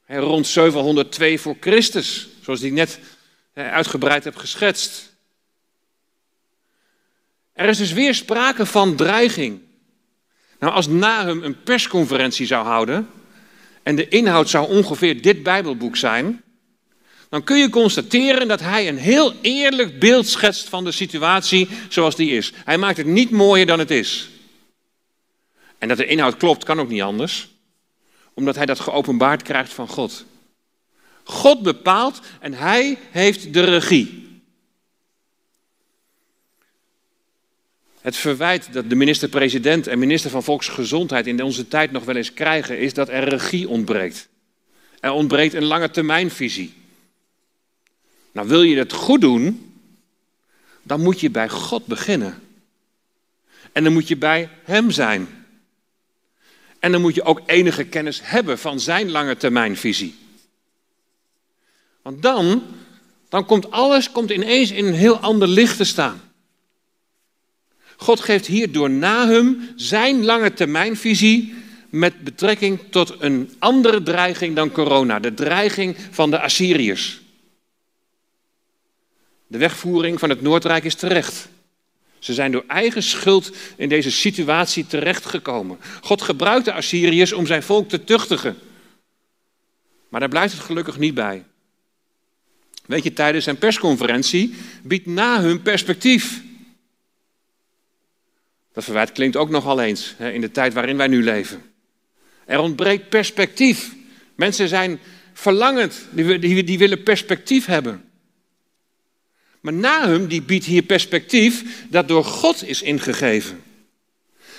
Rond 0.08 0.48
702 0.48 1.40
voor 1.40 1.58
Christus, 1.60 2.28
zoals 2.42 2.62
ik 2.62 2.72
net 2.72 3.00
uitgebreid 3.54 4.24
heb 4.24 4.36
geschetst. 4.36 5.14
Er 7.54 7.70
is 7.70 7.78
dus 7.78 7.94
weer 7.94 8.16
sprake 8.16 8.66
van 8.66 8.96
dreiging. 8.96 9.62
Nou, 10.60 10.74
als 10.74 10.88
Nahum 10.88 11.44
een 11.44 11.64
persconferentie 11.64 12.46
zou 12.46 12.66
houden 12.66 13.10
en 13.84 13.96
de 13.96 14.08
inhoud 14.08 14.50
zou 14.50 14.70
ongeveer 14.70 15.22
dit 15.22 15.44
Bijbelboek 15.44 15.98
zijn, 15.98 16.44
dan 17.30 17.44
kun 17.44 17.58
je 17.58 17.70
constateren 17.70 18.48
dat 18.48 18.60
hij 18.60 18.88
een 18.88 18.98
heel 18.98 19.34
eerlijk 19.42 20.00
beeld 20.00 20.28
schetst 20.28 20.70
van 20.70 20.84
de 20.84 20.92
situatie 20.92 21.70
zoals 21.90 22.16
die 22.16 22.32
is. 22.32 22.54
Hij 22.66 22.78
maakt 22.78 22.98
het 22.98 23.06
niet 23.06 23.32
mooier 23.32 23.66
dan 23.66 23.80
het 23.80 23.92
is. 23.92 24.30
En 25.78 25.88
dat 25.88 25.98
de 25.98 26.06
inhoud 26.06 26.38
klopt, 26.38 26.64
kan 26.64 26.80
ook 26.80 26.90
niet 26.90 27.02
anders, 27.02 27.50
omdat 28.34 28.56
hij 28.56 28.66
dat 28.66 28.80
geopenbaard 28.80 29.42
krijgt 29.42 29.74
van 29.74 29.88
God. 29.88 30.26
God 31.24 31.62
bepaalt 31.62 32.20
en 32.40 32.54
hij 32.54 32.98
heeft 33.12 33.54
de 33.54 33.64
regie. 33.64 34.22
Het 38.02 38.16
verwijt 38.16 38.74
dat 38.74 38.90
de 38.90 38.96
minister-president 38.96 39.88
en 39.88 40.00
minister 40.00 40.30
van 40.30 40.44
Volksgezondheid 40.44 41.28
in 41.28 41.44
onze 41.44 41.68
tijd 41.68 41.92
nog 41.92 42.04
wel 42.04 42.16
eens 42.16 42.34
krijgen, 42.34 42.80
is 42.80 42.94
dat 42.94 43.10
er 43.10 43.30
regie 43.30 43.70
ontbreekt. 43.70 44.30
Er 45.00 45.12
ontbreekt 45.12 45.54
een 45.54 45.66
lange 45.66 45.92
termijnvisie. 45.92 46.74
Nou, 48.32 48.48
wil 48.48 48.62
je 48.62 48.78
het 48.78 48.94
goed 48.94 49.22
doen, 49.22 49.74
dan 50.84 51.02
moet 51.02 51.20
je 51.20 51.30
bij 51.30 51.50
God 51.50 51.86
beginnen. 51.86 52.42
En 53.72 53.84
dan 53.84 53.94
moet 53.94 54.08
je 54.08 54.18
bij 54.18 54.50
Hem 54.64 54.92
zijn. 54.92 55.28
En 56.80 56.92
dan 56.92 57.02
moet 57.02 57.16
je 57.16 57.24
ook 57.24 57.42
enige 57.46 57.84
kennis 57.84 58.20
hebben 58.24 58.60
van 58.60 58.80
Zijn 58.80 59.12
lange 59.12 59.38
termijnvisie. 59.38 60.16
Want 62.02 62.22
dan, 62.22 62.64
dan 63.30 63.46
komt 63.46 63.72
alles 63.72 64.12
komt 64.12 64.30
ineens 64.30 64.72
in 64.72 64.86
een 64.86 64.94
heel 64.94 65.18
ander 65.18 65.48
licht 65.48 65.78
te 65.78 65.84
staan. 65.84 66.22
God 67.98 68.20
geeft 68.20 68.46
hier 68.46 68.72
door 68.72 68.90
Nahum 68.90 69.70
zijn 69.76 70.26
lange 70.26 70.54
termijnvisie 70.54 71.54
met 71.90 72.24
betrekking 72.24 72.80
tot 72.90 73.16
een 73.20 73.54
andere 73.60 74.04
dreiging 74.04 74.56
dan 74.56 74.72
corona, 74.72 75.20
de 75.20 75.34
dreiging 75.34 75.98
van 76.12 76.32
de 76.32 76.40
Assyriërs. 76.40 77.22
De 79.48 79.58
wegvoering 79.58 80.20
van 80.20 80.30
het 80.30 80.42
Noordrijk 80.42 80.84
is 80.84 80.96
terecht. 80.96 81.50
Ze 82.20 82.34
zijn 82.34 82.52
door 82.52 82.64
eigen 82.68 83.04
schuld 83.04 83.52
in 83.76 83.90
deze 83.90 84.12
situatie 84.12 84.88
terechtgekomen. 84.88 85.78
God 86.02 86.22
gebruikt 86.22 86.66
de 86.66 86.74
Assyriërs 86.74 87.34
om 87.34 87.46
zijn 87.46 87.64
volk 87.64 87.90
te 87.90 88.04
tuchtigen. 88.04 88.58
Maar 90.10 90.20
daar 90.20 90.30
blijft 90.30 90.54
het 90.54 90.64
gelukkig 90.64 90.98
niet 90.98 91.14
bij. 91.14 91.44
Weet 92.86 93.04
je, 93.04 93.14
tijdens 93.14 93.44
zijn 93.44 93.58
persconferentie 93.58 94.56
biedt 94.84 95.06
na 95.06 95.42
hun 95.42 95.62
perspectief. 95.62 96.42
Dat 98.74 98.84
verwijt 98.84 99.12
klinkt 99.12 99.36
ook 99.36 99.50
nogal 99.50 99.82
eens 99.82 100.14
hè, 100.18 100.32
in 100.32 100.42
de 100.42 100.52
tijd 100.52 100.74
waarin 100.74 100.98
wij 100.98 101.08
nu 101.08 101.24
leven. 101.24 101.62
Er 102.46 102.60
ontbreekt 102.60 103.10
perspectief. 103.10 103.96
Mensen 104.36 104.68
zijn 104.68 105.00
verlangend, 105.34 106.06
die, 106.12 106.64
die, 106.64 106.78
willen 106.78 107.04
perspectief 107.04 107.66
hebben. 107.66 108.10
Maar 109.60 109.74
Nahum 109.74 110.28
die 110.28 110.42
biedt 110.42 110.66
hier 110.66 110.82
perspectief 110.82 111.86
dat 111.90 112.08
door 112.08 112.26
God 112.26 112.68
is 112.68 112.82
ingegeven. 112.82 113.64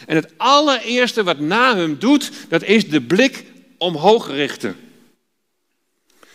En 0.06 0.16
het 0.16 0.32
allereerste 0.36 1.22
wat 1.22 1.38
Nahum 1.38 1.98
doet, 1.98 2.30
dat 2.48 2.62
is 2.62 2.88
de 2.88 3.00
blik 3.00 3.44
omhoog 3.78 4.28
richten. 4.28 4.76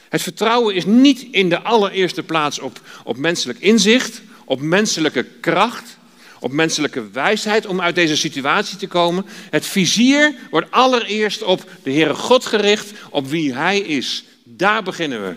Het 0.09 0.21
vertrouwen 0.21 0.75
is 0.75 0.85
niet 0.85 1.27
in 1.31 1.49
de 1.49 1.61
allereerste 1.61 2.23
plaats 2.23 2.59
op, 2.59 2.81
op 3.03 3.17
menselijk 3.17 3.59
inzicht, 3.59 4.21
op 4.45 4.61
menselijke 4.61 5.23
kracht, 5.23 5.97
op 6.39 6.51
menselijke 6.51 7.09
wijsheid 7.09 7.65
om 7.65 7.81
uit 7.81 7.95
deze 7.95 8.17
situatie 8.17 8.77
te 8.77 8.87
komen. 8.87 9.25
Het 9.49 9.65
vizier 9.65 10.35
wordt 10.49 10.71
allereerst 10.71 11.43
op 11.43 11.69
de 11.83 11.91
Heere 11.91 12.13
God 12.15 12.45
gericht, 12.45 12.91
op 13.09 13.27
wie 13.27 13.53
Hij 13.53 13.79
is. 13.79 14.23
Daar 14.43 14.83
beginnen 14.83 15.27
we. 15.27 15.35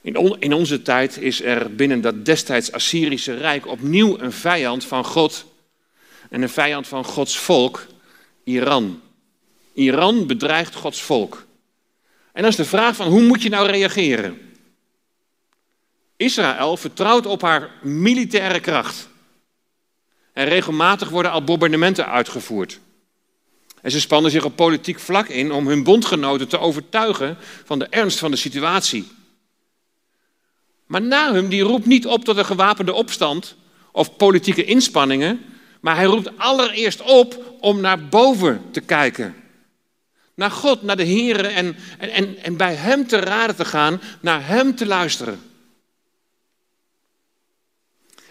In, 0.00 0.36
in 0.38 0.52
onze 0.52 0.82
tijd 0.82 1.18
is 1.20 1.42
er 1.42 1.74
binnen 1.74 2.00
dat 2.00 2.24
destijds 2.24 2.72
Assyrische 2.72 3.34
Rijk 3.34 3.66
opnieuw 3.66 4.18
een 4.18 4.32
vijand 4.32 4.84
van 4.84 5.04
God 5.04 5.44
en 6.30 6.42
een 6.42 6.48
vijand 6.48 6.86
van 6.86 7.04
Gods 7.04 7.38
volk, 7.38 7.86
Iran. 8.44 9.00
Iran 9.74 10.26
bedreigt 10.26 10.74
Gods 10.74 11.02
volk. 11.02 11.45
En 12.36 12.42
dan 12.42 12.50
is 12.50 12.56
de 12.56 12.64
vraag 12.64 12.96
van 12.96 13.08
hoe 13.08 13.22
moet 13.22 13.42
je 13.42 13.48
nou 13.48 13.70
reageren? 13.70 14.38
Israël 16.16 16.76
vertrouwt 16.76 17.26
op 17.26 17.42
haar 17.42 17.70
militaire 17.82 18.60
kracht. 18.60 19.08
En 20.32 20.48
regelmatig 20.48 21.08
worden 21.08 21.30
al 21.30 21.44
bombardementen 21.44 22.06
uitgevoerd. 22.06 22.80
En 23.82 23.90
ze 23.90 24.00
spannen 24.00 24.30
zich 24.30 24.44
op 24.44 24.56
politiek 24.56 24.98
vlak 24.98 25.28
in 25.28 25.52
om 25.52 25.66
hun 25.66 25.82
bondgenoten 25.82 26.48
te 26.48 26.58
overtuigen 26.58 27.36
van 27.64 27.78
de 27.78 27.86
ernst 27.86 28.18
van 28.18 28.30
de 28.30 28.36
situatie. 28.36 29.08
Maar 30.86 31.02
Nahum 31.02 31.48
die 31.48 31.62
roept 31.62 31.86
niet 31.86 32.06
op 32.06 32.24
tot 32.24 32.36
een 32.36 32.44
gewapende 32.44 32.92
opstand 32.92 33.56
of 33.92 34.16
politieke 34.16 34.64
inspanningen, 34.64 35.44
maar 35.80 35.96
hij 35.96 36.04
roept 36.04 36.38
allereerst 36.38 37.02
op 37.02 37.56
om 37.60 37.80
naar 37.80 38.08
boven 38.08 38.62
te 38.70 38.80
kijken. 38.80 39.34
Naar 40.36 40.50
God, 40.50 40.82
naar 40.82 40.96
de 40.96 41.02
Heer 41.02 41.44
en, 41.44 41.76
en, 41.98 42.36
en 42.42 42.56
bij 42.56 42.74
Hem 42.74 43.06
te 43.06 43.16
raden 43.16 43.56
te 43.56 43.64
gaan, 43.64 44.00
naar 44.20 44.46
Hem 44.46 44.74
te 44.74 44.86
luisteren. 44.86 45.40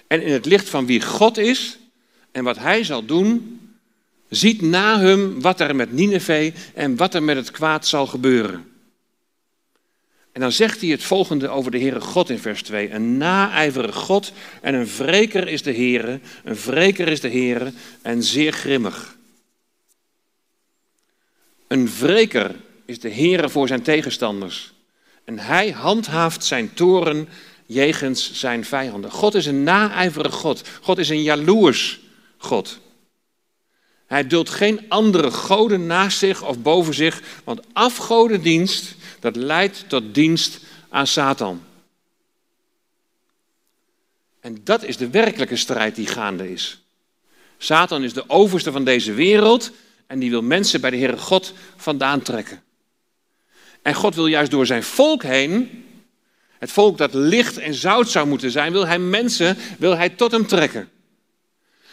En 0.07 0.21
in 0.21 0.33
het 0.33 0.45
licht 0.45 0.69
van 0.69 0.85
wie 0.85 1.01
God 1.01 1.37
is 1.37 1.77
en 2.31 2.43
wat 2.43 2.57
Hij 2.57 2.83
zal 2.83 3.05
doen, 3.05 3.59
ziet 4.29 4.61
Nahum 4.61 5.41
wat 5.41 5.59
er 5.59 5.75
met 5.75 5.91
Nineveh 5.91 6.55
en 6.73 6.95
wat 6.95 7.13
er 7.13 7.23
met 7.23 7.35
het 7.35 7.51
kwaad 7.51 7.87
zal 7.87 8.07
gebeuren. 8.07 8.71
En 10.31 10.41
dan 10.41 10.51
zegt 10.51 10.81
hij 10.81 10.89
het 10.89 11.03
volgende 11.03 11.49
over 11.49 11.71
de 11.71 11.79
Heere 11.79 12.01
God 12.01 12.29
in 12.29 12.39
vers 12.39 12.63
2. 12.63 12.91
Een 12.91 13.17
naijverige 13.17 13.99
God 13.99 14.31
en 14.61 14.73
een 14.73 14.87
wreker 14.97 15.47
is 15.47 15.61
de 15.61 15.73
Heere, 15.73 16.19
een 16.43 16.55
wreker 16.55 17.07
is 17.07 17.21
de 17.21 17.29
Heere 17.29 17.73
en 18.01 18.23
zeer 18.23 18.53
grimmig. 18.53 19.17
Een 21.67 21.89
wreker 21.99 22.55
is 22.85 22.99
de 22.99 23.11
Heere 23.11 23.49
voor 23.49 23.67
zijn 23.67 23.81
tegenstanders. 23.81 24.73
En 25.23 25.39
hij 25.39 25.71
handhaaft 25.71 26.43
zijn 26.43 26.73
toren 26.73 27.29
jegens 27.65 28.33
zijn 28.33 28.65
vijanden. 28.65 29.11
God 29.11 29.33
is 29.33 29.45
een 29.45 29.63
naijverige 29.63 30.35
God. 30.35 30.67
God 30.81 30.97
is 30.97 31.09
een 31.09 31.23
jaloers 31.23 31.99
God. 32.37 32.79
Hij 34.05 34.27
duldt 34.27 34.49
geen 34.49 34.85
andere 34.89 35.31
goden 35.31 35.85
naast 35.85 36.17
zich 36.17 36.43
of 36.43 36.59
boven 36.59 36.93
zich, 36.93 37.21
want 37.43 37.61
afgodendienst 37.73 38.95
dat 39.19 39.35
leidt 39.35 39.85
tot 39.87 40.13
dienst 40.13 40.59
aan 40.89 41.07
Satan. 41.07 41.63
En 44.39 44.57
dat 44.63 44.83
is 44.83 44.97
de 44.97 45.09
werkelijke 45.09 45.55
strijd 45.55 45.95
die 45.95 46.07
gaande 46.07 46.51
is. 46.51 46.79
Satan 47.57 48.03
is 48.03 48.13
de 48.13 48.29
overste 48.29 48.71
van 48.71 48.83
deze 48.83 49.13
wereld 49.13 49.71
en 50.07 50.19
die 50.19 50.29
wil 50.29 50.41
mensen 50.41 50.81
bij 50.81 50.89
de 50.89 50.97
Heere 50.97 51.17
God 51.17 51.53
vandaan 51.75 52.21
trekken. 52.21 52.63
En 53.81 53.93
God 53.93 54.15
wil 54.15 54.27
juist 54.27 54.51
door 54.51 54.65
zijn 54.65 54.83
volk 54.83 55.23
heen, 55.23 55.83
het 56.59 56.71
volk 56.71 56.97
dat 56.97 57.13
licht 57.13 57.57
en 57.57 57.73
zout 57.73 58.09
zou 58.09 58.27
moeten 58.27 58.51
zijn, 58.51 58.71
wil 58.71 58.87
hij 58.87 58.99
mensen, 58.99 59.57
wil 59.77 59.97
hij 59.97 60.09
tot 60.09 60.31
hem 60.31 60.47
trekken. 60.47 60.89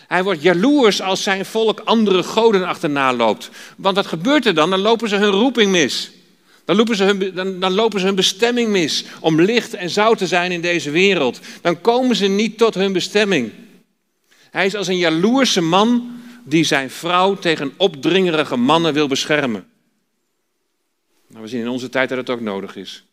Hij 0.07 0.22
wordt 0.22 0.42
jaloers 0.42 1.03
als 1.03 1.22
zijn 1.22 1.44
volk 1.44 1.81
andere 1.81 2.22
goden 2.22 2.66
achterna 2.66 3.12
loopt. 3.12 3.51
Want 3.77 3.96
wat 3.96 4.07
gebeurt 4.07 4.46
er 4.46 4.55
dan? 4.55 4.70
Dan 4.70 4.81
lopen 4.81 5.09
ze 5.09 5.16
hun 5.16 5.31
roeping 5.31 5.70
mis. 5.70 6.11
Dan 6.64 6.77
lopen, 6.77 6.96
ze 6.96 7.05
hun, 7.05 7.33
dan, 7.35 7.61
dan 7.61 7.72
lopen 7.72 8.01
ze 8.01 8.07
hun 8.07 8.14
bestemming 8.14 8.70
mis 8.70 9.05
om 9.20 9.40
licht 9.40 9.75
en 9.75 9.90
zout 9.90 10.18
te 10.18 10.27
zijn 10.27 10.53
in 10.53 10.61
deze 10.61 10.90
wereld. 10.90 11.40
Dan 11.61 11.81
komen 11.81 12.16
ze 12.16 12.27
niet 12.27 12.59
tot 12.59 12.75
hun 12.75 12.92
bestemming. 12.92 13.53
Hij 14.51 14.66
is 14.66 14.75
als 14.75 14.87
een 14.87 14.98
jaloerse 14.98 15.61
man 15.61 16.20
die 16.43 16.65
zijn 16.65 16.91
vrouw 16.91 17.35
tegen 17.35 17.75
opdringerige 17.77 18.57
mannen 18.57 18.93
wil 18.93 19.09
beschermen. 19.09 19.71
Nou, 21.27 21.43
we 21.43 21.49
zien 21.49 21.61
in 21.61 21.69
onze 21.69 21.89
tijd 21.89 22.09
dat 22.09 22.19
het 22.19 22.31
ook 22.31 22.41
nodig 22.41 22.77
is. 22.77 23.05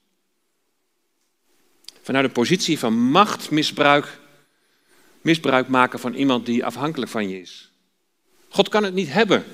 Vanuit 2.01 2.25
een 2.25 2.31
positie 2.31 2.79
van 2.79 2.93
machtmisbruik, 2.93 4.19
misbruik 5.21 5.67
maken 5.67 5.99
van 5.99 6.13
iemand 6.13 6.45
die 6.45 6.65
afhankelijk 6.65 7.11
van 7.11 7.29
je 7.29 7.41
is. 7.41 7.71
God 8.49 8.69
kan 8.69 8.83
het 8.83 8.93
niet 8.93 9.11
hebben 9.11 9.45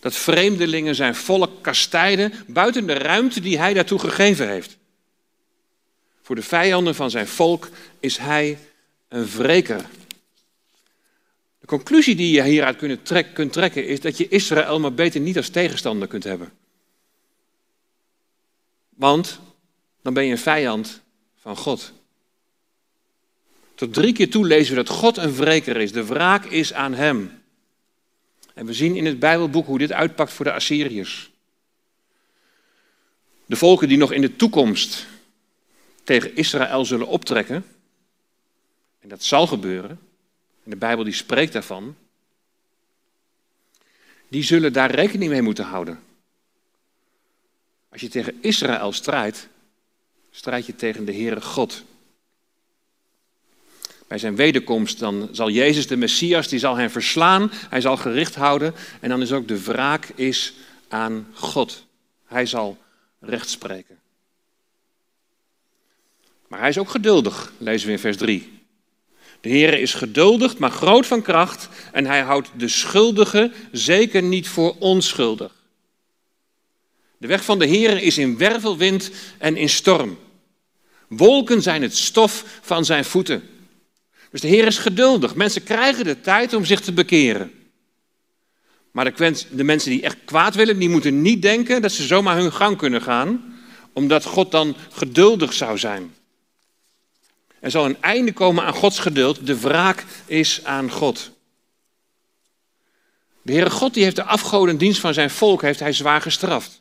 dat 0.00 0.14
vreemdelingen 0.14 0.94
zijn 0.94 1.14
volk 1.14 1.62
kastijden 1.62 2.32
buiten 2.46 2.86
de 2.86 2.92
ruimte 2.92 3.40
die 3.40 3.58
hij 3.58 3.74
daartoe 3.74 3.98
gegeven 3.98 4.48
heeft. 4.48 4.76
Voor 6.22 6.36
de 6.36 6.42
vijanden 6.42 6.94
van 6.94 7.10
zijn 7.10 7.26
volk 7.26 7.68
is 8.00 8.16
hij 8.18 8.58
een 9.08 9.26
wreker. 9.26 9.84
De 11.68 11.76
conclusie 11.76 12.16
die 12.16 12.30
je 12.30 12.42
hieruit 12.42 12.76
kunt 13.32 13.52
trekken 13.52 13.86
is 13.86 14.00
dat 14.00 14.16
je 14.16 14.28
Israël 14.28 14.80
maar 14.80 14.94
beter 14.94 15.20
niet 15.20 15.36
als 15.36 15.48
tegenstander 15.48 16.08
kunt 16.08 16.24
hebben. 16.24 16.52
Want 18.88 19.40
dan 20.02 20.14
ben 20.14 20.24
je 20.24 20.30
een 20.30 20.38
vijand 20.38 21.00
van 21.36 21.56
God. 21.56 21.92
Tot 23.74 23.94
drie 23.94 24.12
keer 24.12 24.30
toe 24.30 24.46
lezen 24.46 24.74
we 24.74 24.84
dat 24.84 24.96
God 24.96 25.16
een 25.16 25.34
wreker 25.34 25.76
is. 25.76 25.92
De 25.92 26.04
wraak 26.04 26.44
is 26.44 26.72
aan 26.72 26.94
hem. 26.94 27.42
En 28.54 28.66
we 28.66 28.72
zien 28.72 28.96
in 28.96 29.06
het 29.06 29.18
Bijbelboek 29.18 29.66
hoe 29.66 29.78
dit 29.78 29.92
uitpakt 29.92 30.32
voor 30.32 30.44
de 30.44 30.52
Assyriërs. 30.52 31.30
De 33.46 33.56
volken 33.56 33.88
die 33.88 33.98
nog 33.98 34.12
in 34.12 34.20
de 34.20 34.36
toekomst 34.36 35.06
tegen 36.04 36.36
Israël 36.36 36.84
zullen 36.84 37.06
optrekken, 37.06 37.64
en 39.00 39.08
dat 39.08 39.24
zal 39.24 39.46
gebeuren, 39.46 40.07
de 40.70 40.76
Bijbel 40.76 41.04
die 41.04 41.12
spreekt 41.12 41.52
daarvan, 41.52 41.96
die 44.28 44.42
zullen 44.42 44.72
daar 44.72 44.90
rekening 44.90 45.30
mee 45.30 45.42
moeten 45.42 45.64
houden. 45.64 46.00
Als 47.88 48.00
je 48.00 48.08
tegen 48.08 48.38
Israël 48.40 48.92
strijdt, 48.92 49.48
strijd 50.30 50.66
je 50.66 50.74
tegen 50.74 51.04
de 51.04 51.12
Heere 51.12 51.40
God 51.40 51.84
bij 54.06 54.18
zijn 54.18 54.36
wederkomst, 54.36 54.98
dan 54.98 55.28
zal 55.32 55.50
Jezus 55.50 55.86
de 55.86 55.96
Messias, 55.96 56.48
die 56.48 56.58
zal 56.58 56.76
hen 56.76 56.90
verslaan, 56.90 57.50
hij 57.52 57.80
zal 57.80 57.96
gericht 57.96 58.34
houden 58.34 58.74
en 59.00 59.08
dan 59.08 59.22
is 59.22 59.32
ook 59.32 59.48
de 59.48 59.62
wraak 59.62 60.06
is 60.14 60.54
aan 60.88 61.28
God. 61.32 61.86
Hij 62.26 62.46
zal 62.46 62.78
recht 63.20 63.48
spreken. 63.48 63.98
Maar 66.48 66.60
hij 66.60 66.68
is 66.68 66.78
ook 66.78 66.90
geduldig, 66.90 67.52
lezen 67.58 67.86
we 67.86 67.92
in 67.92 67.98
vers 67.98 68.16
3. 68.16 68.57
De 69.40 69.48
Heer 69.48 69.78
is 69.78 69.94
geduldig, 69.94 70.58
maar 70.58 70.70
groot 70.70 71.06
van 71.06 71.22
kracht 71.22 71.68
en 71.92 72.06
hij 72.06 72.20
houdt 72.20 72.50
de 72.56 72.68
schuldige 72.68 73.52
zeker 73.72 74.22
niet 74.22 74.48
voor 74.48 74.76
onschuldig. 74.78 75.52
De 77.18 77.26
weg 77.26 77.44
van 77.44 77.58
de 77.58 77.66
Heer 77.66 78.02
is 78.02 78.18
in 78.18 78.38
wervelwind 78.38 79.10
en 79.38 79.56
in 79.56 79.68
storm. 79.68 80.18
Wolken 81.08 81.62
zijn 81.62 81.82
het 81.82 81.96
stof 81.96 82.44
van 82.62 82.84
zijn 82.84 83.04
voeten. 83.04 83.42
Dus 84.30 84.40
de 84.40 84.48
Heer 84.48 84.66
is 84.66 84.78
geduldig. 84.78 85.34
Mensen 85.34 85.62
krijgen 85.62 86.04
de 86.04 86.20
tijd 86.20 86.52
om 86.52 86.64
zich 86.64 86.80
te 86.80 86.92
bekeren. 86.92 87.52
Maar 88.90 89.14
de, 89.50 89.64
mensen 89.64 89.90
die 89.90 90.02
echt 90.02 90.16
kwaad 90.24 90.54
willen, 90.54 90.78
die 90.78 90.88
moeten 90.88 91.22
niet 91.22 91.42
denken 91.42 91.82
dat 91.82 91.92
ze 91.92 92.06
zomaar 92.06 92.36
hun 92.36 92.52
gang 92.52 92.76
kunnen 92.76 93.02
gaan, 93.02 93.58
omdat 93.92 94.24
God 94.24 94.50
dan 94.50 94.76
geduldig 94.92 95.52
zou 95.52 95.78
zijn. 95.78 96.14
Er 97.60 97.70
zal 97.70 97.84
een 97.84 98.02
einde 98.02 98.32
komen 98.32 98.64
aan 98.64 98.74
Gods 98.74 98.98
geduld. 98.98 99.46
De 99.46 99.60
wraak 99.60 100.04
is 100.26 100.64
aan 100.64 100.90
God. 100.90 101.30
De 103.42 103.52
Heere 103.52 103.70
God 103.70 103.94
die 103.94 104.02
heeft 104.02 104.16
de 104.16 104.24
afgodendienst 104.24 105.00
van 105.00 105.14
zijn 105.14 105.30
volk 105.30 105.62
heeft 105.62 105.80
hij 105.80 105.92
zwaar 105.92 106.20
gestraft. 106.20 106.80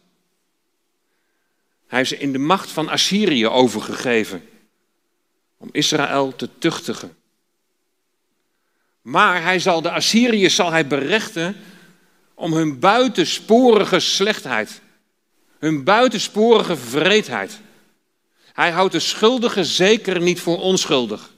Hij 1.88 1.98
heeft 1.98 2.10
ze 2.10 2.18
in 2.18 2.32
de 2.32 2.38
macht 2.38 2.70
van 2.70 2.90
Assyrië 2.90 3.48
overgegeven 3.48 4.50
om 5.58 5.70
Israël 5.72 6.36
te 6.36 6.50
tuchtigen. 6.58 7.16
Maar 9.02 9.44
hij 9.44 9.60
zal 9.60 9.82
de 9.82 9.92
Assyriërs 9.92 10.56
zal 10.56 10.72
hij 10.72 10.88
berechten 10.88 11.56
om 12.34 12.54
hun 12.54 12.80
buitensporige 12.80 14.00
slechtheid, 14.00 14.82
hun 15.60 15.84
buitensporige 15.84 16.78
vreedheid. 16.78 17.60
Hij 18.58 18.72
houdt 18.72 18.92
de 18.92 19.00
schuldige 19.00 19.64
zeker 19.64 20.22
niet 20.22 20.40
voor 20.40 20.62
onschuldig. 20.62 21.30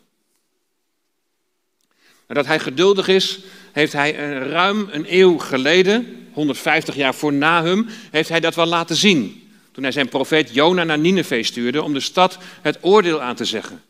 dat 2.28 2.46
hij 2.46 2.60
geduldig 2.60 3.08
is, 3.08 3.40
heeft 3.72 3.94
hij 3.94 4.12
ruim 4.38 4.88
een 4.92 5.06
eeuw 5.08 5.38
geleden, 5.38 6.28
150 6.34 6.96
jaar 6.96 7.16
voor 7.16 7.34
Nahum, 7.34 7.88
heeft 8.12 8.30
hij 8.30 8.40
dat 8.40 8.56
wel 8.56 8.66
laten 8.66 8.96
zien. 8.96 9.52
Toen 9.72 9.84
hij 9.84 9.92
zijn 9.92 10.10
profeet 10.10 10.54
Jona 10.54 10.84
naar 10.84 11.00
Nineveh 11.00 11.44
stuurde 11.44 11.84
om 11.84 11.94
de 11.94 12.00
stad 12.00 12.38
het 12.62 12.78
oordeel 12.82 13.22
aan 13.22 13.36
te 13.36 13.46
zeggen. 13.46 13.84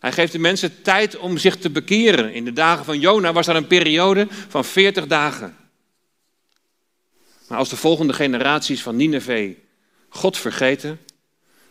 Hij 0.00 0.12
geeft 0.12 0.32
de 0.32 0.38
mensen 0.38 0.82
tijd 0.82 1.16
om 1.16 1.38
zich 1.38 1.56
te 1.56 1.70
bekeren. 1.70 2.32
In 2.32 2.44
de 2.44 2.52
dagen 2.52 2.84
van 2.84 3.00
Jona 3.00 3.32
was 3.32 3.46
dat 3.46 3.56
een 3.56 3.66
periode 3.66 4.26
van 4.48 4.64
40 4.64 5.06
dagen. 5.06 5.56
Maar 7.48 7.58
als 7.58 7.68
de 7.68 7.76
volgende 7.76 8.12
generaties 8.12 8.82
van 8.82 8.96
Nineveh 8.96 9.56
God 10.08 10.38
vergeten, 10.38 11.00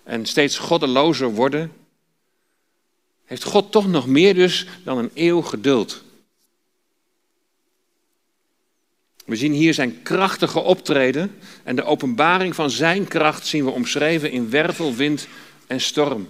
en 0.04 0.26
steeds 0.26 0.58
goddelozer 0.58 1.32
worden, 1.32 1.72
heeft 3.26 3.44
God 3.44 3.72
toch 3.72 3.88
nog 3.88 4.08
meer 4.08 4.34
dus 4.34 4.68
dan 4.84 4.98
een 4.98 5.12
eeuw 5.14 5.42
geduld. 5.42 6.04
We 9.26 9.36
zien 9.36 9.54
hier 9.54 9.74
zijn 9.74 10.02
krachtige 10.02 10.60
optreden 10.60 11.36
en 11.64 11.76
de 11.76 11.84
openbaring 11.84 12.56
van 12.56 12.70
zijn 12.70 13.08
kracht 13.08 13.48
zien 13.48 13.66
we 13.66 13.72
omschreven 13.72 14.32
in 14.32 14.50
wervel, 14.50 14.94
wind 14.94 15.28
en 15.68 15.82
storm. 15.82 16.30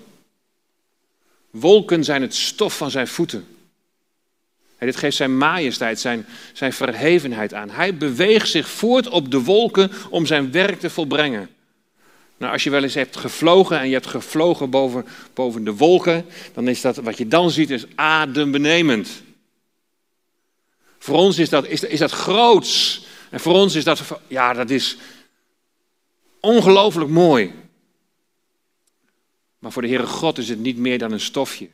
Wolken 1.49 2.03
zijn 2.03 2.21
het 2.21 2.35
stof 2.35 2.77
van 2.77 2.91
zijn 2.91 3.07
voeten. 3.07 3.47
En 4.77 4.85
dit 4.89 4.95
geeft 4.95 5.15
zijn 5.15 5.37
majesteit, 5.37 5.99
zijn, 5.99 6.25
zijn 6.53 6.73
verhevenheid 6.73 7.53
aan. 7.53 7.69
Hij 7.69 7.97
beweegt 7.97 8.49
zich 8.49 8.69
voort 8.69 9.07
op 9.07 9.31
de 9.31 9.41
wolken 9.41 9.91
om 10.09 10.25
zijn 10.25 10.51
werk 10.51 10.79
te 10.79 10.89
volbrengen. 10.89 11.49
Nou, 12.43 12.55
als 12.55 12.63
je 12.63 12.69
wel 12.69 12.83
eens 12.83 12.93
hebt 12.93 13.17
gevlogen 13.17 13.79
en 13.79 13.87
je 13.87 13.93
hebt 13.93 14.07
gevlogen 14.07 14.69
boven, 14.69 15.05
boven 15.33 15.63
de 15.63 15.75
wolken, 15.75 16.25
dan 16.53 16.67
is 16.67 16.81
dat, 16.81 16.95
wat 16.95 17.17
je 17.17 17.27
dan 17.27 17.51
ziet, 17.51 17.69
is 17.69 17.85
adembenemend. 17.95 19.09
Voor 20.97 21.17
ons 21.17 21.37
is 21.37 21.49
dat, 21.49 21.67
is, 21.67 21.83
is 21.83 21.99
dat 21.99 22.11
groots. 22.11 23.05
En 23.29 23.39
voor 23.39 23.53
ons 23.53 23.75
is 23.75 23.83
dat, 23.83 24.01
ja, 24.27 24.53
dat 24.53 24.69
is 24.69 24.97
ongelooflijk 26.39 27.09
mooi. 27.09 27.53
Maar 29.59 29.71
voor 29.71 29.81
de 29.81 29.87
Heere 29.87 30.07
God 30.07 30.37
is 30.37 30.49
het 30.49 30.59
niet 30.59 30.77
meer 30.77 30.97
dan 30.97 31.11
een 31.11 31.19
stofje. 31.19 31.69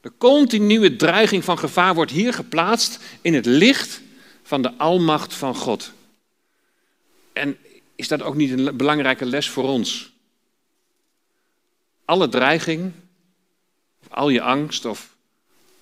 De 0.00 0.12
continue 0.18 0.96
dreiging 0.96 1.44
van 1.44 1.58
gevaar 1.58 1.94
wordt 1.94 2.12
hier 2.12 2.32
geplaatst 2.32 2.98
in 3.20 3.34
het 3.34 3.46
licht 3.46 4.00
van 4.42 4.62
de 4.62 4.72
almacht 4.76 5.34
van 5.34 5.54
God. 5.54 5.92
En 7.32 7.58
is 7.96 8.08
dat 8.08 8.22
ook 8.22 8.34
niet 8.34 8.50
een 8.50 8.76
belangrijke 8.76 9.24
les 9.24 9.50
voor 9.50 9.64
ons? 9.64 10.12
Alle 12.04 12.28
dreiging, 12.28 12.92
of 14.00 14.12
al 14.12 14.28
je 14.28 14.40
angst 14.40 14.84
of 14.84 15.16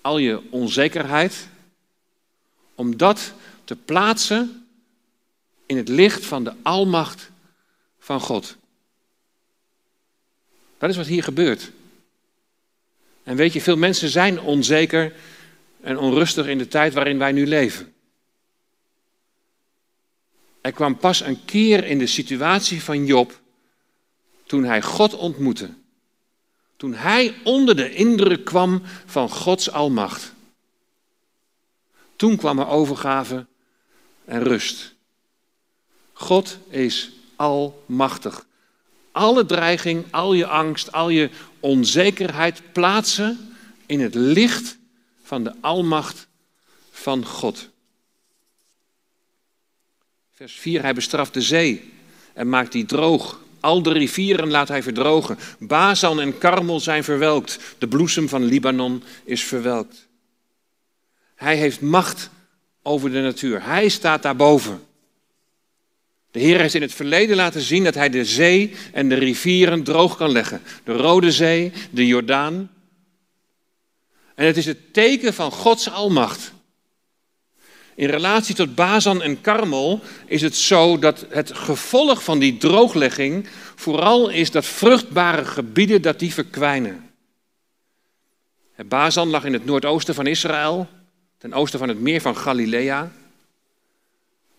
al 0.01 0.17
je 0.17 0.41
onzekerheid, 0.49 1.47
om 2.75 2.97
dat 2.97 3.33
te 3.63 3.75
plaatsen 3.75 4.67
in 5.65 5.77
het 5.77 5.87
licht 5.87 6.25
van 6.25 6.43
de 6.43 6.53
almacht 6.61 7.31
van 7.99 8.19
God. 8.19 8.55
Dat 10.77 10.89
is 10.89 10.97
wat 10.97 11.05
hier 11.05 11.23
gebeurt. 11.23 11.71
En 13.23 13.35
weet 13.35 13.53
je, 13.53 13.61
veel 13.61 13.77
mensen 13.77 14.09
zijn 14.09 14.39
onzeker 14.39 15.13
en 15.81 15.97
onrustig 15.97 16.47
in 16.47 16.57
de 16.57 16.67
tijd 16.67 16.93
waarin 16.93 17.17
wij 17.17 17.31
nu 17.31 17.47
leven. 17.47 17.94
Er 20.65 20.71
kwam 20.71 20.97
pas 20.97 21.21
een 21.21 21.45
keer 21.45 21.83
in 21.83 21.99
de 21.99 22.07
situatie 22.07 22.83
van 22.83 23.05
Job 23.05 23.39
toen 24.45 24.63
hij 24.63 24.81
God 24.81 25.13
ontmoette. 25.15 25.69
Toen 26.77 26.93
hij 26.93 27.35
onder 27.43 27.75
de 27.75 27.93
indruk 27.93 28.45
kwam 28.45 28.81
van 29.05 29.29
Gods 29.29 29.71
almacht. 29.71 30.33
Toen 32.15 32.35
kwam 32.37 32.59
er 32.59 32.67
overgave 32.67 33.45
en 34.25 34.43
rust. 34.43 34.93
God 36.13 36.57
is 36.69 37.11
almachtig. 37.35 38.45
Alle 39.11 39.45
dreiging, 39.45 40.05
al 40.11 40.33
je 40.33 40.47
angst, 40.47 40.91
al 40.91 41.09
je 41.09 41.29
onzekerheid 41.59 42.61
plaatsen 42.71 43.55
in 43.85 43.99
het 43.99 44.15
licht 44.15 44.77
van 45.23 45.43
de 45.43 45.53
almacht 45.61 46.27
van 46.91 47.25
God. 47.25 47.69
Vers 50.35 50.53
4, 50.53 50.81
hij 50.81 50.93
bestraft 50.93 51.33
de 51.33 51.41
zee 51.41 51.93
en 52.33 52.49
maakt 52.49 52.71
die 52.71 52.85
droog. 52.85 53.39
Al 53.59 53.81
de 53.81 53.91
rivieren 53.91 54.49
laat 54.49 54.67
hij 54.67 54.83
verdrogen. 54.83 55.37
Bazan 55.59 56.19
en 56.19 56.37
Karmel 56.37 56.79
zijn 56.79 57.03
verwelkt. 57.03 57.59
De 57.77 57.87
bloesem 57.87 58.29
van 58.29 58.43
Libanon 58.43 59.03
is 59.23 59.43
verwelkt. 59.43 60.07
Hij 61.35 61.55
heeft 61.57 61.81
macht 61.81 62.29
over 62.81 63.11
de 63.11 63.21
natuur. 63.21 63.63
Hij 63.63 63.89
staat 63.89 64.21
daarboven. 64.21 64.83
De 66.31 66.39
Heer 66.39 66.59
heeft 66.59 66.73
in 66.73 66.81
het 66.81 66.93
verleden 66.93 67.35
laten 67.35 67.61
zien 67.61 67.83
dat 67.83 67.95
hij 67.95 68.09
de 68.09 68.25
zee 68.25 68.75
en 68.93 69.09
de 69.09 69.15
rivieren 69.15 69.83
droog 69.83 70.17
kan 70.17 70.31
leggen. 70.31 70.61
De 70.83 70.93
Rode 70.93 71.31
Zee, 71.31 71.71
de 71.89 72.07
Jordaan. 72.07 72.71
En 74.35 74.45
het 74.45 74.57
is 74.57 74.65
het 74.65 74.93
teken 74.93 75.33
van 75.33 75.51
Gods 75.51 75.89
almacht. 75.89 76.53
In 77.95 78.09
relatie 78.09 78.55
tot 78.55 78.75
Bazan 78.75 79.21
en 79.21 79.41
Karmel 79.41 80.01
is 80.25 80.41
het 80.41 80.55
zo 80.55 80.99
dat 80.99 81.25
het 81.29 81.53
gevolg 81.53 82.23
van 82.23 82.39
die 82.39 82.57
drooglegging 82.57 83.47
vooral 83.75 84.29
is 84.29 84.51
dat 84.51 84.65
vruchtbare 84.65 85.45
gebieden 85.45 86.01
dat 86.01 86.19
die 86.19 86.33
verkwijnen. 86.33 87.09
Bazan 88.85 89.29
lag 89.29 89.43
in 89.43 89.53
het 89.53 89.65
noordoosten 89.65 90.15
van 90.15 90.27
Israël, 90.27 90.87
ten 91.37 91.53
oosten 91.53 91.79
van 91.79 91.87
het 91.87 91.99
meer 91.99 92.21
van 92.21 92.37
Galilea. 92.37 93.11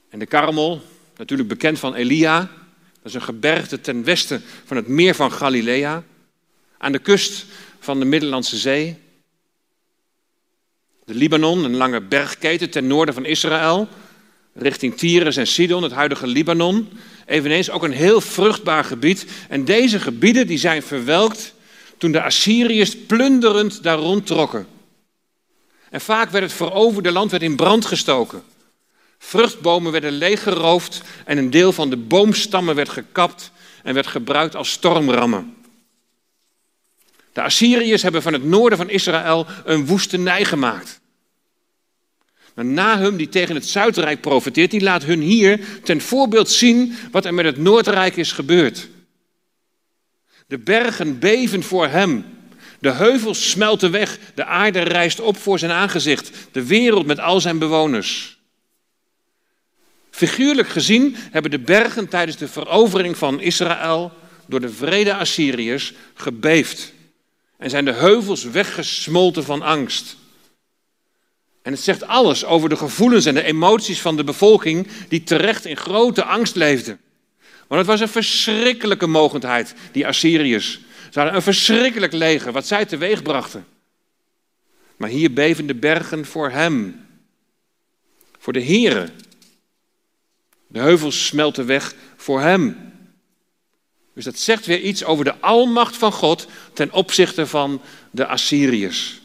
En 0.09 0.19
de 0.19 0.27
Karmel, 0.27 0.83
natuurlijk 1.17 1.49
bekend 1.49 1.79
van 1.79 1.95
Elia, 1.95 2.39
dat 2.39 3.05
is 3.05 3.15
een 3.15 3.23
gebergte 3.23 3.81
ten 3.81 4.05
westen 4.05 4.43
van 4.65 4.77
het 4.77 4.89
meer 4.89 5.15
van 5.15 5.33
Galilea, 5.33 6.03
aan 6.79 6.93
de 6.93 6.99
kust 6.99 7.45
van 7.79 7.99
de 7.99 8.05
Middellandse 8.05 8.57
Zee. 8.57 8.99
De 11.07 11.15
Libanon, 11.15 11.65
een 11.65 11.77
lange 11.77 12.01
bergketen 12.01 12.71
ten 12.71 12.87
noorden 12.87 13.15
van 13.15 13.25
Israël, 13.25 13.89
richting 14.55 14.97
Tyrus 14.97 15.37
en 15.37 15.47
Sidon, 15.47 15.83
het 15.83 15.93
huidige 15.93 16.27
Libanon. 16.27 16.89
Eveneens 17.27 17.71
ook 17.71 17.83
een 17.83 17.93
heel 17.93 18.21
vruchtbaar 18.21 18.85
gebied. 18.85 19.27
En 19.49 19.65
deze 19.65 20.01
gebieden 20.01 20.47
die 20.47 20.59
zijn 20.59 20.83
verwelkt 20.83 21.55
toen 21.99 22.13
de 22.13 22.23
Assyriërs 22.23 22.97
plunderend 22.97 23.83
daar 23.83 23.99
rondtrokken. 23.99 24.67
En 25.91 26.01
vaak 26.01 26.31
werd 26.31 26.45
het 26.45 26.53
veroverde 26.53 27.13
land 27.13 27.31
werd 27.31 27.43
in 27.43 27.57
brand 27.57 27.85
gestoken. 27.85 28.43
Vruchtbomen 29.19 29.93
werden 29.93 30.13
leeggeroofd 30.13 31.03
en 31.25 31.39
een 31.39 31.51
deel 31.51 31.73
van 31.73 31.91
de 31.91 31.97
boomstammen 31.97 32.75
werd 32.75 32.89
gekapt 32.89 33.51
en 33.83 33.95
werd 33.95 34.07
gebruikt 34.07 34.57
als 34.57 34.71
stormrammen. 34.71 35.55
De 37.37 37.43
Assyriërs 37.43 38.03
hebben 38.03 38.23
van 38.23 38.33
het 38.33 38.45
noorden 38.45 38.79
van 38.79 38.91
Israël 38.91 39.47
een 39.65 39.87
woestenij 39.87 40.45
gemaakt. 40.45 41.01
Maar 42.55 42.65
Nahum, 42.65 43.17
die 43.17 43.29
tegen 43.29 43.55
het 43.55 43.67
Zuidrijk 43.67 44.21
profeteert, 44.21 44.71
die 44.71 44.81
laat 44.81 45.05
hun 45.05 45.21
hier 45.21 45.61
ten 45.83 46.01
voorbeeld 46.01 46.51
zien 46.51 46.97
wat 47.11 47.25
er 47.25 47.35
met 47.35 47.45
het 47.45 47.57
Noordrijk 47.57 48.17
is 48.17 48.33
gebeurd. 48.33 48.89
De 50.47 50.59
bergen 50.59 51.19
beven 51.19 51.63
voor 51.63 51.87
hem. 51.87 52.25
De 52.81 52.93
heuvels 52.93 53.51
smelten 53.51 53.91
weg. 53.91 54.19
De 54.35 54.45
aarde 54.45 54.81
rijst 54.81 55.21
op 55.21 55.37
voor 55.37 55.59
zijn 55.59 55.73
aangezicht. 55.73 56.31
De 56.53 56.67
wereld 56.67 57.07
met 57.07 57.21
al 57.21 57.41
zijn 57.41 57.59
bewoners. 57.59 58.39
Figuurlijk 60.11 60.69
gezien 60.69 61.17
hebben 61.31 61.51
de 61.51 61.59
bergen 61.59 62.09
tijdens 62.09 62.37
de 62.37 62.49
verovering 62.49 63.17
van 63.17 63.41
Israël 63.41 64.13
door 64.47 64.61
de 64.61 64.71
vrede 64.73 65.15
Assyriërs 65.15 65.93
gebeefd. 66.15 66.95
En 67.59 67.71
zijn 67.71 67.85
de 67.85 67.93
heuvels 67.93 68.45
weggesmolten 68.45 69.45
van 69.45 69.63
angst. 69.63 70.17
En 71.63 71.73
het 71.73 71.81
zegt 71.81 72.07
alles 72.07 72.45
over 72.45 72.69
de 72.69 72.77
gevoelens 72.77 73.27
en 73.27 73.35
de 73.35 73.43
emoties 73.43 74.01
van 74.01 74.17
de 74.17 74.25
bevolking 74.25 74.87
die 75.09 75.23
terecht 75.23 75.65
in 75.65 75.77
grote 75.77 76.25
angst 76.25 76.57
leefde. 76.57 76.99
Want 77.67 77.81
het 77.81 77.91
was 77.91 78.01
een 78.01 78.09
verschrikkelijke 78.09 79.07
mogendheid, 79.07 79.75
die 79.93 80.07
Assyriërs. 80.07 80.81
Ze 81.11 81.19
hadden 81.19 81.35
een 81.35 81.43
verschrikkelijk 81.43 82.13
leger, 82.13 82.53
wat 82.53 82.67
zij 82.67 82.85
teweeg 82.85 83.23
brachten. 83.23 83.67
Maar 84.97 85.09
hier 85.09 85.33
beven 85.33 85.67
de 85.67 85.75
bergen 85.75 86.27
voor 86.27 86.51
hem, 86.51 87.07
voor 88.39 88.53
de 88.53 88.65
Here. 88.65 89.09
De 90.67 90.79
heuvels 90.79 91.27
smelten 91.27 91.67
weg 91.67 91.95
voor 92.17 92.41
hem. 92.41 92.86
Dus 94.17 94.25
dat 94.25 94.39
zegt 94.39 94.67
weer 94.67 94.81
iets 94.81 95.05
over 95.05 95.25
de 95.25 95.41
almacht 95.41 95.97
van 95.97 96.13
God 96.13 96.47
ten 96.73 96.93
opzichte 96.93 97.47
van 97.47 97.81
de 98.11 98.27
Assyriërs. 98.27 99.21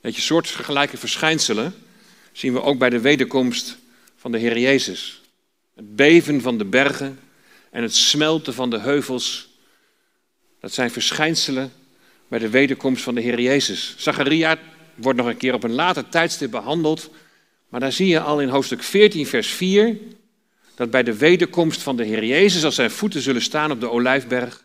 Weet 0.00 0.14
je, 0.14 0.20
soortgelijke 0.20 0.96
verschijnselen 0.96 1.74
zien 2.32 2.52
we 2.52 2.62
ook 2.62 2.78
bij 2.78 2.90
de 2.90 3.00
wederkomst 3.00 3.76
van 4.16 4.32
de 4.32 4.38
Heer 4.38 4.58
Jezus. 4.58 5.20
Het 5.74 5.96
beven 5.96 6.40
van 6.40 6.58
de 6.58 6.64
bergen 6.64 7.20
en 7.70 7.82
het 7.82 7.94
smelten 7.94 8.54
van 8.54 8.70
de 8.70 8.78
heuvels, 8.78 9.48
dat 10.60 10.72
zijn 10.72 10.90
verschijnselen 10.90 11.72
bij 12.28 12.38
de 12.38 12.48
wederkomst 12.48 13.02
van 13.02 13.14
de 13.14 13.20
Heer 13.20 13.40
Jezus. 13.40 13.94
Zacharia 13.96 14.58
wordt 14.94 15.18
nog 15.18 15.26
een 15.26 15.36
keer 15.36 15.54
op 15.54 15.64
een 15.64 15.74
later 15.74 16.08
tijdstip 16.08 16.50
behandeld, 16.50 17.10
maar 17.68 17.80
daar 17.80 17.92
zie 17.92 18.08
je 18.08 18.20
al 18.20 18.40
in 18.40 18.48
hoofdstuk 18.48 18.82
14, 18.82 19.26
vers 19.26 19.48
4, 19.48 19.98
dat 20.76 20.90
bij 20.90 21.02
de 21.02 21.16
wederkomst 21.16 21.82
van 21.82 21.96
de 21.96 22.04
Heer 22.04 22.24
Jezus, 22.24 22.64
als 22.64 22.74
zijn 22.74 22.90
voeten 22.90 23.20
zullen 23.20 23.42
staan 23.42 23.70
op 23.70 23.80
de 23.80 23.90
olijfberg, 23.90 24.64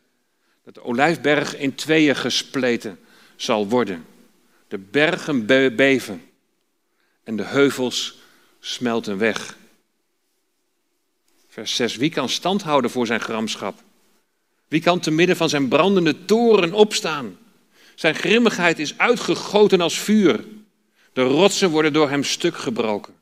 dat 0.63 0.73
de 0.73 0.83
olijfberg 0.83 1.57
in 1.57 1.75
tweeën 1.75 2.15
gespleten 2.15 2.99
zal 3.35 3.67
worden. 3.67 4.05
De 4.67 4.77
bergen 4.77 5.45
beven 5.75 6.21
en 7.23 7.35
de 7.35 7.43
heuvels 7.43 8.17
smelten 8.59 9.17
weg. 9.17 9.57
Vers 11.47 11.75
6. 11.75 11.95
Wie 11.95 12.09
kan 12.09 12.29
stand 12.29 12.61
houden 12.61 12.91
voor 12.91 13.05
zijn 13.05 13.19
gramschap? 13.19 13.83
Wie 14.67 14.81
kan 14.81 14.99
te 14.99 15.11
midden 15.11 15.35
van 15.35 15.49
zijn 15.49 15.67
brandende 15.67 16.25
toren 16.25 16.73
opstaan? 16.73 17.37
Zijn 17.95 18.15
grimmigheid 18.15 18.79
is 18.79 18.97
uitgegoten 18.97 19.81
als 19.81 19.99
vuur. 19.99 20.45
De 21.13 21.21
rotsen 21.21 21.69
worden 21.69 21.93
door 21.93 22.09
hem 22.09 22.23
stuk 22.23 22.57
gebroken. 22.57 23.13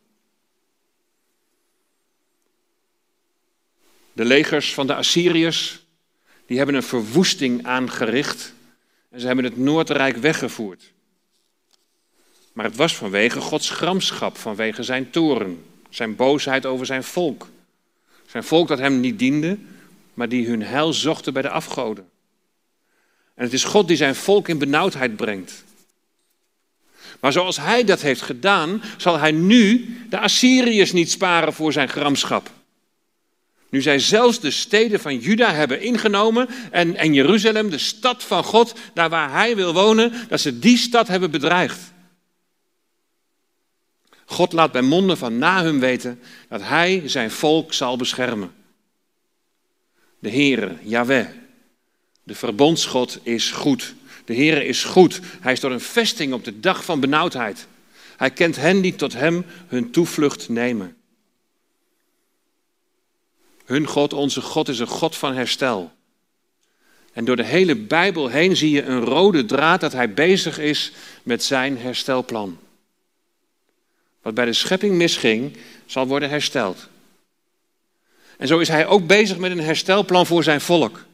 De 4.19 4.25
legers 4.25 4.73
van 4.73 4.87
de 4.87 4.95
Assyriërs, 4.95 5.79
die 6.45 6.57
hebben 6.57 6.75
een 6.75 6.83
verwoesting 6.83 7.65
aangericht 7.65 8.53
en 9.09 9.19
ze 9.19 9.25
hebben 9.25 9.45
het 9.45 9.57
Noordrijk 9.57 10.17
weggevoerd. 10.17 10.91
Maar 12.53 12.65
het 12.65 12.75
was 12.75 12.95
vanwege 12.95 13.41
Gods 13.41 13.69
gramschap, 13.69 14.37
vanwege 14.37 14.83
zijn 14.83 15.09
toren, 15.09 15.65
zijn 15.89 16.15
boosheid 16.15 16.65
over 16.65 16.85
zijn 16.85 17.03
volk. 17.03 17.47
Zijn 18.27 18.43
volk 18.43 18.67
dat 18.67 18.79
hem 18.79 18.99
niet 18.99 19.19
diende, 19.19 19.57
maar 20.13 20.29
die 20.29 20.47
hun 20.47 20.63
heil 20.63 20.93
zochten 20.93 21.33
bij 21.33 21.41
de 21.41 21.49
afgoden. 21.49 22.09
En 23.35 23.43
het 23.43 23.53
is 23.53 23.63
God 23.63 23.87
die 23.87 23.97
zijn 23.97 24.15
volk 24.15 24.47
in 24.47 24.57
benauwdheid 24.57 25.15
brengt. 25.15 25.63
Maar 27.19 27.31
zoals 27.31 27.57
hij 27.57 27.83
dat 27.83 28.01
heeft 28.01 28.21
gedaan, 28.21 28.81
zal 28.97 29.17
hij 29.17 29.31
nu 29.31 29.97
de 30.09 30.19
Assyriërs 30.19 30.91
niet 30.91 31.11
sparen 31.11 31.53
voor 31.53 31.73
zijn 31.73 31.89
gramschap. 31.89 32.57
Nu 33.69 33.81
zij 33.81 33.99
zelfs 33.99 34.39
de 34.39 34.51
steden 34.51 34.99
van 34.99 35.17
Juda 35.17 35.53
hebben 35.53 35.81
ingenomen 35.81 36.49
en, 36.71 36.95
en 36.95 37.13
Jeruzalem, 37.13 37.69
de 37.69 37.77
stad 37.77 38.23
van 38.23 38.43
God, 38.43 38.73
daar 38.93 39.09
waar 39.09 39.31
hij 39.31 39.55
wil 39.55 39.73
wonen, 39.73 40.13
dat 40.27 40.41
ze 40.41 40.59
die 40.59 40.77
stad 40.77 41.07
hebben 41.07 41.31
bedreigd. 41.31 41.79
God 44.25 44.53
laat 44.53 44.71
bij 44.71 44.81
monden 44.81 45.17
van 45.17 45.37
Nahum 45.37 45.79
weten 45.79 46.19
dat 46.49 46.61
hij 46.61 47.01
zijn 47.05 47.31
volk 47.31 47.73
zal 47.73 47.97
beschermen. 47.97 48.51
De 50.19 50.29
Heere, 50.29 50.77
Yahweh, 50.83 51.27
de 52.23 52.35
verbondsgod 52.35 53.19
is 53.23 53.51
goed. 53.51 53.93
De 54.25 54.35
Heere 54.35 54.65
is 54.65 54.83
goed. 54.83 55.19
Hij 55.39 55.51
is 55.51 55.59
door 55.59 55.71
een 55.71 55.79
vesting 55.79 56.33
op 56.33 56.43
de 56.43 56.59
dag 56.59 56.85
van 56.85 56.99
benauwdheid. 56.99 57.67
Hij 58.17 58.31
kent 58.31 58.55
hen 58.55 58.81
die 58.81 58.95
tot 58.95 59.13
hem 59.13 59.45
hun 59.67 59.91
toevlucht 59.91 60.49
nemen. 60.49 60.98
Hun 63.69 63.87
God, 63.87 64.13
onze 64.13 64.41
God, 64.41 64.67
is 64.67 64.79
een 64.79 64.87
God 64.87 65.15
van 65.15 65.35
herstel. 65.35 65.91
En 67.13 67.25
door 67.25 67.35
de 67.35 67.45
hele 67.45 67.75
Bijbel 67.75 68.27
heen 68.27 68.55
zie 68.55 68.71
je 68.71 68.83
een 68.83 68.99
rode 68.99 69.45
draad 69.45 69.81
dat 69.81 69.91
hij 69.91 70.13
bezig 70.13 70.59
is 70.59 70.91
met 71.23 71.43
zijn 71.43 71.77
herstelplan. 71.77 72.59
Wat 74.21 74.33
bij 74.33 74.45
de 74.45 74.53
schepping 74.53 74.95
misging, 74.95 75.57
zal 75.85 76.07
worden 76.07 76.29
hersteld. 76.29 76.87
En 78.37 78.47
zo 78.47 78.59
is 78.59 78.67
hij 78.67 78.87
ook 78.87 79.07
bezig 79.07 79.37
met 79.37 79.51
een 79.51 79.59
herstelplan 79.59 80.25
voor 80.25 80.43
zijn 80.43 80.61
volk. 80.61 81.05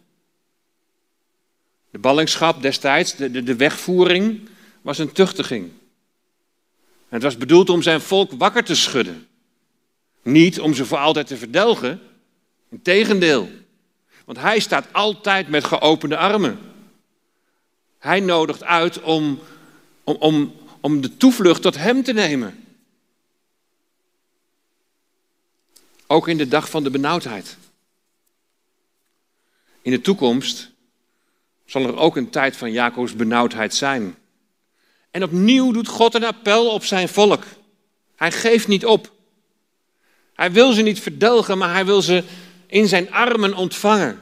De 1.90 2.00
ballingschap 2.00 2.62
destijds, 2.62 3.16
de, 3.16 3.44
de, 3.44 3.56
wegvoering, 3.56 4.50
was 4.82 4.98
een 4.98 5.12
tuchtiging. 5.12 5.72
Het 7.10 7.24
was 7.24 7.38
bedoeld 7.38 7.70
om 7.70 7.82
zijn 7.82 8.02
volk 8.02 8.32
wakker 8.32 8.64
te 8.64 8.76
schudden. 8.76 9.28
Niet 10.22 10.60
om 10.60 10.74
ze 10.74 10.86
voor 10.86 10.98
altijd 10.98 11.28
te 11.28 11.38
verdelgen. 11.38 12.02
Integendeel. 12.76 13.50
Want 14.26 14.38
hij 14.38 14.60
staat 14.60 14.94
altijd 14.94 15.48
met 15.48 15.64
geopende 15.64 16.18
armen. 16.18 16.60
Hij 18.00 18.20
nodigt 18.20 18.64
uit 18.64 19.02
om, 19.02 19.40
om, 20.04 20.16
om, 20.16 20.54
om 20.80 21.02
de 21.02 21.18
toevlucht 21.18 21.62
tot 21.62 21.76
hem 21.76 22.04
te 22.04 22.14
nemen. 22.14 22.66
Ook 26.08 26.28
in 26.28 26.38
de 26.38 26.48
dag 26.48 26.70
van 26.70 26.84
de 26.84 26.90
benauwdheid. 26.90 27.58
In 29.82 29.92
de 29.92 30.02
toekomst 30.02 30.72
zal 31.66 31.84
er 31.84 31.98
ook 31.98 32.16
een 32.16 32.30
tijd 32.30 32.56
van 32.56 32.72
Jacobs 32.72 33.16
benauwdheid 33.16 33.74
zijn. 33.74 34.16
En 35.12 35.24
opnieuw 35.24 35.72
doet 35.72 35.88
God 35.88 36.14
een 36.14 36.26
appel 36.26 36.70
op 36.70 36.84
zijn 36.84 37.10
volk. 37.10 37.44
Hij 38.16 38.32
geeft 38.32 38.68
niet 38.68 38.86
op. 38.86 39.14
Hij 40.34 40.52
wil 40.52 40.72
ze 40.72 40.82
niet 40.82 41.00
verdelgen, 41.00 41.58
maar 41.58 41.74
hij 41.74 41.86
wil 41.86 42.02
ze 42.02 42.24
in 42.68 42.88
zijn 42.88 43.12
armen 43.12 43.54
ontvangen. 43.54 44.20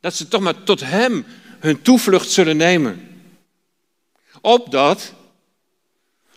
Dat 0.00 0.14
ze 0.14 0.28
toch 0.28 0.40
maar 0.40 0.62
tot 0.62 0.80
hem 0.80 1.26
hun 1.58 1.82
toevlucht 1.82 2.30
zullen 2.30 2.56
nemen. 2.56 3.22
Opdat 4.40 5.14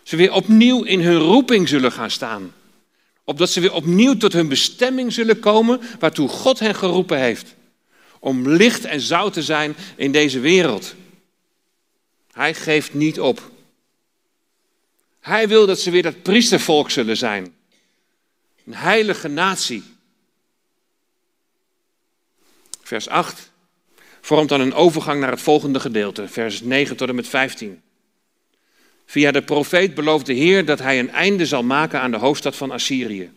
ze 0.02 0.16
weer 0.16 0.32
opnieuw 0.32 0.82
in 0.82 1.00
hun 1.00 1.18
roeping 1.18 1.68
zullen 1.68 1.92
gaan 1.92 2.10
staan. 2.10 2.52
Opdat 3.24 3.50
ze 3.50 3.60
weer 3.60 3.72
opnieuw 3.72 4.16
tot 4.16 4.32
hun 4.32 4.48
bestemming 4.48 5.12
zullen 5.12 5.38
komen 5.38 5.80
waartoe 5.98 6.28
God 6.28 6.58
hen 6.58 6.74
geroepen 6.74 7.18
heeft. 7.18 7.54
Om 8.18 8.48
licht 8.48 8.84
en 8.84 9.00
zout 9.00 9.32
te 9.32 9.42
zijn 9.42 9.76
in 9.96 10.12
deze 10.12 10.40
wereld. 10.40 10.94
Hij 12.32 12.54
geeft 12.54 12.94
niet 12.94 13.20
op. 13.20 13.50
Hij 15.20 15.48
wil 15.48 15.66
dat 15.66 15.80
ze 15.80 15.90
weer 15.90 16.02
dat 16.02 16.22
priestervolk 16.22 16.90
zullen 16.90 17.16
zijn. 17.16 17.54
Een 18.66 18.74
heilige 18.74 19.28
natie. 19.28 19.82
Vers 22.92 23.08
8 23.08 23.52
vormt 24.20 24.48
dan 24.48 24.60
een 24.60 24.74
overgang 24.74 25.20
naar 25.20 25.30
het 25.30 25.40
volgende 25.40 25.80
gedeelte, 25.80 26.28
vers 26.28 26.60
9 26.60 26.96
tot 26.96 27.08
en 27.08 27.14
met 27.14 27.28
15. 27.28 27.80
Via 29.06 29.30
de 29.30 29.42
profeet 29.42 29.94
belooft 29.94 30.26
de 30.26 30.32
Heer 30.32 30.64
dat 30.64 30.78
hij 30.78 30.98
een 30.98 31.10
einde 31.10 31.46
zal 31.46 31.62
maken 31.62 32.00
aan 32.00 32.10
de 32.10 32.16
hoofdstad 32.16 32.56
van 32.56 32.70
Assyrië. 32.70 33.30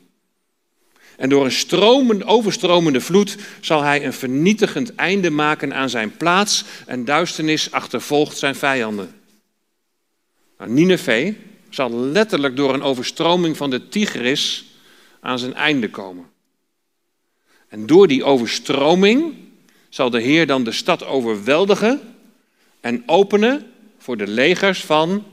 En 1.18 1.30
door 1.30 1.46
een 1.46 1.52
stromend, 1.52 2.24
overstromende 2.24 3.02
vloed 3.02 3.38
zal 3.60 3.82
hij 3.82 4.06
een 4.06 4.14
vernietigend 4.14 4.96
einde 4.96 5.30
maken 5.30 5.74
aan 5.74 5.90
zijn 5.90 6.18
plaats 6.18 6.66
en 6.86 7.06
duisternis 7.06 7.72
achtervolgt 7.72 8.38
zijn 8.38 8.56
vijanden. 8.56 9.16
Nou, 10.58 10.72
Nineveh 10.72 11.36
zal 11.70 11.92
letterlijk 11.92 12.56
door 12.56 12.74
een 12.74 12.84
overstroming 12.84 13.58
van 13.58 13.70
de 13.70 13.88
Tigris 13.88 14.66
aan 15.20 15.40
zijn 15.40 15.54
einde 15.54 15.90
komen. 15.90 16.26
En 17.68 17.86
door 17.86 18.08
die 18.08 18.24
overstroming 18.24 19.44
zal 19.96 20.10
de 20.10 20.22
Heer 20.22 20.48
dan 20.48 20.64
de 20.64 20.72
stad 20.72 21.06
overweldigen 21.06 22.16
en 22.80 23.04
openen 23.06 23.72
voor 23.98 24.18
de 24.18 24.28
legers 24.28 24.84
van 24.84 25.24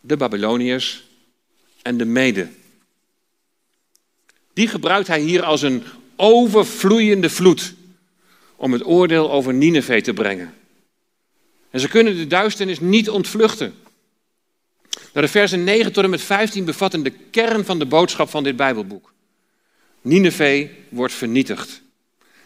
de 0.00 0.16
Babyloniërs 0.16 1.04
en 1.82 1.96
de 1.96 2.04
Meden. 2.04 2.56
Die 4.52 4.68
gebruikt 4.68 5.08
hij 5.08 5.20
hier 5.20 5.42
als 5.42 5.62
een 5.62 5.82
overvloeiende 6.16 7.30
vloed. 7.30 7.74
om 8.56 8.72
het 8.72 8.86
oordeel 8.86 9.30
over 9.30 9.54
Nineveh 9.54 10.02
te 10.02 10.12
brengen. 10.12 10.54
En 11.70 11.80
ze 11.80 11.88
kunnen 11.88 12.16
de 12.16 12.26
duisternis 12.26 12.80
niet 12.80 13.10
ontvluchten. 13.10 13.74
De 15.12 15.28
versen 15.28 15.64
9 15.64 15.92
tot 15.92 16.04
en 16.04 16.10
met 16.10 16.22
15 16.22 16.64
bevatten 16.64 17.02
de 17.02 17.10
kern 17.10 17.64
van 17.64 17.78
de 17.78 17.86
boodschap 17.86 18.30
van 18.30 18.42
dit 18.42 18.56
Bijbelboek. 18.56 19.12
Nineveh 20.00 20.70
wordt 20.88 21.14
vernietigd. 21.14 21.83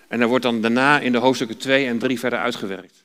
En 0.08 0.18
dat 0.18 0.28
wordt 0.28 0.44
dan 0.44 0.60
daarna 0.60 1.00
in 1.00 1.12
de 1.12 1.18
hoofdstukken 1.18 1.58
2 1.58 1.86
en 1.86 1.98
3 1.98 2.18
verder 2.18 2.38
uitgewerkt. 2.38 3.04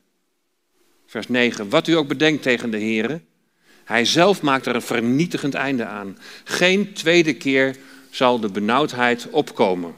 Vers 1.06 1.28
9. 1.28 1.68
Wat 1.68 1.88
u 1.88 1.92
ook 1.92 2.08
bedenkt 2.08 2.42
tegen 2.42 2.70
de 2.70 2.78
Heer, 2.78 3.20
hij 3.84 4.04
zelf 4.04 4.42
maakt 4.42 4.66
er 4.66 4.74
een 4.74 4.82
vernietigend 4.82 5.54
einde 5.54 5.84
aan. 5.84 6.18
Geen 6.44 6.92
tweede 6.92 7.34
keer 7.34 7.76
zal 8.10 8.40
de 8.40 8.48
benauwdheid 8.48 9.30
opkomen. 9.30 9.94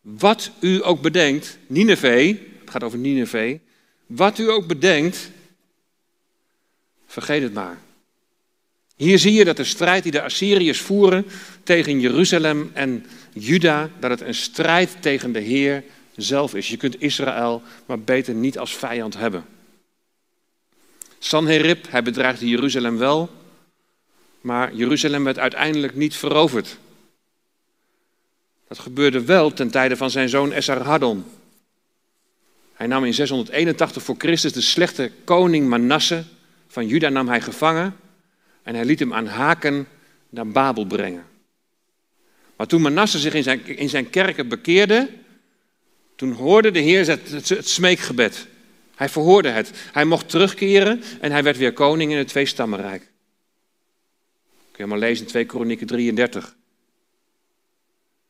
Wat 0.00 0.50
u 0.60 0.84
ook 0.84 1.00
bedenkt, 1.00 1.58
Nineveh, 1.66 2.36
het 2.60 2.70
gaat 2.70 2.82
over 2.82 2.98
Nineveh, 2.98 3.58
wat 4.06 4.38
u 4.38 4.50
ook 4.50 4.66
bedenkt, 4.66 5.30
vergeet 7.06 7.42
het 7.42 7.54
maar. 7.54 7.78
Hier 8.96 9.18
zie 9.18 9.32
je 9.32 9.44
dat 9.44 9.56
de 9.56 9.64
strijd 9.64 10.02
die 10.02 10.12
de 10.12 10.22
Assyriërs 10.22 10.80
voeren 10.80 11.26
tegen 11.62 12.00
Jeruzalem 12.00 12.70
en 12.72 13.06
Juda, 13.32 13.90
dat 14.00 14.10
het 14.10 14.20
een 14.20 14.34
strijd 14.34 14.96
tegen 15.00 15.32
de 15.32 15.40
Heer 15.40 15.84
zelf 16.16 16.54
is. 16.54 16.68
Je 16.68 16.76
kunt 16.76 17.00
Israël 17.00 17.62
maar 17.86 18.00
beter 18.00 18.34
niet 18.34 18.58
als 18.58 18.76
vijand 18.76 19.16
hebben. 19.16 19.44
Sanherib, 21.18 21.90
hij 21.90 22.02
bedreigde 22.02 22.48
Jeruzalem 22.48 22.98
wel, 22.98 23.30
maar 24.40 24.74
Jeruzalem 24.74 25.24
werd 25.24 25.38
uiteindelijk 25.38 25.94
niet 25.94 26.16
veroverd. 26.16 26.78
Dat 28.68 28.78
gebeurde 28.78 29.24
wel 29.24 29.52
ten 29.52 29.70
tijde 29.70 29.96
van 29.96 30.10
zijn 30.10 30.28
zoon 30.28 30.52
Esarhaddon. 30.52 31.24
Hij 32.74 32.86
nam 32.86 33.04
in 33.04 33.14
681 33.14 34.02
voor 34.02 34.14
Christus 34.18 34.52
de 34.52 34.60
slechte 34.60 35.10
koning 35.24 35.68
Manasse 35.68 36.24
van 36.68 36.86
Juda 36.86 37.08
nam 37.08 37.28
hij 37.28 37.40
gevangen 37.40 37.96
en 38.66 38.74
hij 38.74 38.84
liet 38.84 38.98
hem 38.98 39.14
aan 39.14 39.26
haken 39.26 39.88
naar 40.28 40.46
Babel 40.48 40.86
brengen. 40.86 41.24
Maar 42.56 42.66
toen 42.66 42.82
Manasse 42.82 43.18
zich 43.18 43.34
in 43.34 43.42
zijn, 43.42 43.66
in 43.66 43.88
zijn 43.88 44.10
kerken 44.10 44.48
bekeerde, 44.48 45.08
toen 46.16 46.32
hoorde 46.32 46.70
de 46.70 46.78
Heer 46.78 47.06
het, 47.06 47.48
het 47.48 47.68
smeekgebed. 47.68 48.46
Hij 48.94 49.08
verhoorde 49.08 49.48
het. 49.48 49.70
Hij 49.92 50.04
mocht 50.04 50.28
terugkeren 50.28 51.02
en 51.20 51.32
hij 51.32 51.42
werd 51.42 51.56
weer 51.56 51.72
koning 51.72 52.12
in 52.12 52.18
het 52.18 52.28
Tweestammenrijk. 52.28 53.10
Kun 54.72 54.84
je 54.84 54.86
maar 54.86 54.98
lezen 54.98 55.24
in 55.24 55.30
2 55.30 55.44
Kronieken 55.44 55.86
33. 55.86 56.56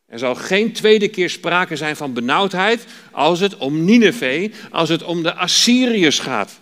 Er 0.07 0.19
zal 0.19 0.35
geen 0.35 0.73
tweede 0.73 1.09
keer 1.09 1.31
sprake 1.31 1.77
zijn 1.77 1.97
van 1.97 2.13
benauwdheid 2.13 2.85
als 3.11 3.41
het 3.41 3.57
om 3.57 3.85
Nineveh, 3.85 4.53
als 4.71 4.89
het 4.89 5.03
om 5.03 5.23
de 5.23 5.35
Assyriërs 5.35 6.19
gaat. 6.19 6.61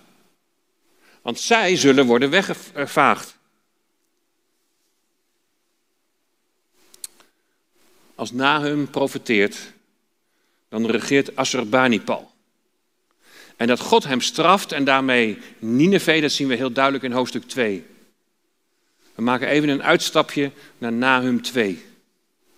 Want 1.22 1.40
zij 1.40 1.76
zullen 1.76 2.06
worden 2.06 2.30
weggevaagd. 2.30 3.42
Als 8.14 8.32
Nahum 8.32 8.90
profeteert, 8.90 9.56
dan 10.68 10.86
regeert 10.86 11.36
Assurbanipal. 11.36 12.32
En 13.56 13.66
dat 13.66 13.80
God 13.80 14.04
hem 14.04 14.20
straft 14.20 14.72
en 14.72 14.84
daarmee 14.84 15.38
Nineveh, 15.58 16.22
dat 16.22 16.32
zien 16.32 16.48
we 16.48 16.54
heel 16.54 16.72
duidelijk 16.72 17.04
in 17.04 17.12
hoofdstuk 17.12 17.44
2. 17.44 17.84
We 19.14 19.22
maken 19.22 19.48
even 19.48 19.68
een 19.68 19.82
uitstapje 19.82 20.50
naar 20.78 20.92
Nahum 20.92 21.42
2. 21.42 21.84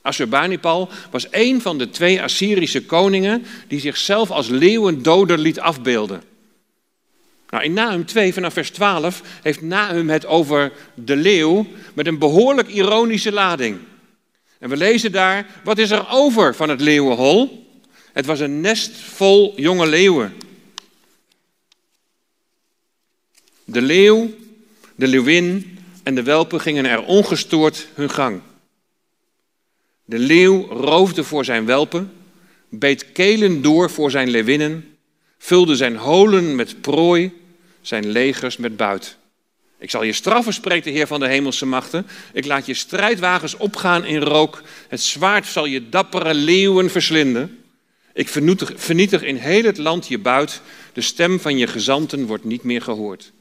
Assurbanipal 0.02 0.88
was 1.10 1.26
een 1.30 1.60
van 1.60 1.78
de 1.78 1.90
twee 1.90 2.22
Assyrische 2.22 2.84
koningen 2.84 3.44
die 3.68 3.80
zichzelf 3.80 4.30
als 4.30 4.48
leeuwendoder 4.48 5.38
liet 5.38 5.60
afbeelden. 5.60 6.22
Nou, 7.50 7.64
in 7.64 7.72
Nahum 7.72 8.06
2 8.06 8.32
vanaf 8.32 8.52
vers 8.52 8.70
12 8.70 9.22
heeft 9.42 9.62
Nahum 9.62 10.10
het 10.10 10.26
over 10.26 10.72
de 10.94 11.16
leeuw 11.16 11.66
met 11.94 12.06
een 12.06 12.18
behoorlijk 12.18 12.68
ironische 12.68 13.32
lading. 13.32 13.78
En 14.58 14.68
we 14.68 14.76
lezen 14.76 15.12
daar, 15.12 15.60
wat 15.64 15.78
is 15.78 15.90
er 15.90 16.08
over 16.10 16.54
van 16.54 16.68
het 16.68 16.80
leeuwenhol? 16.80 17.66
Het 18.12 18.26
was 18.26 18.40
een 18.40 18.60
nest 18.60 18.96
vol 18.96 19.52
jonge 19.56 19.86
leeuwen. 19.86 20.34
De 23.64 23.82
leeuw, 23.82 24.30
de 24.94 25.06
leeuwin 25.06 25.78
en 26.02 26.14
de 26.14 26.22
welpen 26.22 26.60
gingen 26.60 26.84
er 26.84 27.04
ongestoord 27.04 27.86
hun 27.94 28.10
gang. 28.10 28.40
De 30.04 30.18
leeuw 30.18 30.66
roofde 30.66 31.24
voor 31.24 31.44
zijn 31.44 31.66
welpen, 31.66 32.12
beet 32.68 33.12
kelen 33.12 33.62
door 33.62 33.90
voor 33.90 34.10
zijn 34.10 34.28
leeuwinnen, 34.28 34.96
vulde 35.38 35.76
zijn 35.76 35.96
holen 35.96 36.54
met 36.54 36.80
prooi, 36.80 37.32
zijn 37.80 38.06
legers 38.06 38.56
met 38.56 38.76
buit. 38.76 39.16
Ik 39.78 39.90
zal 39.90 40.02
je 40.02 40.12
straffen, 40.12 40.52
spreekt 40.52 40.84
de 40.84 40.90
Heer 40.90 41.06
van 41.06 41.20
de 41.20 41.28
hemelse 41.28 41.66
machten. 41.66 42.06
Ik 42.32 42.46
laat 42.46 42.66
je 42.66 42.74
strijdwagens 42.74 43.56
opgaan 43.56 44.04
in 44.04 44.20
rook. 44.20 44.62
Het 44.88 45.00
zwaard 45.00 45.46
zal 45.46 45.64
je 45.64 45.88
dappere 45.88 46.34
leeuwen 46.34 46.90
verslinden. 46.90 47.64
Ik 48.12 48.28
vernietig, 48.28 48.72
vernietig 48.76 49.22
in 49.22 49.36
heel 49.36 49.64
het 49.64 49.78
land 49.78 50.08
je 50.08 50.18
buit. 50.18 50.60
De 50.92 51.00
stem 51.00 51.40
van 51.40 51.58
je 51.58 51.66
gezanten 51.66 52.26
wordt 52.26 52.44
niet 52.44 52.62
meer 52.62 52.82
gehoord. 52.82 53.32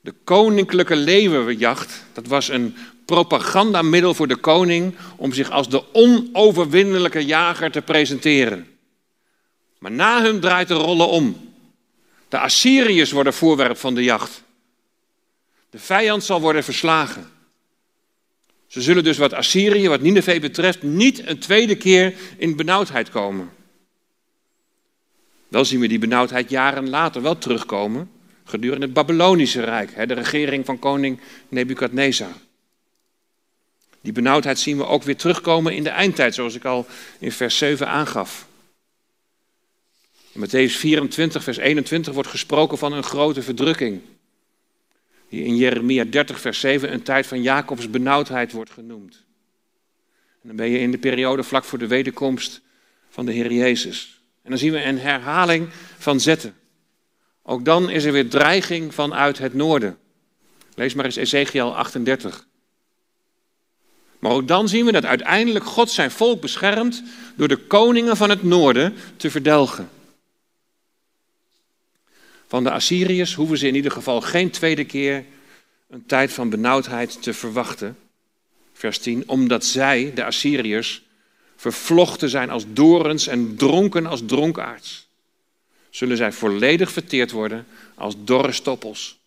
De 0.00 0.14
koninklijke 0.24 0.96
leeuwenjacht, 0.96 2.04
dat 2.12 2.26
was 2.26 2.48
een 2.48 2.76
propagandamiddel 3.04 4.14
voor 4.14 4.28
de 4.28 4.36
koning 4.36 4.94
om 5.16 5.32
zich 5.32 5.50
als 5.50 5.68
de 5.68 5.92
onoverwinnelijke 5.92 7.24
jager 7.24 7.70
te 7.70 7.82
presenteren. 7.82 8.66
Maar 9.78 9.90
na 9.90 10.22
hem 10.22 10.40
draait 10.40 10.68
de 10.68 10.74
rollen 10.74 11.08
om. 11.08 11.47
De 12.28 12.38
Assyriërs 12.38 13.10
worden 13.10 13.34
voorwerp 13.34 13.76
van 13.76 13.94
de 13.94 14.02
jacht. 14.02 14.42
De 15.70 15.78
vijand 15.78 16.24
zal 16.24 16.40
worden 16.40 16.64
verslagen. 16.64 17.30
Ze 18.66 18.82
zullen 18.82 19.04
dus 19.04 19.18
wat 19.18 19.32
Assyrië, 19.32 19.88
wat 19.88 20.00
Nineveh 20.00 20.40
betreft, 20.40 20.82
niet 20.82 21.26
een 21.26 21.38
tweede 21.38 21.76
keer 21.76 22.14
in 22.36 22.56
benauwdheid 22.56 23.10
komen. 23.10 23.50
Wel 25.48 25.64
zien 25.64 25.80
we 25.80 25.88
die 25.88 25.98
benauwdheid 25.98 26.50
jaren 26.50 26.88
later 26.88 27.22
wel 27.22 27.38
terugkomen, 27.38 28.10
gedurende 28.44 28.84
het 28.84 28.94
Babylonische 28.94 29.64
Rijk, 29.64 30.08
de 30.08 30.14
regering 30.14 30.64
van 30.64 30.78
koning 30.78 31.20
Nebukadnezar. 31.48 32.32
Die 34.00 34.12
benauwdheid 34.12 34.58
zien 34.58 34.76
we 34.76 34.86
ook 34.86 35.02
weer 35.02 35.16
terugkomen 35.16 35.74
in 35.74 35.82
de 35.82 35.90
eindtijd, 35.90 36.34
zoals 36.34 36.54
ik 36.54 36.64
al 36.64 36.86
in 37.18 37.32
vers 37.32 37.58
7 37.58 37.88
aangaf. 37.88 38.47
Matthäus 40.38 40.76
24, 40.76 41.42
vers 41.42 41.56
21 41.56 42.14
wordt 42.14 42.28
gesproken 42.28 42.78
van 42.78 42.92
een 42.92 43.02
grote 43.02 43.42
verdrukking. 43.42 44.00
Die 45.28 45.44
in 45.44 45.56
Jeremia 45.56 46.04
30, 46.04 46.40
vers 46.40 46.60
7 46.60 46.92
een 46.92 47.02
tijd 47.02 47.26
van 47.26 47.42
Jacobs 47.42 47.90
benauwdheid 47.90 48.52
wordt 48.52 48.70
genoemd. 48.70 49.24
En 50.42 50.48
dan 50.48 50.56
ben 50.56 50.68
je 50.70 50.78
in 50.78 50.90
de 50.90 50.98
periode 50.98 51.42
vlak 51.42 51.64
voor 51.64 51.78
de 51.78 51.86
wederkomst 51.86 52.60
van 53.08 53.26
de 53.26 53.32
Heer 53.32 53.52
Jezus. 53.52 54.20
En 54.42 54.50
dan 54.50 54.58
zien 54.58 54.72
we 54.72 54.84
een 54.84 54.98
herhaling 54.98 55.68
van 55.98 56.20
zetten. 56.20 56.54
Ook 57.42 57.64
dan 57.64 57.90
is 57.90 58.04
er 58.04 58.12
weer 58.12 58.28
dreiging 58.28 58.94
vanuit 58.94 59.38
het 59.38 59.54
noorden. 59.54 59.98
Lees 60.74 60.94
maar 60.94 61.04
eens 61.04 61.16
Ezekiel 61.16 61.76
38. 61.76 62.46
Maar 64.18 64.32
ook 64.32 64.48
dan 64.48 64.68
zien 64.68 64.84
we 64.84 64.92
dat 64.92 65.04
uiteindelijk 65.04 65.64
God 65.64 65.90
zijn 65.90 66.10
volk 66.10 66.40
beschermt 66.40 67.02
door 67.36 67.48
de 67.48 67.56
koningen 67.56 68.16
van 68.16 68.30
het 68.30 68.42
noorden 68.42 68.94
te 69.16 69.30
verdelgen. 69.30 69.88
Van 72.48 72.64
de 72.64 72.70
Assyriërs 72.70 73.34
hoeven 73.34 73.58
ze 73.58 73.66
in 73.66 73.74
ieder 73.74 73.90
geval 73.90 74.20
geen 74.20 74.50
tweede 74.50 74.84
keer 74.84 75.24
een 75.90 76.06
tijd 76.06 76.32
van 76.32 76.50
benauwdheid 76.50 77.22
te 77.22 77.34
verwachten. 77.34 77.96
Vers 78.72 78.98
10, 78.98 79.22
omdat 79.26 79.64
zij, 79.64 80.12
de 80.14 80.24
Assyriërs, 80.24 81.02
vervlochten 81.56 82.28
zijn 82.28 82.50
als 82.50 82.64
dorens 82.72 83.26
en 83.26 83.56
dronken 83.56 84.06
als 84.06 84.22
dronkaards. 84.26 85.08
Zullen 85.90 86.16
zij 86.16 86.32
volledig 86.32 86.92
verteerd 86.92 87.30
worden 87.30 87.66
als 87.94 88.14
dorre 88.24 88.52
stoppels. 88.52 89.18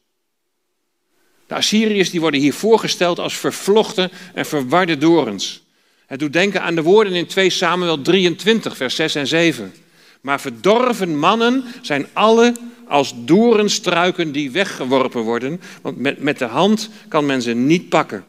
De 1.48 1.56
Assyriërs 1.56 2.10
die 2.10 2.20
worden 2.20 2.40
hier 2.40 2.54
voorgesteld 2.54 3.20
als 3.20 3.38
vervlochten 3.38 4.12
en 4.34 4.46
verwarde 4.46 4.98
dorens. 4.98 5.62
Het 6.06 6.20
doet 6.20 6.34
denken 6.34 6.62
aan 6.62 6.76
de 6.76 6.82
woorden 6.82 7.14
in 7.14 7.28
2 7.28 7.50
Samuel 7.50 8.02
23, 8.02 8.78
vers 8.78 8.96
6 8.96 9.16
en 9.16 9.28
7. 9.28 9.74
Maar 10.22 10.42
verdorven 10.42 11.18
mannen 11.20 11.64
zijn 11.82 12.08
alle 12.14 12.54
als 12.92 13.14
doornstruiken 13.16 14.32
die 14.32 14.52
weggeworpen 14.52 15.22
worden, 15.22 15.62
want 15.82 15.98
met, 15.98 16.22
met 16.22 16.40
de 16.40 16.46
hand 16.46 16.90
kan 17.08 17.26
men 17.26 17.42
ze 17.42 17.54
niet 17.54 17.90
pakken. 17.90 18.26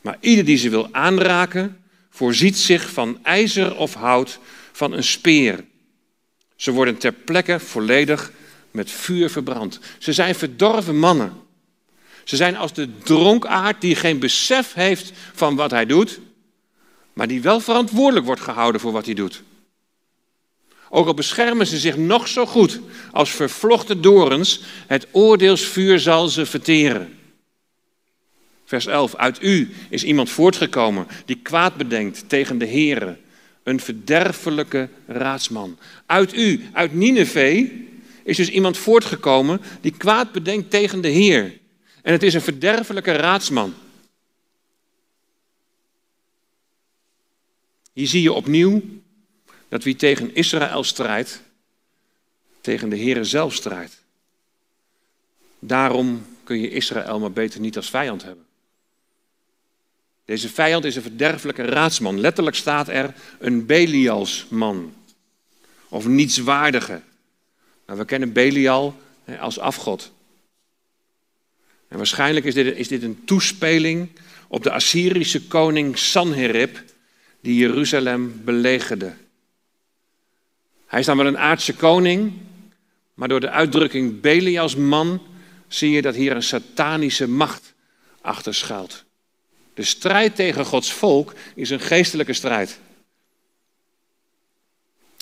Maar 0.00 0.16
ieder 0.20 0.44
die 0.44 0.56
ze 0.56 0.68
wil 0.68 0.88
aanraken, 0.90 1.82
voorziet 2.10 2.58
zich 2.58 2.90
van 2.90 3.18
ijzer 3.22 3.76
of 3.76 3.94
hout 3.94 4.38
van 4.72 4.92
een 4.92 5.04
speer. 5.04 5.64
Ze 6.56 6.72
worden 6.72 6.96
ter 6.96 7.12
plekke 7.12 7.60
volledig 7.60 8.32
met 8.70 8.90
vuur 8.90 9.30
verbrand. 9.30 9.80
Ze 9.98 10.12
zijn 10.12 10.34
verdorven 10.34 10.98
mannen. 10.98 11.32
Ze 12.24 12.36
zijn 12.36 12.56
als 12.56 12.72
de 12.72 12.88
dronkaard 12.98 13.80
die 13.80 13.94
geen 13.94 14.18
besef 14.18 14.72
heeft 14.72 15.12
van 15.34 15.56
wat 15.56 15.70
hij 15.70 15.86
doet, 15.86 16.20
maar 17.12 17.28
die 17.28 17.42
wel 17.42 17.60
verantwoordelijk 17.60 18.26
wordt 18.26 18.40
gehouden 18.40 18.80
voor 18.80 18.92
wat 18.92 19.04
hij 19.04 19.14
doet. 19.14 19.42
Ook 20.90 21.06
al 21.06 21.14
beschermen 21.14 21.66
ze 21.66 21.78
zich 21.78 21.96
nog 21.96 22.28
zo 22.28 22.46
goed 22.46 22.80
als 23.12 23.30
vervlochten 23.30 24.00
dorens, 24.00 24.62
het 24.86 25.06
oordeelsvuur 25.10 25.98
zal 25.98 26.28
ze 26.28 26.46
verteren. 26.46 27.18
Vers 28.64 28.86
11. 28.86 29.14
Uit 29.14 29.42
u 29.42 29.74
is 29.88 30.04
iemand 30.04 30.30
voortgekomen 30.30 31.06
die 31.24 31.40
kwaad 31.42 31.76
bedenkt 31.76 32.28
tegen 32.28 32.58
de 32.58 32.66
Here, 32.66 33.16
een 33.62 33.80
verderfelijke 33.80 34.88
raadsman. 35.06 35.78
Uit 36.06 36.36
u, 36.36 36.68
uit 36.72 36.94
Nineveh, 36.94 37.70
is 38.24 38.36
dus 38.36 38.48
iemand 38.48 38.78
voortgekomen 38.78 39.60
die 39.80 39.96
kwaad 39.96 40.32
bedenkt 40.32 40.70
tegen 40.70 41.00
de 41.00 41.08
Heer. 41.08 41.58
En 42.02 42.12
het 42.12 42.22
is 42.22 42.34
een 42.34 42.40
verderfelijke 42.40 43.12
raadsman. 43.12 43.74
Hier 47.92 48.06
zie 48.06 48.22
je 48.22 48.32
opnieuw 48.32 48.82
dat 49.68 49.82
wie 49.82 49.96
tegen 49.96 50.34
Israël 50.34 50.84
strijdt, 50.84 51.42
tegen 52.60 52.88
de 52.88 52.96
Heere 52.96 53.24
zelf 53.24 53.54
strijdt. 53.54 54.02
Daarom 55.58 56.26
kun 56.44 56.60
je 56.60 56.70
Israël 56.70 57.18
maar 57.18 57.32
beter 57.32 57.60
niet 57.60 57.76
als 57.76 57.90
vijand 57.90 58.22
hebben. 58.22 58.44
Deze 60.24 60.48
vijand 60.48 60.84
is 60.84 60.96
een 60.96 61.02
verderfelijke 61.02 61.62
raadsman. 61.62 62.20
Letterlijk 62.20 62.56
staat 62.56 62.88
er 62.88 63.14
een 63.38 63.66
Belialsman. 63.66 64.94
Of 65.88 66.06
nietswaardige. 66.06 67.00
Nou, 67.86 67.98
we 67.98 68.04
kennen 68.04 68.32
Belial 68.32 68.96
als 69.38 69.58
afgod. 69.58 70.12
En 71.88 71.96
waarschijnlijk 71.96 72.46
is 72.46 72.54
dit, 72.54 72.76
is 72.76 72.88
dit 72.88 73.02
een 73.02 73.24
toespeling 73.24 74.08
op 74.48 74.62
de 74.62 74.70
Assyrische 74.70 75.46
koning 75.46 75.98
Sanherib, 75.98 76.82
die 77.40 77.56
Jeruzalem 77.56 78.40
belegerde. 78.44 79.14
Hij 80.86 81.00
is 81.00 81.06
dan 81.06 81.16
wel 81.16 81.26
een 81.26 81.38
aardse 81.38 81.74
koning, 81.74 82.32
maar 83.14 83.28
door 83.28 83.40
de 83.40 83.50
uitdrukking 83.50 84.20
Belials 84.20 84.76
man 84.76 85.22
zie 85.68 85.90
je 85.90 86.02
dat 86.02 86.14
hier 86.14 86.32
een 86.32 86.42
satanische 86.42 87.28
macht 87.28 87.74
achter 88.20 88.54
schuilt. 88.54 89.04
De 89.74 89.82
strijd 89.82 90.36
tegen 90.36 90.64
Gods 90.64 90.92
volk 90.92 91.32
is 91.54 91.70
een 91.70 91.80
geestelijke 91.80 92.32
strijd. 92.32 92.80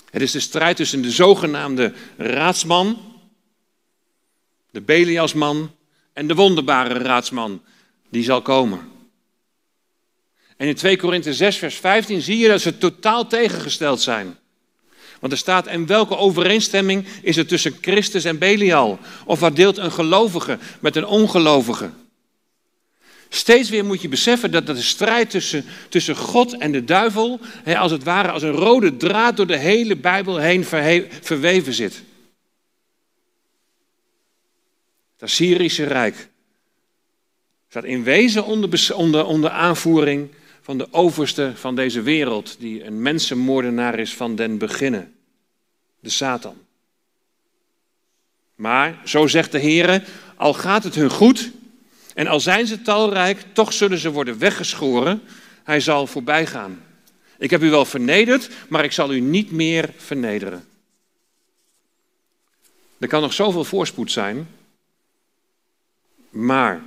Het 0.09 0.21
is 0.21 0.31
de 0.31 0.39
strijd 0.39 0.75
tussen 0.75 1.01
de 1.01 1.11
zogenaamde 1.11 1.93
raadsman, 2.17 3.13
de 4.71 4.81
Belialsman 4.81 5.75
en 6.13 6.27
de 6.27 6.35
wonderbare 6.35 6.93
raadsman 6.93 7.61
die 8.09 8.23
zal 8.23 8.41
komen. 8.41 8.91
En 10.57 10.67
in 10.67 10.75
2 10.75 10.97
Korinthe 10.97 11.33
6, 11.33 11.57
vers 11.57 11.75
15 11.75 12.21
zie 12.21 12.37
je 12.37 12.47
dat 12.47 12.61
ze 12.61 12.77
totaal 12.77 13.27
tegengesteld 13.27 14.01
zijn. 14.01 14.37
Want 15.23 15.35
er 15.35 15.41
staat, 15.41 15.67
en 15.67 15.85
welke 15.85 16.17
overeenstemming 16.17 17.05
is 17.21 17.37
er 17.37 17.45
tussen 17.45 17.77
Christus 17.81 18.23
en 18.23 18.37
Belial? 18.37 18.99
Of 19.25 19.39
wat 19.39 19.55
deelt 19.55 19.77
een 19.77 19.91
gelovige 19.91 20.57
met 20.79 20.95
een 20.95 21.05
ongelovige? 21.05 21.89
Steeds 23.29 23.69
weer 23.69 23.85
moet 23.85 24.01
je 24.01 24.07
beseffen 24.07 24.51
dat 24.51 24.65
de 24.65 24.81
strijd 24.81 25.29
tussen, 25.29 25.65
tussen 25.89 26.15
God 26.15 26.57
en 26.57 26.71
de 26.71 26.83
duivel, 26.83 27.39
als 27.65 27.91
het 27.91 28.03
ware 28.03 28.31
als 28.31 28.41
een 28.41 28.51
rode 28.51 28.97
draad 28.97 29.37
door 29.37 29.47
de 29.47 29.57
hele 29.57 29.95
Bijbel 29.95 30.37
heen 30.37 30.65
verweven 31.21 31.73
zit. 31.73 32.03
Het 35.13 35.23
Assyrische 35.23 35.83
Rijk 35.83 36.29
staat 37.69 37.83
in 37.83 38.03
wezen 38.03 38.45
onder, 38.45 38.95
onder, 38.95 39.25
onder 39.25 39.49
aanvoering 39.49 40.29
van 40.63 40.77
de 40.77 40.87
overste 40.91 41.51
van 41.55 41.75
deze 41.75 42.01
wereld, 42.01 42.55
die 42.59 42.83
een 42.83 43.01
mensenmoordenaar 43.01 43.99
is 43.99 44.13
van 44.13 44.35
den 44.35 44.57
beginnen, 44.57 45.15
de 45.99 46.09
Satan. 46.09 46.55
Maar, 48.55 49.01
zo 49.05 49.27
zegt 49.27 49.51
de 49.51 49.59
Heer, 49.59 50.03
al 50.35 50.53
gaat 50.53 50.83
het 50.83 50.95
hun 50.95 51.09
goed 51.09 51.51
en 52.13 52.27
al 52.27 52.39
zijn 52.39 52.67
ze 52.67 52.81
talrijk, 52.81 53.45
toch 53.53 53.73
zullen 53.73 53.97
ze 53.97 54.11
worden 54.11 54.37
weggeschoren. 54.37 55.21
Hij 55.63 55.79
zal 55.79 56.07
voorbij 56.07 56.45
gaan. 56.45 56.83
Ik 57.37 57.49
heb 57.49 57.61
u 57.61 57.69
wel 57.69 57.85
vernederd, 57.85 58.49
maar 58.69 58.83
ik 58.83 58.91
zal 58.91 59.13
u 59.13 59.19
niet 59.19 59.51
meer 59.51 59.93
vernederen. 59.97 60.67
Er 62.97 63.07
kan 63.07 63.21
nog 63.21 63.33
zoveel 63.33 63.63
voorspoed 63.63 64.11
zijn, 64.11 64.47
maar 66.29 66.81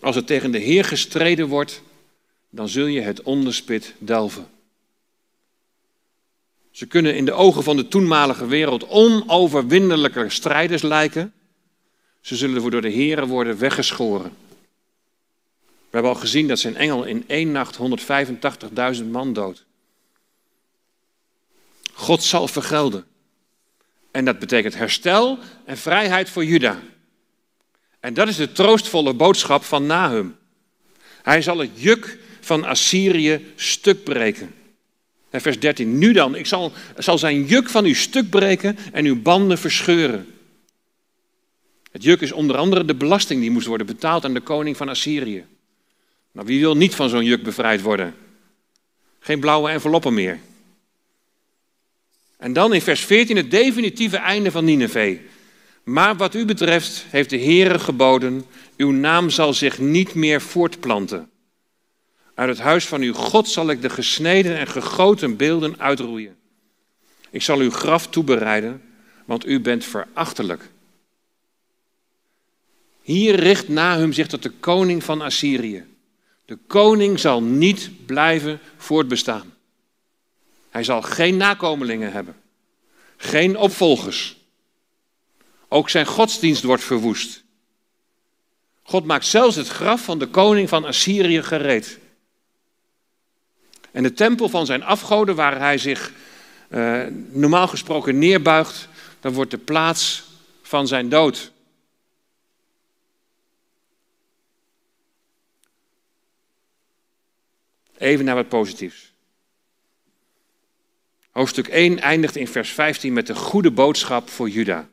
als 0.00 0.16
er 0.16 0.24
tegen 0.24 0.50
de 0.50 0.58
Heer 0.58 0.84
gestreden 0.84 1.48
wordt, 1.48 1.82
dan 2.50 2.68
zul 2.68 2.86
je 2.86 3.00
het 3.00 3.22
onderspit 3.22 3.94
delven. 3.98 4.46
Ze 6.70 6.86
kunnen 6.86 7.16
in 7.16 7.24
de 7.24 7.32
ogen 7.32 7.62
van 7.62 7.76
de 7.76 7.88
toenmalige 7.88 8.46
wereld 8.46 8.88
onoverwinnelijke 8.88 10.28
strijders 10.28 10.82
lijken. 10.82 11.32
Ze 12.20 12.36
zullen 12.36 12.70
door 12.70 12.80
de 12.80 12.88
Heren 12.88 13.28
worden 13.28 13.58
weggeschoren. 13.58 14.32
We 15.60 15.96
hebben 15.96 16.12
al 16.12 16.20
gezien 16.20 16.48
dat 16.48 16.58
zijn 16.58 16.76
engel 16.76 17.04
in 17.04 17.24
één 17.26 17.52
nacht 17.52 17.78
185.000 18.98 19.04
man 19.04 19.32
dood. 19.32 19.64
God 21.92 22.22
zal 22.22 22.48
vergelden. 22.48 23.04
En 24.10 24.24
dat 24.24 24.38
betekent 24.38 24.74
herstel 24.74 25.38
en 25.64 25.78
vrijheid 25.78 26.30
voor 26.30 26.44
Juda. 26.44 26.80
En 28.00 28.14
dat 28.14 28.28
is 28.28 28.36
de 28.36 28.52
troostvolle 28.52 29.14
boodschap 29.14 29.64
van 29.64 29.86
Nahum. 29.86 30.36
Hij 31.22 31.42
zal 31.42 31.58
het 31.58 31.70
juk 31.74 32.18
van 32.40 32.64
Assyrië 32.64 33.52
stuk 33.56 34.04
breken. 34.04 34.54
En 35.30 35.40
vers 35.40 35.58
13. 35.58 35.98
Nu 35.98 36.12
dan, 36.12 36.34
ik 36.34 36.46
zal, 36.46 36.72
zal 36.96 37.18
zijn 37.18 37.44
juk 37.44 37.68
van 37.68 37.86
u 37.86 37.94
stuk 37.94 38.30
breken 38.30 38.76
en 38.92 39.04
uw 39.04 39.22
banden 39.22 39.58
verscheuren. 39.58 40.26
Het 41.92 42.02
juk 42.02 42.20
is 42.20 42.32
onder 42.32 42.56
andere 42.56 42.84
de 42.84 42.94
belasting 42.94 43.40
die 43.40 43.50
moest 43.50 43.66
worden 43.66 43.86
betaald 43.86 44.24
aan 44.24 44.34
de 44.34 44.40
koning 44.40 44.76
van 44.76 44.88
Assyrië. 44.88 45.44
Nou, 46.32 46.46
wie 46.46 46.60
wil 46.60 46.76
niet 46.76 46.94
van 46.94 47.08
zo'n 47.08 47.24
juk 47.24 47.42
bevrijd 47.42 47.82
worden? 47.82 48.14
Geen 49.18 49.40
blauwe 49.40 49.70
enveloppen 49.70 50.14
meer. 50.14 50.38
En 52.36 52.52
dan 52.52 52.74
in 52.74 52.82
vers 52.82 53.00
14 53.00 53.36
het 53.36 53.50
definitieve 53.50 54.16
einde 54.16 54.50
van 54.50 54.64
Nineveh. 54.64 55.18
Maar 55.84 56.16
wat 56.16 56.34
u 56.34 56.44
betreft 56.44 57.04
heeft 57.08 57.30
de 57.30 57.38
Heere 57.38 57.78
geboden, 57.78 58.44
uw 58.76 58.90
naam 58.90 59.30
zal 59.30 59.54
zich 59.54 59.78
niet 59.78 60.14
meer 60.14 60.40
voortplanten. 60.40 61.30
Uit 62.40 62.48
het 62.48 62.58
huis 62.58 62.86
van 62.86 63.00
uw 63.00 63.12
God 63.12 63.48
zal 63.48 63.70
ik 63.70 63.82
de 63.82 63.90
gesneden 63.90 64.58
en 64.58 64.66
gegoten 64.66 65.36
beelden 65.36 65.78
uitroeien. 65.78 66.36
Ik 67.30 67.42
zal 67.42 67.58
uw 67.58 67.70
graf 67.70 68.06
toebereiden, 68.06 68.82
want 69.24 69.46
u 69.46 69.60
bent 69.60 69.84
verachtelijk. 69.84 70.70
Hier 73.02 73.34
richt 73.34 73.68
Nahum 73.68 74.12
zich 74.12 74.26
tot 74.26 74.42
de 74.42 74.50
koning 74.50 75.04
van 75.04 75.20
Assyrië. 75.20 75.84
De 76.44 76.58
koning 76.66 77.18
zal 77.18 77.42
niet 77.42 77.90
blijven 78.06 78.60
voortbestaan. 78.76 79.54
Hij 80.70 80.84
zal 80.84 81.02
geen 81.02 81.36
nakomelingen 81.36 82.12
hebben, 82.12 82.36
geen 83.16 83.56
opvolgers. 83.56 84.36
Ook 85.68 85.90
zijn 85.90 86.06
godsdienst 86.06 86.62
wordt 86.62 86.84
verwoest. 86.84 87.42
God 88.82 89.04
maakt 89.04 89.26
zelfs 89.26 89.56
het 89.56 89.68
graf 89.68 90.04
van 90.04 90.18
de 90.18 90.26
koning 90.26 90.68
van 90.68 90.84
Assyrië 90.84 91.42
gereed. 91.42 91.99
En 93.92 94.02
de 94.02 94.12
tempel 94.12 94.48
van 94.48 94.66
zijn 94.66 94.82
afgoden, 94.82 95.34
waar 95.34 95.58
hij 95.58 95.78
zich 95.78 96.12
uh, 96.68 97.02
normaal 97.30 97.68
gesproken 97.68 98.18
neerbuigt, 98.18 98.88
dan 99.20 99.32
wordt 99.32 99.50
de 99.50 99.58
plaats 99.58 100.24
van 100.62 100.86
zijn 100.86 101.08
dood. 101.08 101.52
Even 107.98 108.24
naar 108.24 108.34
wat 108.34 108.48
positiefs. 108.48 109.12
Hoofdstuk 111.30 111.68
1 111.68 111.98
eindigt 111.98 112.36
in 112.36 112.48
vers 112.48 112.70
15 112.70 113.12
met 113.12 113.26
de 113.26 113.34
goede 113.34 113.70
boodschap 113.70 114.30
voor 114.30 114.48
Juda. 114.48 114.88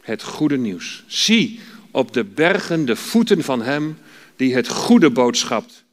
Het 0.00 0.22
goede 0.22 0.56
nieuws. 0.56 1.04
Zie 1.06 1.60
op 1.90 2.12
de 2.12 2.24
bergen 2.24 2.84
de 2.84 2.96
voeten 2.96 3.44
van 3.44 3.62
hem 3.62 3.98
die 4.36 4.54
het 4.54 4.68
goede 4.68 5.10
boodschapt 5.10 5.84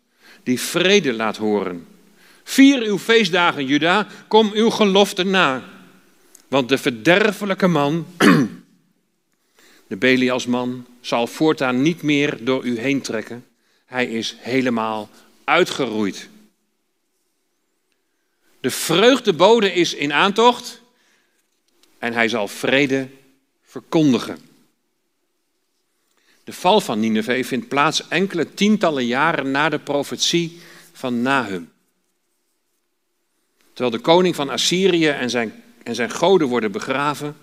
die 0.48 0.60
vrede 0.60 1.14
laat 1.14 1.38
horen. 1.38 1.88
Vier 2.44 2.82
uw 2.82 2.98
feestdagen, 2.98 3.66
Juda, 3.66 4.08
kom 4.28 4.52
uw 4.54 4.70
gelofte 4.70 5.24
na. 5.24 5.64
Want 6.48 6.70
de 6.70 6.78
verderfelijke 6.78 7.68
man, 7.68 8.08
de 9.88 9.98
Belialsman, 9.98 10.86
zal 11.02 11.28
voortaan 11.28 11.82
niet 11.82 12.02
meer 12.02 12.38
door 12.44 12.66
u 12.66 12.80
heen 12.80 13.02
trekken. 13.02 13.46
Hij 13.86 14.06
is 14.06 14.36
helemaal 14.40 15.10
uitgeroeid. 15.44 16.30
De 18.60 18.72
vreugdebode 18.72 19.74
is 19.74 19.94
in 19.94 20.14
aantocht 20.14 20.82
en 22.00 22.14
hij 22.14 22.28
zal 22.28 22.48
vrede 22.48 23.08
verkondigen. 23.64 24.47
De 26.48 26.54
val 26.54 26.82
van 26.82 27.00
Nineveh 27.00 27.44
vindt 27.44 27.68
plaats 27.68 28.08
enkele 28.08 28.54
tientallen 28.54 29.06
jaren 29.06 29.52
na 29.52 29.70
de 29.70 29.80
profetie 29.80 30.60
van 30.94 31.22
Nahum. 31.22 31.72
terwijl 33.74 33.96
de 33.96 34.00
koning 34.00 34.36
van 34.36 34.50
Assyrië 34.50 35.08
en 35.08 35.30
zijn, 35.30 35.64
en 35.84 35.96
zijn 35.96 36.10
goden 36.10 36.48
worden 36.48 36.72
begraven, 36.72 37.38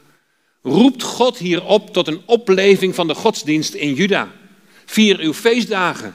roept 0.63 1.03
God 1.03 1.39
hier 1.39 1.65
op 1.65 1.93
tot 1.93 2.09
een 2.09 2.23
opleving 2.25 2.95
van 2.95 3.07
de 3.07 3.15
godsdienst 3.15 3.75
in 3.75 3.95
Juda. 3.95 4.33
Vier 4.85 5.19
uw 5.19 5.35
feestdagen. 5.35 6.15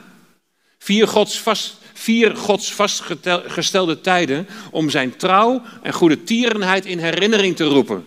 Vier 0.78 1.08
Gods, 1.08 1.40
vast, 1.40 1.76
vier 1.92 2.36
Gods 2.36 2.72
vastgestelde 2.72 4.00
tijden 4.00 4.48
om 4.70 4.90
zijn 4.90 5.16
trouw 5.16 5.62
en 5.82 5.92
goede 5.92 6.22
tierenheid 6.22 6.86
in 6.86 6.98
herinnering 6.98 7.56
te 7.56 7.64
roepen. 7.64 8.04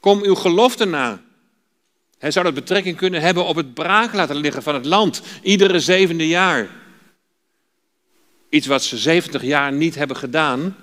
Kom 0.00 0.22
uw 0.22 0.34
gelofte 0.34 0.84
na. 0.84 1.22
Hij 2.24 2.32
zou 2.32 2.44
dat 2.44 2.54
betrekking 2.54 2.96
kunnen 2.96 3.20
hebben 3.20 3.44
op 3.44 3.56
het 3.56 3.74
braak 3.74 4.12
laten 4.12 4.36
liggen 4.36 4.62
van 4.62 4.74
het 4.74 4.84
land, 4.84 5.22
iedere 5.42 5.80
zevende 5.80 6.28
jaar. 6.28 6.68
Iets 8.48 8.66
wat 8.66 8.82
ze 8.82 8.98
70 8.98 9.42
jaar 9.42 9.72
niet 9.72 9.94
hebben 9.94 10.16
gedaan 10.16 10.76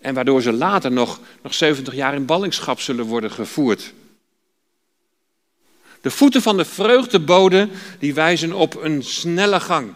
en 0.00 0.14
waardoor 0.14 0.42
ze 0.42 0.52
later 0.52 0.92
nog, 0.92 1.20
nog 1.42 1.54
70 1.54 1.94
jaar 1.94 2.14
in 2.14 2.26
ballingschap 2.26 2.80
zullen 2.80 3.04
worden 3.04 3.30
gevoerd. 3.30 3.92
De 6.00 6.10
voeten 6.10 6.42
van 6.42 6.56
de 6.56 6.64
vreugdebode 6.64 7.68
die 7.98 8.14
wijzen 8.14 8.52
op 8.52 8.82
een 8.82 9.02
snelle 9.02 9.60
gang. 9.60 9.94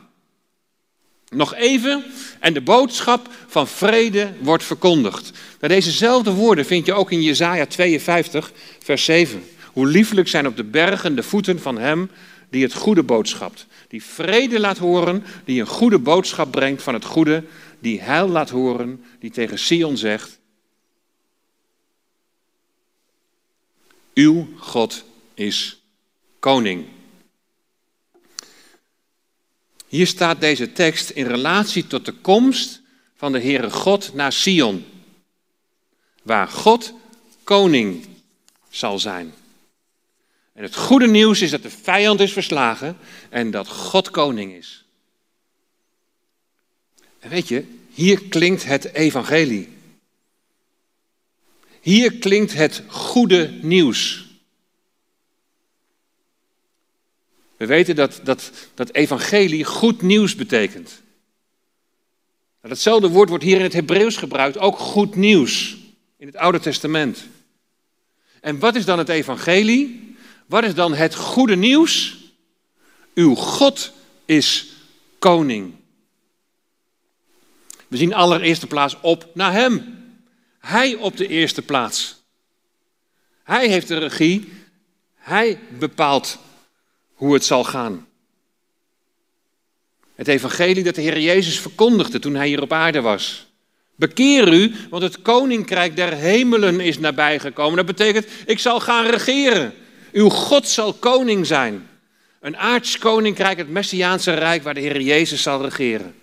Nog 1.28 1.54
even 1.54 2.04
en 2.40 2.52
de 2.52 2.60
boodschap 2.60 3.28
van 3.46 3.68
vrede 3.68 4.32
wordt 4.40 4.64
verkondigd. 4.64 5.30
Maar 5.60 5.68
dezezelfde 5.68 6.30
woorden 6.30 6.66
vind 6.66 6.86
je 6.86 6.94
ook 6.94 7.10
in 7.10 7.22
Jesaja 7.22 7.66
52, 7.66 8.52
vers 8.78 9.04
7. 9.04 9.44
Hoe 9.74 9.86
lieflijk 9.86 10.28
zijn 10.28 10.46
op 10.46 10.56
de 10.56 10.64
bergen 10.64 11.16
de 11.16 11.22
voeten 11.22 11.60
van 11.60 11.78
hem 11.78 12.10
die 12.50 12.62
het 12.62 12.74
goede 12.74 13.02
boodschapt. 13.02 13.66
Die 13.88 14.02
vrede 14.02 14.60
laat 14.60 14.78
horen, 14.78 15.24
die 15.44 15.60
een 15.60 15.66
goede 15.66 15.98
boodschap 15.98 16.50
brengt 16.50 16.82
van 16.82 16.94
het 16.94 17.04
goede, 17.04 17.44
die 17.78 18.00
heil 18.00 18.28
laat 18.28 18.50
horen, 18.50 19.04
die 19.18 19.30
tegen 19.30 19.58
Sion 19.58 19.96
zegt: 19.96 20.38
Uw 24.14 24.48
God 24.56 25.04
is 25.34 25.82
koning. 26.38 26.86
Hier 29.88 30.06
staat 30.06 30.40
deze 30.40 30.72
tekst 30.72 31.10
in 31.10 31.26
relatie 31.26 31.86
tot 31.86 32.04
de 32.04 32.12
komst 32.12 32.80
van 33.16 33.32
de 33.32 33.40
Heere 33.40 33.70
God 33.70 34.14
naar 34.14 34.32
Sion, 34.32 34.84
waar 36.22 36.48
God 36.48 36.94
koning 37.44 38.06
zal 38.70 38.98
zijn. 38.98 39.34
En 40.54 40.62
het 40.62 40.76
goede 40.76 41.06
nieuws 41.06 41.40
is 41.40 41.50
dat 41.50 41.62
de 41.62 41.70
vijand 41.70 42.20
is 42.20 42.32
verslagen 42.32 42.96
en 43.28 43.50
dat 43.50 43.68
God 43.68 44.10
koning 44.10 44.52
is. 44.52 44.84
En 47.18 47.30
weet 47.30 47.48
je, 47.48 47.64
hier 47.90 48.22
klinkt 48.28 48.64
het 48.64 48.92
evangelie. 48.92 49.68
Hier 51.80 52.18
klinkt 52.18 52.52
het 52.52 52.82
goede 52.86 53.58
nieuws. 53.62 54.24
We 57.56 57.66
weten 57.66 57.96
dat, 57.96 58.20
dat, 58.22 58.50
dat 58.74 58.92
evangelie 58.92 59.64
goed 59.64 60.02
nieuws 60.02 60.34
betekent. 60.34 61.02
Datzelfde 62.60 63.08
woord 63.08 63.28
wordt 63.28 63.44
hier 63.44 63.56
in 63.56 63.62
het 63.62 63.72
Hebreeuws 63.72 64.16
gebruikt, 64.16 64.58
ook 64.58 64.78
goed 64.78 65.14
nieuws 65.14 65.76
in 66.16 66.26
het 66.26 66.36
Oude 66.36 66.60
Testament. 66.60 67.26
En 68.40 68.58
wat 68.58 68.74
is 68.74 68.84
dan 68.84 68.98
het 68.98 69.08
evangelie? 69.08 70.13
Wat 70.46 70.64
is 70.64 70.74
dan 70.74 70.94
het 70.94 71.14
goede 71.14 71.56
nieuws? 71.56 72.16
Uw 73.14 73.34
God 73.34 73.92
is 74.24 74.66
koning. 75.18 75.74
We 77.88 77.96
zien 77.96 78.14
allereerste 78.14 78.66
plaats 78.66 78.96
op 79.00 79.28
naar 79.34 79.52
Hem. 79.52 80.02
Hij 80.58 80.94
op 80.94 81.16
de 81.16 81.28
eerste 81.28 81.62
plaats. 81.62 82.22
Hij 83.42 83.68
heeft 83.68 83.88
de 83.88 83.98
regie. 83.98 84.52
Hij 85.16 85.58
bepaalt 85.78 86.38
hoe 87.14 87.34
het 87.34 87.44
zal 87.44 87.64
gaan. 87.64 88.06
Het 90.14 90.28
evangelie 90.28 90.82
dat 90.82 90.94
de 90.94 91.00
Heer 91.00 91.20
Jezus 91.20 91.60
verkondigde 91.60 92.18
toen 92.18 92.34
hij 92.34 92.46
hier 92.46 92.62
op 92.62 92.72
aarde 92.72 93.00
was. 93.00 93.46
Bekeer 93.96 94.52
u, 94.52 94.74
want 94.90 95.02
het 95.02 95.22
koninkrijk 95.22 95.96
der 95.96 96.12
hemelen 96.12 96.80
is 96.80 96.98
nabijgekomen. 96.98 97.76
Dat 97.76 97.86
betekent, 97.86 98.26
ik 98.46 98.58
zal 98.58 98.80
gaan 98.80 99.06
regeren. 99.06 99.74
Uw 100.14 100.28
God 100.28 100.68
zal 100.68 100.92
koning 100.92 101.46
zijn. 101.46 101.88
Een 102.40 102.56
aards 102.56 102.98
koninkrijk, 102.98 103.58
het 103.58 103.68
Messiaanse 103.68 104.34
rijk 104.34 104.62
waar 104.62 104.74
de 104.74 104.80
Heer 104.80 105.00
Jezus 105.00 105.42
zal 105.42 105.62
regeren. 105.62 106.14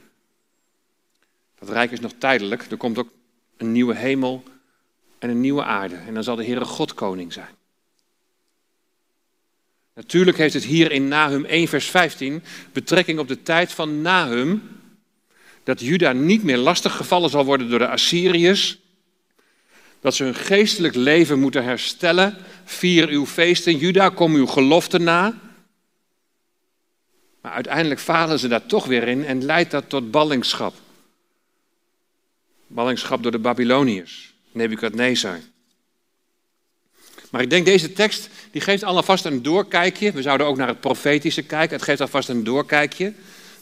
Dat 1.60 1.70
rijk 1.70 1.92
is 1.92 2.00
nog 2.00 2.12
tijdelijk. 2.18 2.72
Er 2.72 2.78
komt 2.78 2.98
ook 2.98 3.10
een 3.58 3.72
nieuwe 3.72 3.96
hemel 3.96 4.44
en 5.20 5.30
een 5.30 5.42
nieuwe 5.42 5.64
aarde. 5.64 5.96
En 5.96 6.14
dan 6.14 6.24
zal 6.24 6.36
de 6.36 6.46
Heere 6.46 6.66
God 6.66 6.94
koning 6.94 7.34
zijn. 7.34 7.56
Natuurlijk 9.94 10.38
heeft 10.38 10.54
het 10.54 10.64
hier 10.64 10.92
in 10.92 11.08
Nahum 11.08 11.46
1 11.46 11.68
vers 11.68 11.86
15 11.86 12.44
betrekking 12.72 13.20
op 13.20 13.28
de 13.28 13.44
tijd 13.44 13.72
van 13.72 14.02
Nahum. 14.02 14.80
Dat 15.64 15.80
Juda 15.80 16.12
niet 16.12 16.44
meer 16.44 16.58
lastig 16.58 16.96
gevallen 16.96 17.30
zal 17.30 17.46
worden 17.46 17.70
door 17.70 17.80
de 17.80 17.88
Assyriërs. 17.88 18.80
Dat 20.02 20.16
ze 20.16 20.24
hun 20.24 20.36
geestelijk 20.36 20.96
leven 20.96 21.40
moeten 21.40 21.64
herstellen. 21.64 22.38
Vier 22.64 23.08
uw 23.08 23.26
feesten, 23.26 23.78
Juda, 23.78 24.10
kom 24.10 24.34
uw 24.36 24.48
gelofte 24.48 25.00
na. 25.00 25.40
Maar 27.42 27.52
uiteindelijk 27.52 28.00
falen 28.00 28.40
ze 28.40 28.48
daar 28.48 28.66
toch 28.66 28.86
weer 28.86 29.08
in 29.08 29.26
en 29.26 29.46
leidt 29.46 29.72
dat 29.72 29.90
tot 29.90 30.12
ballingschap. 30.12 30.74
Ballingschap 32.68 33.24
door 33.24 33.32
de 33.32 33.40
Babyloniërs, 33.40 34.34
Nebukadnezar. 34.52 35.40
Maar 37.32 37.42
ik 37.42 37.50
denk 37.50 37.66
deze 37.66 37.94
tekst, 37.94 38.30
die 38.52 38.62
geeft 38.62 38.84
alvast 38.84 39.26
een 39.26 39.42
doorkijkje. 39.42 40.12
We 40.12 40.22
zouden 40.22 40.48
ook 40.48 40.58
naar 40.58 40.68
het 40.68 40.80
profetische 40.80 41.42
kijken. 41.42 41.76
Het 41.76 41.86
geeft 41.86 42.02
alvast 42.02 42.30
een 42.30 42.44
doorkijkje 42.44 43.14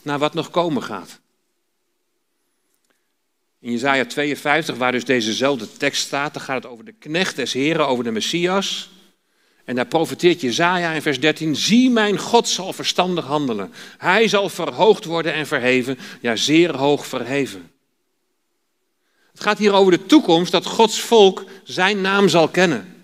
naar 0.02 0.20
wat 0.20 0.34
nog 0.34 0.50
komen 0.50 0.84
gaat. 0.84 1.20
In 3.62 3.72
Jezaja 3.72 4.06
52, 4.06 4.76
waar 4.78 4.92
dus 4.92 5.06
dezezelfde 5.06 5.72
tekst 5.78 6.02
staat, 6.02 6.34
dan 6.34 6.44
gaat 6.44 6.64
het 6.64 6.72
over 6.72 6.86
de 6.86 6.94
knecht 7.00 7.36
des 7.36 7.54
Heren, 7.54 7.88
over 7.88 8.04
de 8.04 8.12
Messias. 8.12 8.90
En 9.66 9.76
daar 9.76 9.88
profeteert 9.88 10.42
Jezaja 10.42 10.92
in 10.92 11.02
vers 11.02 11.20
13, 11.20 11.56
zie 11.56 11.90
mijn 11.90 12.18
God 12.18 12.48
zal 12.48 12.74
verstandig 12.74 13.26
handelen. 13.26 13.74
Hij 13.98 14.28
zal 14.28 14.50
verhoogd 14.50 15.06
worden 15.06 15.34
en 15.34 15.48
verheven, 15.48 15.98
ja 16.22 16.36
zeer 16.36 16.76
hoog 16.76 17.08
verheven. 17.08 17.72
Het 19.32 19.42
gaat 19.42 19.58
hier 19.58 19.74
over 19.74 19.92
de 19.92 20.06
toekomst 20.06 20.52
dat 20.52 20.66
Gods 20.66 21.02
volk 21.02 21.46
zijn 21.64 22.02
naam 22.02 22.30
zal 22.30 22.48
kennen. 22.48 22.96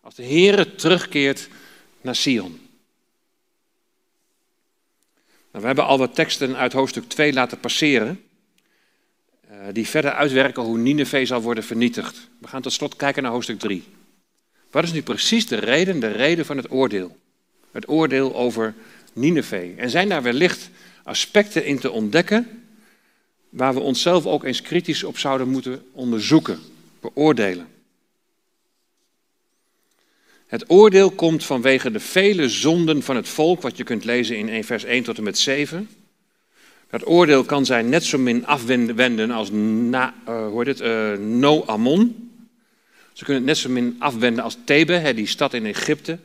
Als 0.00 0.14
de 0.14 0.24
Heere 0.24 0.74
terugkeert 0.74 1.48
naar 2.00 2.16
Sion. 2.16 2.60
Nou, 5.52 5.60
we 5.60 5.66
hebben 5.66 5.86
al 5.86 5.98
wat 5.98 6.14
teksten 6.14 6.56
uit 6.56 6.72
hoofdstuk 6.72 7.08
2 7.08 7.32
laten 7.32 7.60
passeren. 7.60 8.27
Uh, 9.58 9.64
die 9.72 9.88
verder 9.88 10.12
uitwerken 10.12 10.62
hoe 10.62 10.78
Nineveh 10.78 11.26
zal 11.26 11.42
worden 11.42 11.64
vernietigd. 11.64 12.28
We 12.38 12.48
gaan 12.48 12.62
tot 12.62 12.72
slot 12.72 12.96
kijken 12.96 13.22
naar 13.22 13.32
hoofdstuk 13.32 13.58
3. 13.58 13.84
Wat 14.70 14.84
is 14.84 14.92
nu 14.92 15.02
precies 15.02 15.46
de 15.46 15.56
reden, 15.56 16.00
de 16.00 16.12
reden 16.12 16.46
van 16.46 16.56
het 16.56 16.70
oordeel? 16.70 17.16
Het 17.70 17.88
oordeel 17.88 18.36
over 18.36 18.74
Nineveh. 19.12 19.78
En 19.78 19.90
zijn 19.90 20.08
daar 20.08 20.22
wellicht 20.22 20.70
aspecten 21.02 21.64
in 21.64 21.78
te 21.78 21.90
ontdekken 21.90 22.64
waar 23.48 23.74
we 23.74 23.80
onszelf 23.80 24.26
ook 24.26 24.44
eens 24.44 24.62
kritisch 24.62 25.04
op 25.04 25.18
zouden 25.18 25.48
moeten 25.48 25.82
onderzoeken, 25.92 26.58
beoordelen. 27.00 27.66
Het 30.46 30.70
oordeel 30.70 31.10
komt 31.10 31.44
vanwege 31.44 31.90
de 31.90 32.00
vele 32.00 32.48
zonden 32.48 33.02
van 33.02 33.16
het 33.16 33.28
volk, 33.28 33.62
wat 33.62 33.76
je 33.76 33.84
kunt 33.84 34.04
lezen 34.04 34.36
in 34.36 34.48
1 34.48 34.64
vers 34.64 34.84
1 34.84 35.02
tot 35.02 35.16
en 35.18 35.22
met 35.22 35.38
7. 35.38 35.88
Dat 36.90 37.06
oordeel 37.06 37.44
kan 37.44 37.66
zij 37.66 37.82
net 37.82 38.04
zo 38.04 38.18
min 38.18 38.46
afwenden 38.46 39.30
als 39.30 39.50
na, 39.50 40.14
uh, 40.28 40.48
hoe 40.48 40.64
heet 40.64 40.78
het, 40.78 40.88
uh, 40.88 41.26
No-Amon. 41.26 42.30
Ze 43.12 43.24
kunnen 43.24 43.42
het 43.42 43.52
net 43.52 43.58
zo 43.58 43.68
min 43.68 43.96
afwenden 43.98 44.44
als 44.44 44.56
Thebe, 44.64 45.12
die 45.14 45.26
stad 45.26 45.54
in 45.54 45.66
Egypte. 45.66 46.18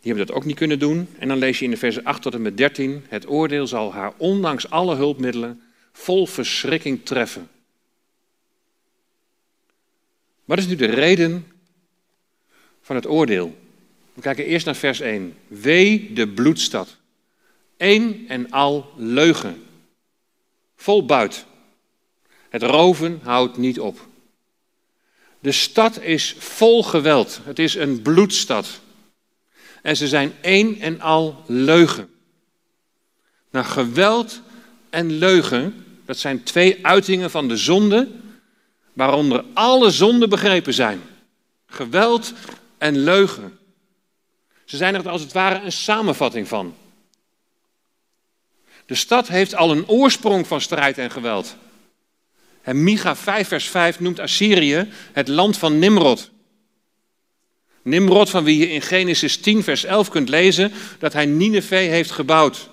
Die 0.00 0.12
hebben 0.12 0.26
dat 0.26 0.36
ook 0.36 0.44
niet 0.44 0.56
kunnen 0.56 0.78
doen. 0.78 1.08
En 1.18 1.28
dan 1.28 1.38
lees 1.38 1.58
je 1.58 1.64
in 1.64 1.70
de 1.70 1.76
versen 1.76 2.04
8 2.04 2.22
tot 2.22 2.34
en 2.34 2.42
met 2.42 2.56
13: 2.56 3.04
Het 3.08 3.28
oordeel 3.28 3.66
zal 3.66 3.92
haar 3.92 4.12
ondanks 4.16 4.70
alle 4.70 4.96
hulpmiddelen 4.96 5.62
vol 5.92 6.26
verschrikking 6.26 7.04
treffen. 7.04 7.48
Wat 10.44 10.58
is 10.58 10.66
nu 10.66 10.76
de 10.76 10.86
reden 10.86 11.46
van 12.80 12.96
het 12.96 13.06
oordeel? 13.06 13.58
We 14.14 14.20
kijken 14.20 14.44
eerst 14.44 14.66
naar 14.66 14.76
vers 14.76 15.00
1. 15.00 15.34
Wee 15.48 16.12
de 16.12 16.28
bloedstad. 16.28 16.99
Eén 17.80 18.24
en 18.28 18.50
al 18.50 18.92
leugen. 18.96 19.66
Vol 20.76 21.04
buit. 21.04 21.44
Het 22.48 22.62
roven 22.62 23.20
houdt 23.22 23.56
niet 23.56 23.80
op. 23.80 24.08
De 25.38 25.52
stad 25.52 26.00
is 26.00 26.34
vol 26.38 26.82
geweld. 26.82 27.40
Het 27.44 27.58
is 27.58 27.74
een 27.74 28.02
bloedstad. 28.02 28.80
En 29.82 29.96
ze 29.96 30.08
zijn 30.08 30.32
één 30.40 30.80
en 30.80 31.00
al 31.00 31.44
leugen. 31.46 32.10
Nou, 33.50 33.66
geweld 33.66 34.40
en 34.90 35.12
leugen, 35.12 35.84
Dat 36.04 36.18
zijn 36.18 36.42
twee 36.42 36.86
uitingen 36.86 37.30
van 37.30 37.48
de 37.48 37.56
zonde, 37.56 38.08
waaronder 38.92 39.44
alle 39.52 39.90
zonden 39.90 40.28
begrepen 40.28 40.74
zijn. 40.74 41.00
Geweld 41.66 42.32
en 42.78 42.98
leugen. 42.98 43.58
Ze 44.64 44.76
zijn 44.76 44.94
er 44.94 45.08
als 45.08 45.22
het 45.22 45.32
ware 45.32 45.64
een 45.64 45.72
samenvatting 45.72 46.48
van. 46.48 46.74
De 48.90 48.96
stad 48.96 49.28
heeft 49.28 49.54
al 49.54 49.70
een 49.70 49.88
oorsprong 49.88 50.46
van 50.46 50.60
strijd 50.60 50.98
en 50.98 51.10
geweld. 51.10 51.56
En 52.62 52.82
Micha 52.82 53.16
5 53.16 53.48
vers 53.48 53.68
5 53.68 54.00
noemt 54.00 54.18
Assyrië 54.18 54.88
het 55.12 55.28
land 55.28 55.58
van 55.58 55.78
Nimrod. 55.78 56.30
Nimrod, 57.82 58.30
van 58.30 58.44
wie 58.44 58.58
je 58.58 58.70
in 58.70 58.82
Genesis 58.82 59.36
10 59.36 59.62
vers 59.62 59.84
11 59.84 60.08
kunt 60.08 60.28
lezen 60.28 60.72
dat 60.98 61.12
hij 61.12 61.26
Nineveh 61.26 61.88
heeft 61.88 62.10
gebouwd. 62.10 62.68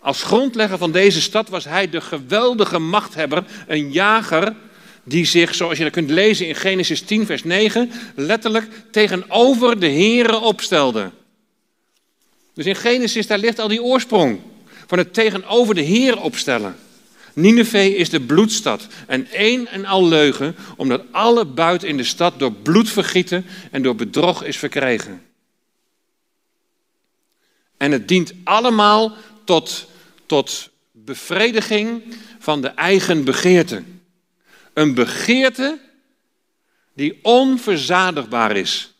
Als 0.00 0.22
grondlegger 0.22 0.78
van 0.78 0.92
deze 0.92 1.20
stad 1.20 1.48
was 1.48 1.64
hij 1.64 1.90
de 1.90 2.00
geweldige 2.00 2.78
machthebber, 2.78 3.44
een 3.66 3.92
jager 3.92 4.54
die 5.04 5.24
zich, 5.24 5.54
zoals 5.54 5.78
je 5.78 5.84
dat 5.84 5.92
kunt 5.92 6.10
lezen 6.10 6.46
in 6.46 6.54
Genesis 6.54 7.02
10, 7.02 7.26
vers 7.26 7.44
9, 7.44 7.90
letterlijk 8.14 8.68
tegenover 8.90 9.80
de 9.80 9.90
Here 9.90 10.38
opstelde. 10.38 11.10
Dus 12.58 12.66
in 12.66 12.76
Genesis, 12.76 13.26
daar 13.26 13.38
ligt 13.38 13.58
al 13.58 13.68
die 13.68 13.82
oorsprong 13.82 14.40
van 14.86 14.98
het 14.98 15.14
tegenover 15.14 15.74
de 15.74 15.80
Heer 15.80 16.20
opstellen. 16.20 16.76
Nineveh 17.34 17.94
is 17.94 18.10
de 18.10 18.20
bloedstad 18.20 18.86
en 19.06 19.30
één 19.30 19.66
en 19.66 19.84
al 19.84 20.08
leugen, 20.08 20.56
omdat 20.76 21.02
alle 21.10 21.44
buit 21.44 21.84
in 21.84 21.96
de 21.96 22.04
stad 22.04 22.38
door 22.38 22.52
bloed 22.52 22.90
vergieten 22.90 23.46
en 23.70 23.82
door 23.82 23.94
bedrog 23.94 24.44
is 24.44 24.56
verkregen. 24.56 25.22
En 27.76 27.92
het 27.92 28.08
dient 28.08 28.32
allemaal 28.44 29.16
tot, 29.44 29.86
tot 30.26 30.70
bevrediging 30.92 32.02
van 32.38 32.60
de 32.60 32.68
eigen 32.68 33.24
begeerte. 33.24 33.82
Een 34.74 34.94
begeerte 34.94 35.78
die 36.94 37.18
onverzadigbaar 37.22 38.56
is. 38.56 38.92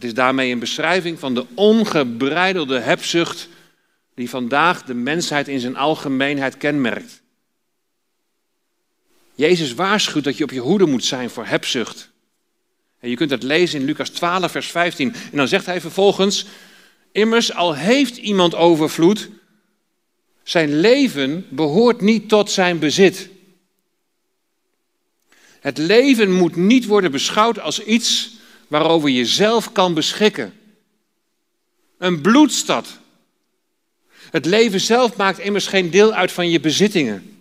Het 0.00 0.08
is 0.08 0.14
daarmee 0.14 0.52
een 0.52 0.58
beschrijving 0.58 1.18
van 1.18 1.34
de 1.34 1.46
ongebreidelde 1.54 2.78
hebzucht 2.78 3.48
die 4.14 4.30
vandaag 4.30 4.84
de 4.84 4.94
mensheid 4.94 5.48
in 5.48 5.60
zijn 5.60 5.76
algemeenheid 5.76 6.56
kenmerkt. 6.56 7.22
Jezus 9.34 9.74
waarschuwt 9.74 10.24
dat 10.24 10.36
je 10.36 10.44
op 10.44 10.50
je 10.50 10.60
hoede 10.60 10.86
moet 10.86 11.04
zijn 11.04 11.30
voor 11.30 11.46
hebzucht. 11.46 12.10
En 13.00 13.10
je 13.10 13.16
kunt 13.16 13.30
dat 13.30 13.42
lezen 13.42 13.80
in 13.80 13.86
Lucas 13.86 14.08
12, 14.08 14.50
vers 14.50 14.66
15. 14.66 15.14
En 15.14 15.36
dan 15.36 15.48
zegt 15.48 15.66
hij 15.66 15.80
vervolgens: 15.80 16.46
Immers, 17.12 17.54
al 17.54 17.74
heeft 17.74 18.16
iemand 18.16 18.54
overvloed, 18.54 19.28
zijn 20.42 20.80
leven 20.80 21.46
behoort 21.50 22.00
niet 22.00 22.28
tot 22.28 22.50
zijn 22.50 22.78
bezit. 22.78 23.28
Het 25.60 25.78
leven 25.78 26.32
moet 26.32 26.56
niet 26.56 26.86
worden 26.86 27.10
beschouwd 27.10 27.60
als 27.60 27.84
iets 27.84 28.38
waarover 28.70 29.08
je 29.08 29.26
zelf 29.26 29.72
kan 29.72 29.94
beschikken. 29.94 30.52
Een 31.98 32.20
bloedstad. 32.20 32.98
Het 34.30 34.44
leven 34.46 34.80
zelf 34.80 35.16
maakt 35.16 35.38
immers 35.38 35.66
geen 35.66 35.90
deel 35.90 36.12
uit 36.12 36.32
van 36.32 36.50
je 36.50 36.60
bezittingen. 36.60 37.38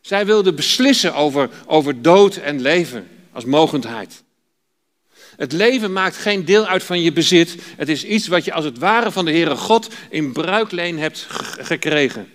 Zij 0.00 0.26
wilde 0.26 0.52
beslissen 0.52 1.14
over, 1.14 1.50
over 1.66 2.02
dood 2.02 2.36
en 2.36 2.60
leven 2.60 3.08
als 3.32 3.44
mogendheid. 3.44 4.22
Het 5.36 5.52
leven 5.52 5.92
maakt 5.92 6.16
geen 6.16 6.44
deel 6.44 6.66
uit 6.66 6.82
van 6.82 7.00
je 7.00 7.12
bezit. 7.12 7.56
Het 7.76 7.88
is 7.88 8.04
iets 8.04 8.26
wat 8.26 8.44
je 8.44 8.52
als 8.52 8.64
het 8.64 8.78
ware 8.78 9.12
van 9.12 9.24
de 9.24 9.30
Heere 9.30 9.56
God 9.56 9.88
in 10.10 10.32
bruikleen 10.32 10.98
hebt 10.98 11.26
gekregen. 11.58 12.32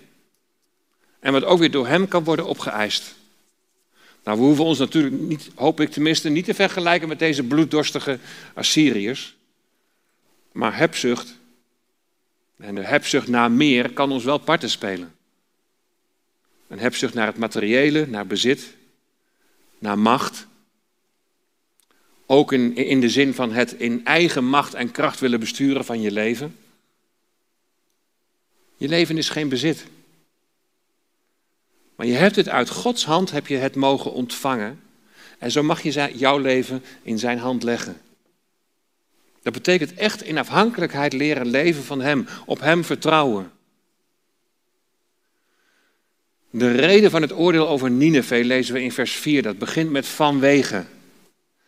En 1.20 1.32
wat 1.32 1.44
ook 1.44 1.58
weer 1.58 1.70
door 1.70 1.86
Hem 1.86 2.08
kan 2.08 2.24
worden 2.24 2.46
opgeëist. 2.46 3.14
Nou, 4.24 4.38
we 4.38 4.44
hoeven 4.44 4.64
ons 4.64 4.78
natuurlijk 4.78 5.14
niet, 5.20 5.50
hoop 5.54 5.80
ik 5.80 5.90
tenminste, 5.90 6.28
niet 6.28 6.44
te 6.44 6.54
vergelijken 6.54 7.08
met 7.08 7.18
deze 7.18 7.42
bloeddorstige 7.42 8.18
Assyriërs. 8.54 9.36
Maar 10.52 10.76
hebzucht 10.76 11.38
en 12.56 12.74
de 12.74 12.82
hebzucht 12.82 13.28
naar 13.28 13.50
meer 13.50 13.92
kan 13.92 14.12
ons 14.12 14.24
wel 14.24 14.38
parten 14.38 14.70
spelen. 14.70 15.14
Een 16.68 16.78
hebzucht 16.78 17.14
naar 17.14 17.26
het 17.26 17.36
materiële, 17.36 18.06
naar 18.06 18.26
bezit, 18.26 18.76
naar 19.78 19.98
macht. 19.98 20.46
Ook 22.26 22.52
in, 22.52 22.76
in 22.76 23.00
de 23.00 23.08
zin 23.08 23.34
van 23.34 23.52
het 23.52 23.72
in 23.72 24.04
eigen 24.04 24.44
macht 24.44 24.74
en 24.74 24.90
kracht 24.90 25.20
willen 25.20 25.40
besturen 25.40 25.84
van 25.84 26.00
je 26.00 26.10
leven. 26.10 26.56
Je 28.76 28.88
leven 28.88 29.18
is 29.18 29.28
geen 29.28 29.48
bezit. 29.48 29.86
Maar 31.96 32.06
je 32.06 32.12
hebt 32.12 32.36
het 32.36 32.48
uit 32.48 32.68
Gods 32.68 33.04
hand, 33.04 33.30
heb 33.30 33.46
je 33.46 33.56
het 33.56 33.74
mogen 33.74 34.12
ontvangen. 34.12 34.80
En 35.38 35.50
zo 35.50 35.62
mag 35.62 35.82
je 35.82 36.10
jouw 36.14 36.38
leven 36.38 36.82
in 37.02 37.18
zijn 37.18 37.38
hand 37.38 37.62
leggen. 37.62 38.00
Dat 39.42 39.52
betekent 39.52 39.94
echt 39.94 40.22
in 40.22 40.38
afhankelijkheid 40.38 41.12
leren 41.12 41.46
leven 41.46 41.82
van 41.82 42.00
Hem, 42.00 42.26
op 42.46 42.60
Hem 42.60 42.84
vertrouwen. 42.84 43.52
De 46.50 46.72
reden 46.72 47.10
van 47.10 47.22
het 47.22 47.32
oordeel 47.32 47.68
over 47.68 47.90
Nineveh 47.90 48.44
lezen 48.44 48.74
we 48.74 48.82
in 48.82 48.92
vers 48.92 49.12
4. 49.12 49.42
Dat 49.42 49.58
begint 49.58 49.90
met 49.90 50.06
vanwege. 50.06 50.84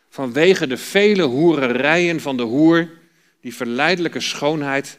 Vanwege 0.08 0.66
de 0.66 0.76
vele 0.76 1.22
hoererijen 1.22 2.20
van 2.20 2.36
de 2.36 2.42
hoer, 2.42 2.90
die 3.40 3.54
verleidelijke 3.54 4.20
schoonheid, 4.20 4.98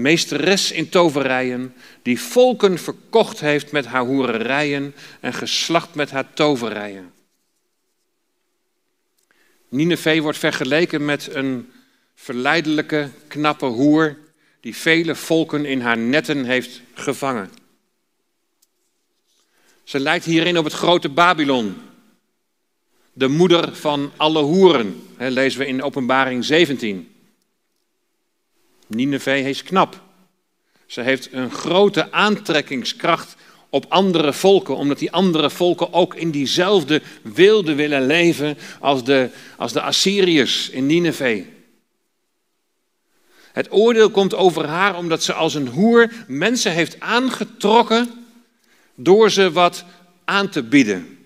meesteres 0.00 0.72
in 0.72 0.88
toverijen, 0.88 1.74
die 2.02 2.20
volken 2.20 2.78
verkocht 2.78 3.40
heeft 3.40 3.72
met 3.72 3.86
haar 3.86 4.04
hoererijen 4.04 4.94
en 5.20 5.34
geslacht 5.34 5.94
met 5.94 6.10
haar 6.10 6.32
toverijen. 6.34 7.12
Nineveh 9.68 10.20
wordt 10.20 10.38
vergeleken 10.38 11.04
met 11.04 11.34
een 11.34 11.72
verleidelijke, 12.14 13.10
knappe 13.28 13.66
hoer 13.66 14.18
die 14.60 14.76
vele 14.76 15.14
volken 15.14 15.64
in 15.64 15.80
haar 15.80 15.98
netten 15.98 16.44
heeft 16.44 16.80
gevangen. 16.94 17.50
Ze 19.84 20.00
lijkt 20.00 20.24
hierin 20.24 20.58
op 20.58 20.64
het 20.64 20.72
grote 20.72 21.08
Babylon, 21.08 21.76
de 23.12 23.28
moeder 23.28 23.76
van 23.76 24.12
alle 24.16 24.42
hoeren, 24.42 25.02
lezen 25.18 25.60
we 25.60 25.66
in 25.66 25.82
Openbaring 25.82 26.44
17. 26.44 27.08
Nineveh 28.90 29.48
is 29.48 29.62
knap. 29.62 30.02
Ze 30.86 31.00
heeft 31.00 31.32
een 31.32 31.50
grote 31.50 32.12
aantrekkingskracht 32.12 33.36
op 33.70 33.86
andere 33.88 34.32
volken, 34.32 34.76
omdat 34.76 34.98
die 34.98 35.12
andere 35.12 35.50
volken 35.50 35.92
ook 35.92 36.14
in 36.14 36.30
diezelfde 36.30 37.02
wilde 37.22 37.74
willen 37.74 38.06
leven 38.06 38.58
als 38.80 39.04
de, 39.04 39.30
als 39.56 39.72
de 39.72 39.80
Assyriërs 39.80 40.70
in 40.70 40.86
Nineveh. 40.86 41.44
Het 43.52 43.72
oordeel 43.72 44.10
komt 44.10 44.34
over 44.34 44.66
haar 44.66 44.96
omdat 44.96 45.22
ze 45.22 45.32
als 45.32 45.54
een 45.54 45.68
hoer 45.68 46.12
mensen 46.26 46.72
heeft 46.72 47.00
aangetrokken 47.00 48.10
door 48.94 49.30
ze 49.30 49.52
wat 49.52 49.84
aan 50.24 50.48
te 50.48 50.62
bieden. 50.62 51.18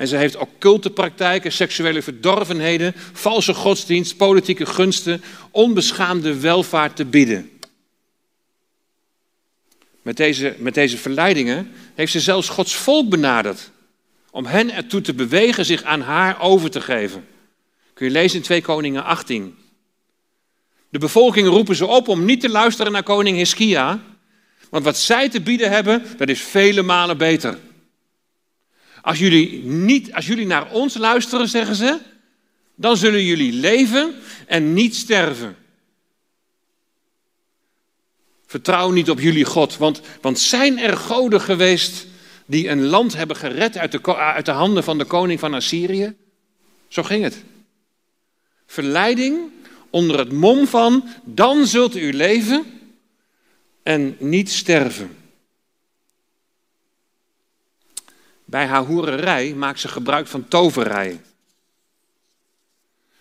En 0.00 0.08
ze 0.08 0.16
heeft 0.16 0.36
occulte 0.36 0.90
praktijken, 0.90 1.52
seksuele 1.52 2.02
verdorvenheden, 2.02 2.94
valse 3.12 3.54
godsdienst, 3.54 4.16
politieke 4.16 4.66
gunsten, 4.66 5.22
onbeschaamde 5.50 6.40
welvaart 6.40 6.96
te 6.96 7.04
bieden. 7.04 7.50
Met 10.02 10.16
deze, 10.16 10.54
met 10.58 10.74
deze 10.74 10.98
verleidingen 10.98 11.72
heeft 11.94 12.12
ze 12.12 12.20
zelfs 12.20 12.48
Gods 12.48 12.74
volk 12.74 13.08
benaderd. 13.08 13.70
Om 14.30 14.46
hen 14.46 14.74
ertoe 14.74 15.00
te 15.00 15.14
bewegen 15.14 15.64
zich 15.64 15.82
aan 15.82 16.00
haar 16.00 16.40
over 16.40 16.70
te 16.70 16.80
geven. 16.80 17.26
Kun 17.94 18.06
je 18.06 18.12
lezen 18.12 18.36
in 18.36 18.44
2 18.44 18.62
Koningen 18.62 19.04
18. 19.04 19.56
De 20.88 20.98
bevolking 20.98 21.48
roepen 21.48 21.76
ze 21.76 21.86
op 21.86 22.08
om 22.08 22.24
niet 22.24 22.40
te 22.40 22.48
luisteren 22.48 22.92
naar 22.92 23.02
koning 23.02 23.36
Hiskia. 23.36 24.02
Want 24.70 24.84
wat 24.84 24.98
zij 24.98 25.28
te 25.28 25.40
bieden 25.40 25.70
hebben, 25.70 26.02
dat 26.16 26.28
is 26.28 26.40
vele 26.40 26.82
malen 26.82 27.18
beter. 27.18 27.58
Als 29.02 29.18
jullie, 29.18 29.64
niet, 29.64 30.12
als 30.14 30.26
jullie 30.26 30.46
naar 30.46 30.70
ons 30.72 30.96
luisteren, 30.96 31.48
zeggen 31.48 31.74
ze, 31.74 31.98
dan 32.74 32.96
zullen 32.96 33.24
jullie 33.24 33.52
leven 33.52 34.14
en 34.46 34.72
niet 34.72 34.96
sterven. 34.96 35.56
Vertrouw 38.46 38.90
niet 38.90 39.10
op 39.10 39.20
jullie 39.20 39.44
God, 39.44 39.76
want, 39.76 40.00
want 40.20 40.38
zijn 40.38 40.78
er 40.78 40.96
goden 40.96 41.40
geweest 41.40 42.06
die 42.46 42.68
een 42.68 42.84
land 42.84 43.16
hebben 43.16 43.36
gered 43.36 43.76
uit 43.76 43.92
de, 43.92 44.16
uit 44.16 44.46
de 44.46 44.50
handen 44.50 44.84
van 44.84 44.98
de 44.98 45.04
koning 45.04 45.40
van 45.40 45.54
Assyrië? 45.54 46.16
Zo 46.88 47.02
ging 47.02 47.24
het. 47.24 47.44
Verleiding 48.66 49.38
onder 49.90 50.18
het 50.18 50.32
mom 50.32 50.66
van, 50.66 51.08
dan 51.24 51.66
zult 51.66 51.96
u 51.96 52.12
leven 52.12 52.64
en 53.82 54.16
niet 54.18 54.50
sterven. 54.50 55.16
Bij 58.50 58.66
haar 58.66 58.84
hoererij 58.84 59.54
maakt 59.54 59.80
ze 59.80 59.88
gebruik 59.88 60.26
van 60.26 60.48
toverij. 60.48 61.20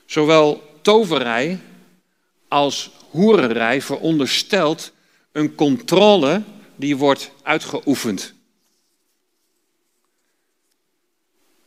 Zowel 0.05 0.77
toverij 0.81 1.59
als 2.47 2.91
hoererij 3.09 3.81
veronderstelt 3.81 4.91
een 5.31 5.55
controle 5.55 6.43
die 6.75 6.97
wordt 6.97 7.31
uitgeoefend. 7.43 8.33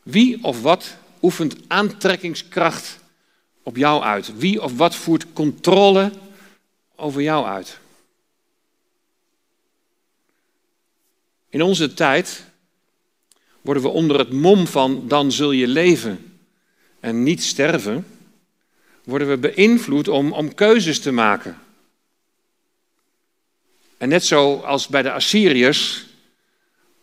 Wie 0.03 0.45
of 0.45 0.63
wat 0.63 0.97
oefent 1.21 1.57
aantrekkingskracht 1.69 2.99
op 3.63 3.77
jou 3.77 4.03
uit? 4.03 4.39
Wie 4.39 4.63
of 4.63 4.77
wat 4.77 4.95
voert 4.95 5.33
controle 5.33 6.13
over 6.97 7.23
jou 7.23 7.47
uit? 7.47 7.79
In 11.49 11.63
onze 11.63 11.95
tijd 11.95 12.51
worden 13.63 13.83
we 13.83 13.89
onder 13.89 14.19
het 14.19 14.33
mom 14.33 14.67
van 14.67 15.09
dan 15.09 15.33
zul 15.33 15.51
je 15.51 15.67
leven 15.67 16.39
en 17.01 17.23
niet 17.23 17.43
sterven, 17.43 18.07
worden 19.05 19.29
we 19.29 19.39
beïnvloed 19.39 20.09
om, 20.09 20.33
om 20.33 20.55
keuzes 20.55 21.01
te 21.01 21.13
maken. 21.13 21.59
En 23.97 24.09
net 24.09 24.25
zoals 24.25 24.87
bij 24.87 25.03
de 25.03 25.13
Assyriërs 25.13 26.07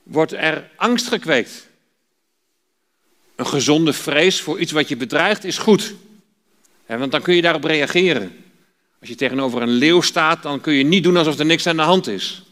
wordt 0.03 0.33
er 0.33 0.69
angst 0.75 1.07
gekweekt. 1.07 1.67
Een 3.35 3.47
gezonde 3.47 3.93
vrees 3.93 4.41
voor 4.41 4.59
iets 4.59 4.71
wat 4.71 4.87
je 4.87 4.97
bedreigt 4.97 5.43
is 5.43 5.57
goed. 5.57 5.93
Want 6.85 7.11
dan 7.11 7.21
kun 7.21 7.35
je 7.35 7.41
daarop 7.41 7.63
reageren. 7.63 8.43
Als 8.99 9.09
je 9.09 9.15
tegenover 9.15 9.61
een 9.61 9.69
leeuw 9.69 10.01
staat, 10.01 10.43
dan 10.43 10.61
kun 10.61 10.73
je 10.73 10.83
niet 10.83 11.03
doen 11.03 11.17
alsof 11.17 11.39
er 11.39 11.45
niks 11.45 11.67
aan 11.67 11.75
de 11.75 11.81
hand 11.81 12.07
is. 12.07 12.43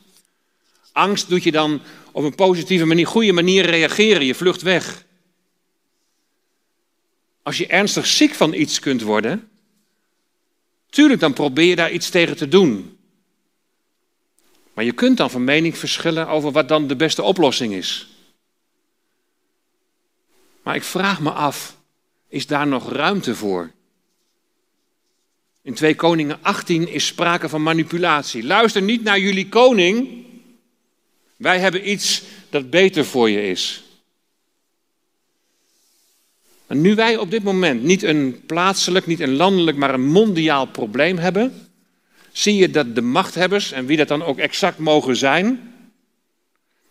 Angst 0.91 1.29
doet 1.29 1.43
je 1.43 1.51
dan 1.51 1.81
op 2.17 2.23
een 2.23 2.35
positieve 2.35 2.85
manier, 2.85 3.07
goede 3.07 3.31
manier 3.31 3.65
reageren. 3.65 4.25
Je 4.25 4.35
vlucht 4.35 4.61
weg. 4.61 5.05
Als 7.43 7.57
je 7.57 7.67
ernstig 7.67 8.05
ziek 8.05 8.33
van 8.33 8.53
iets 8.53 8.79
kunt 8.79 9.01
worden, 9.01 9.49
tuurlijk 10.89 11.19
dan 11.19 11.33
probeer 11.33 11.65
je 11.65 11.75
daar 11.75 11.91
iets 11.91 12.09
tegen 12.09 12.37
te 12.37 12.47
doen. 12.47 12.97
Maar 14.73 14.83
je 14.83 14.91
kunt 14.91 15.17
dan 15.17 15.29
van 15.29 15.43
mening 15.43 15.77
verschillen 15.77 16.27
over 16.27 16.51
wat 16.51 16.67
dan 16.67 16.87
de 16.87 16.95
beste 16.95 17.23
oplossing 17.23 17.73
is. 17.73 18.07
Maar 20.63 20.75
ik 20.75 20.83
vraag 20.83 21.19
me 21.19 21.31
af, 21.31 21.77
is 22.27 22.47
daar 22.47 22.67
nog 22.67 22.91
ruimte 22.91 23.35
voor? 23.35 23.71
In 25.61 25.73
2 25.73 25.95
Koningen 25.95 26.39
18 26.41 26.87
is 26.87 27.05
sprake 27.05 27.49
van 27.49 27.63
manipulatie. 27.63 28.43
Luister 28.43 28.81
niet 28.81 29.03
naar 29.03 29.19
jullie 29.19 29.49
koning. 29.49 30.25
Wij 31.37 31.59
hebben 31.59 31.89
iets 31.89 32.23
dat 32.49 32.69
beter 32.69 33.05
voor 33.05 33.29
je 33.29 33.49
is. 33.49 33.83
En 36.67 36.81
nu 36.81 36.95
wij 36.95 37.17
op 37.17 37.31
dit 37.31 37.43
moment 37.43 37.83
niet 37.83 38.03
een 38.03 38.41
plaatselijk, 38.45 39.05
niet 39.05 39.19
een 39.19 39.35
landelijk, 39.35 39.77
maar 39.77 39.93
een 39.93 40.07
mondiaal 40.07 40.65
probleem 40.65 41.17
hebben, 41.17 41.69
zie 42.31 42.55
je 42.55 42.69
dat 42.69 42.95
de 42.95 43.01
machthebbers, 43.01 43.71
en 43.71 43.85
wie 43.85 43.97
dat 43.97 44.07
dan 44.07 44.23
ook 44.23 44.37
exact 44.37 44.77
mogen 44.77 45.15
zijn, 45.15 45.73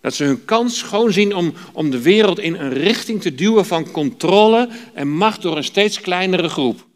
dat 0.00 0.14
ze 0.14 0.24
hun 0.24 0.44
kans 0.44 0.82
gewoon 0.82 1.12
zien 1.12 1.34
om, 1.34 1.54
om 1.72 1.90
de 1.90 2.00
wereld 2.00 2.38
in 2.38 2.54
een 2.54 2.72
richting 2.72 3.22
te 3.22 3.34
duwen 3.34 3.66
van 3.66 3.90
controle 3.90 4.68
en 4.94 5.08
macht 5.08 5.42
door 5.42 5.56
een 5.56 5.64
steeds 5.64 6.00
kleinere 6.00 6.48
groep. 6.48 6.86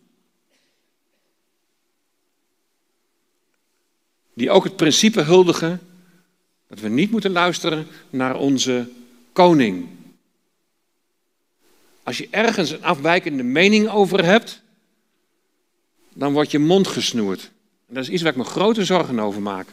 Die 4.34 4.50
ook 4.50 4.64
het 4.64 4.76
principe 4.76 5.20
huldigen 5.20 5.89
dat 6.70 6.80
we 6.80 6.88
niet 6.88 7.10
moeten 7.10 7.32
luisteren 7.32 7.86
naar 8.10 8.36
onze 8.36 8.88
koning. 9.32 9.88
Als 12.02 12.18
je 12.18 12.28
ergens 12.30 12.70
een 12.70 12.84
afwijkende 12.84 13.42
mening 13.42 13.88
over 13.88 14.24
hebt, 14.24 14.62
dan 16.12 16.32
wordt 16.32 16.50
je 16.50 16.58
mond 16.58 16.86
gesnoerd. 16.86 17.50
En 17.88 17.94
dat 17.94 18.02
is 18.02 18.10
iets 18.10 18.22
waar 18.22 18.32
ik 18.32 18.38
me 18.38 18.44
grote 18.44 18.84
zorgen 18.84 19.20
over 19.20 19.42
maak. 19.42 19.68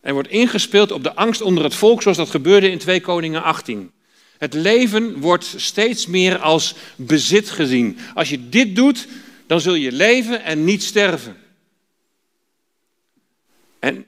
Er 0.00 0.12
wordt 0.12 0.28
ingespeeld 0.28 0.92
op 0.92 1.02
de 1.02 1.14
angst 1.14 1.40
onder 1.40 1.64
het 1.64 1.74
volk, 1.74 2.02
zoals 2.02 2.16
dat 2.16 2.30
gebeurde 2.30 2.70
in 2.70 2.78
2 2.78 3.00
Koningen 3.00 3.42
18. 3.42 3.90
Het 4.38 4.54
leven 4.54 5.20
wordt 5.20 5.54
steeds 5.56 6.06
meer 6.06 6.38
als 6.38 6.74
bezit 6.96 7.50
gezien. 7.50 7.98
Als 8.14 8.28
je 8.28 8.48
dit 8.48 8.76
doet, 8.76 9.08
dan 9.46 9.60
zul 9.60 9.74
je 9.74 9.92
leven 9.92 10.44
en 10.44 10.64
niet 10.64 10.82
sterven. 10.82 11.36
En 13.78 14.06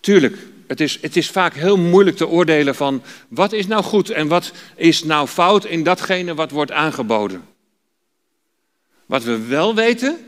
tuurlijk, 0.00 0.36
het 0.72 0.80
is, 0.80 0.98
het 1.00 1.16
is 1.16 1.30
vaak 1.30 1.54
heel 1.54 1.76
moeilijk 1.76 2.16
te 2.16 2.28
oordelen 2.28 2.74
van 2.74 3.02
wat 3.28 3.52
is 3.52 3.66
nou 3.66 3.82
goed 3.82 4.10
en 4.10 4.28
wat 4.28 4.52
is 4.76 5.04
nou 5.04 5.28
fout 5.28 5.64
in 5.64 5.82
datgene 5.82 6.34
wat 6.34 6.50
wordt 6.50 6.70
aangeboden. 6.70 7.44
Wat 9.06 9.24
we 9.24 9.38
wel 9.38 9.74
weten, 9.74 10.18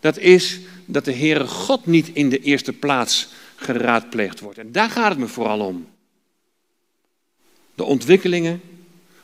dat 0.00 0.18
is 0.18 0.60
dat 0.84 1.04
de 1.04 1.12
Heere 1.12 1.46
God 1.46 1.86
niet 1.86 2.10
in 2.12 2.28
de 2.28 2.40
eerste 2.40 2.72
plaats 2.72 3.28
geraadpleegd 3.56 4.40
wordt. 4.40 4.58
En 4.58 4.72
daar 4.72 4.90
gaat 4.90 5.10
het 5.10 5.18
me 5.18 5.26
vooral 5.26 5.60
om. 5.60 5.88
De 7.74 7.84
ontwikkelingen 7.84 8.60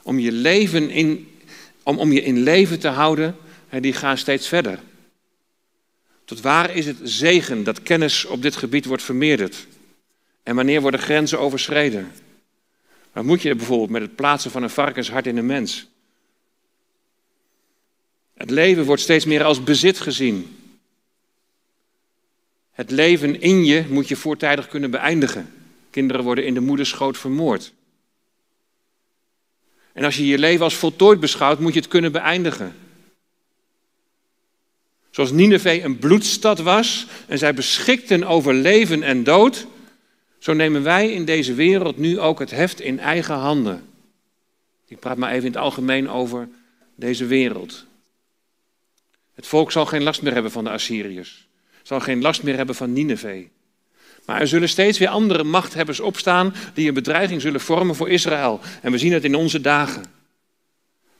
om 0.02 0.18
je, 0.18 0.32
leven 0.32 0.90
in, 0.90 1.28
om, 1.82 1.98
om 1.98 2.12
je 2.12 2.22
in 2.22 2.42
leven 2.42 2.78
te 2.78 2.88
houden, 2.88 3.36
die 3.80 3.92
gaan 3.92 4.18
steeds 4.18 4.48
verder. 4.48 4.80
Tot 6.24 6.40
waar 6.40 6.76
is 6.76 6.86
het 6.86 6.96
zegen 7.02 7.64
dat 7.64 7.82
kennis 7.82 8.24
op 8.24 8.42
dit 8.42 8.56
gebied 8.56 8.84
wordt 8.84 9.02
vermeerderd? 9.02 9.66
En 10.48 10.54
wanneer 10.54 10.80
worden 10.80 11.00
grenzen 11.00 11.38
overschreden? 11.38 12.12
Wat 13.12 13.24
moet 13.24 13.42
je 13.42 13.54
bijvoorbeeld 13.54 13.90
met 13.90 14.02
het 14.02 14.14
plaatsen 14.14 14.50
van 14.50 14.62
een 14.62 14.70
varkenshart 14.70 15.26
in 15.26 15.36
een 15.36 15.46
mens? 15.46 15.88
Het 18.34 18.50
leven 18.50 18.84
wordt 18.84 19.02
steeds 19.02 19.24
meer 19.24 19.44
als 19.44 19.64
bezit 19.64 20.00
gezien. 20.00 20.56
Het 22.70 22.90
leven 22.90 23.40
in 23.40 23.64
je 23.64 23.84
moet 23.88 24.08
je 24.08 24.16
voortijdig 24.16 24.68
kunnen 24.68 24.90
beëindigen. 24.90 25.52
Kinderen 25.90 26.24
worden 26.24 26.44
in 26.44 26.54
de 26.54 26.60
moederschoot 26.60 27.18
vermoord. 27.18 27.72
En 29.92 30.04
als 30.04 30.16
je 30.16 30.26
je 30.26 30.38
leven 30.38 30.64
als 30.64 30.76
voltooid 30.76 31.20
beschouwt, 31.20 31.58
moet 31.58 31.74
je 31.74 31.80
het 31.80 31.88
kunnen 31.88 32.12
beëindigen. 32.12 32.76
Zoals 35.10 35.30
Nineveh 35.30 35.84
een 35.84 35.98
bloedstad 35.98 36.58
was 36.58 37.06
en 37.26 37.38
zij 37.38 37.54
beschikten 37.54 38.24
over 38.24 38.54
leven 38.54 39.02
en 39.02 39.24
dood, 39.24 39.66
zo 40.38 40.52
nemen 40.52 40.82
wij 40.82 41.12
in 41.12 41.24
deze 41.24 41.54
wereld 41.54 41.96
nu 41.96 42.20
ook 42.20 42.38
het 42.38 42.50
heft 42.50 42.80
in 42.80 42.98
eigen 42.98 43.34
handen. 43.34 43.82
Ik 44.86 44.98
praat 44.98 45.16
maar 45.16 45.30
even 45.30 45.44
in 45.44 45.52
het 45.52 45.60
algemeen 45.60 46.10
over 46.10 46.48
deze 46.94 47.26
wereld. 47.26 47.84
Het 49.34 49.46
volk 49.46 49.72
zal 49.72 49.86
geen 49.86 50.02
last 50.02 50.22
meer 50.22 50.32
hebben 50.32 50.52
van 50.52 50.64
de 50.64 50.70
Assyriërs 50.70 51.48
zal 51.88 52.00
geen 52.00 52.20
last 52.20 52.42
meer 52.42 52.56
hebben 52.56 52.74
van 52.74 52.92
Nineveh. 52.92 53.46
Maar 54.24 54.40
er 54.40 54.48
zullen 54.48 54.68
steeds 54.68 54.98
weer 54.98 55.08
andere 55.08 55.44
machthebbers 55.44 56.00
opstaan 56.00 56.54
die 56.74 56.88
een 56.88 56.94
bedreiging 56.94 57.40
zullen 57.40 57.60
vormen 57.60 57.94
voor 57.94 58.08
Israël. 58.08 58.60
En 58.82 58.92
we 58.92 58.98
zien 58.98 59.12
het 59.12 59.24
in 59.24 59.34
onze 59.34 59.60
dagen. 59.60 60.04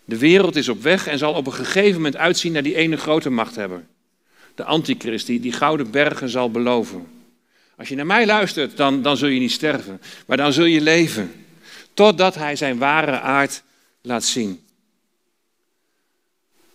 De 0.05 0.19
wereld 0.19 0.57
is 0.57 0.69
op 0.69 0.83
weg 0.83 1.07
en 1.07 1.19
zal 1.19 1.33
op 1.33 1.47
een 1.47 1.53
gegeven 1.53 1.95
moment 1.95 2.17
uitzien 2.17 2.53
naar 2.53 2.63
die 2.63 2.75
ene 2.75 2.97
grote 2.97 3.31
machthebber. 3.31 3.85
De 4.55 4.65
antichrist 4.65 5.27
die 5.27 5.41
die 5.41 5.53
gouden 5.53 5.91
bergen 5.91 6.29
zal 6.29 6.51
beloven. 6.51 7.07
Als 7.79 7.89
je 7.89 7.95
naar 7.95 8.07
mij 8.07 8.27
luistert, 8.27 8.77
dan, 8.77 9.03
dan 9.03 9.17
zul 9.17 9.29
je 9.29 9.41
niet 9.41 9.53
sterven, 9.53 10.01
maar 10.27 10.37
dan 10.37 10.53
zul 10.53 10.65
je 10.65 10.81
leven. 10.81 11.45
Totdat 11.95 12.35
hij 12.35 12.57
zijn 12.57 12.79
ware 12.79 13.21
aard 13.21 13.63
laat 14.01 14.25
zien. 14.25 14.65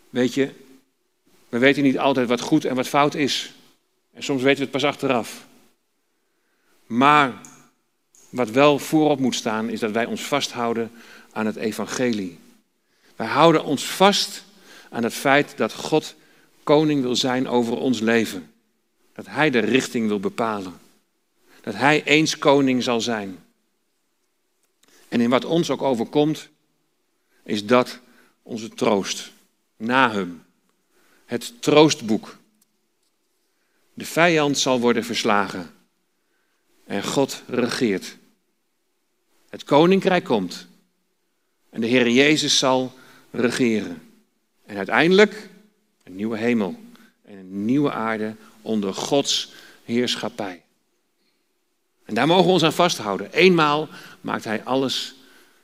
Weet 0.09 0.33
je, 0.33 0.49
we 1.49 1.57
weten 1.57 1.83
niet 1.83 1.97
altijd 1.97 2.27
wat 2.27 2.41
goed 2.41 2.65
en 2.65 2.75
wat 2.75 2.87
fout 2.87 3.15
is. 3.15 3.53
En 4.13 4.23
soms 4.23 4.41
weten 4.41 4.57
we 4.57 4.63
het 4.63 4.71
pas 4.71 4.83
achteraf. 4.83 5.45
Maar 6.85 7.33
wat 8.29 8.49
wel 8.49 8.79
voorop 8.79 9.19
moet 9.19 9.35
staan, 9.35 9.69
is 9.69 9.79
dat 9.79 9.91
wij 9.91 10.05
ons 10.05 10.21
vasthouden 10.21 10.91
aan 11.31 11.45
het 11.45 11.55
evangelie. 11.55 12.39
Wij 13.15 13.27
houden 13.27 13.63
ons 13.63 13.85
vast 13.85 14.43
aan 14.89 15.03
het 15.03 15.13
feit 15.13 15.57
dat 15.57 15.73
God 15.73 16.15
koning 16.63 17.01
wil 17.01 17.15
zijn 17.15 17.47
over 17.47 17.77
ons 17.77 17.99
leven. 17.99 18.51
Dat 19.13 19.25
Hij 19.25 19.49
de 19.49 19.59
richting 19.59 20.07
wil 20.07 20.19
bepalen. 20.19 20.81
Dat 21.63 21.73
Hij 21.73 22.03
eens 22.03 22.37
koning 22.37 22.83
zal 22.83 23.01
zijn. 23.01 23.43
En 25.07 25.21
in 25.21 25.29
wat 25.29 25.45
ons 25.45 25.69
ook 25.69 25.81
overkomt, 25.81 26.49
is 27.43 27.65
dat 27.65 27.99
onze 28.41 28.69
troost. 28.69 29.31
Nahum. 29.77 30.43
Het 31.25 31.61
troostboek. 31.61 32.37
De 33.93 34.05
vijand 34.05 34.57
zal 34.57 34.79
worden 34.79 35.03
verslagen. 35.03 35.71
En 36.85 37.03
God 37.03 37.43
regeert. 37.47 38.17
Het 39.49 39.63
koninkrijk 39.63 40.23
komt. 40.23 40.67
En 41.69 41.81
de 41.81 41.87
Heer 41.87 42.09
Jezus 42.09 42.57
zal 42.57 42.93
regeren. 43.31 44.11
En 44.65 44.77
uiteindelijk 44.77 45.49
een 46.03 46.15
nieuwe 46.15 46.37
hemel 46.37 46.79
en 47.25 47.37
een 47.37 47.65
nieuwe 47.65 47.91
aarde 47.91 48.35
onder 48.61 48.93
Gods 48.93 49.51
heerschappij. 49.83 50.62
En 52.05 52.13
daar 52.13 52.27
mogen 52.27 52.45
we 52.45 52.51
ons 52.51 52.63
aan 52.63 52.73
vasthouden. 52.73 53.31
Eenmaal 53.31 53.87
maakt 54.21 54.43
Hij 54.43 54.63
alles 54.63 55.15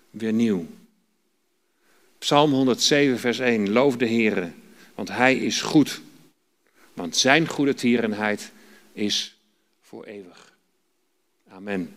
weer 0.10 0.34
nieuw. 0.34 0.66
Psalm 2.18 2.52
107, 2.52 3.20
vers 3.20 3.40
1. 3.40 3.72
Loof 3.72 3.98
de 3.98 4.06
Heer, 4.06 4.54
want 4.96 5.10
Hij 5.10 5.36
is 5.36 5.62
goed 5.62 6.02
want 7.00 7.18
zijn 7.18 7.48
goede 7.48 7.74
tierenheid 7.74 8.52
is 8.94 9.38
voor 9.82 10.06
eeuwig. 10.06 10.54
Amen. 11.50 11.96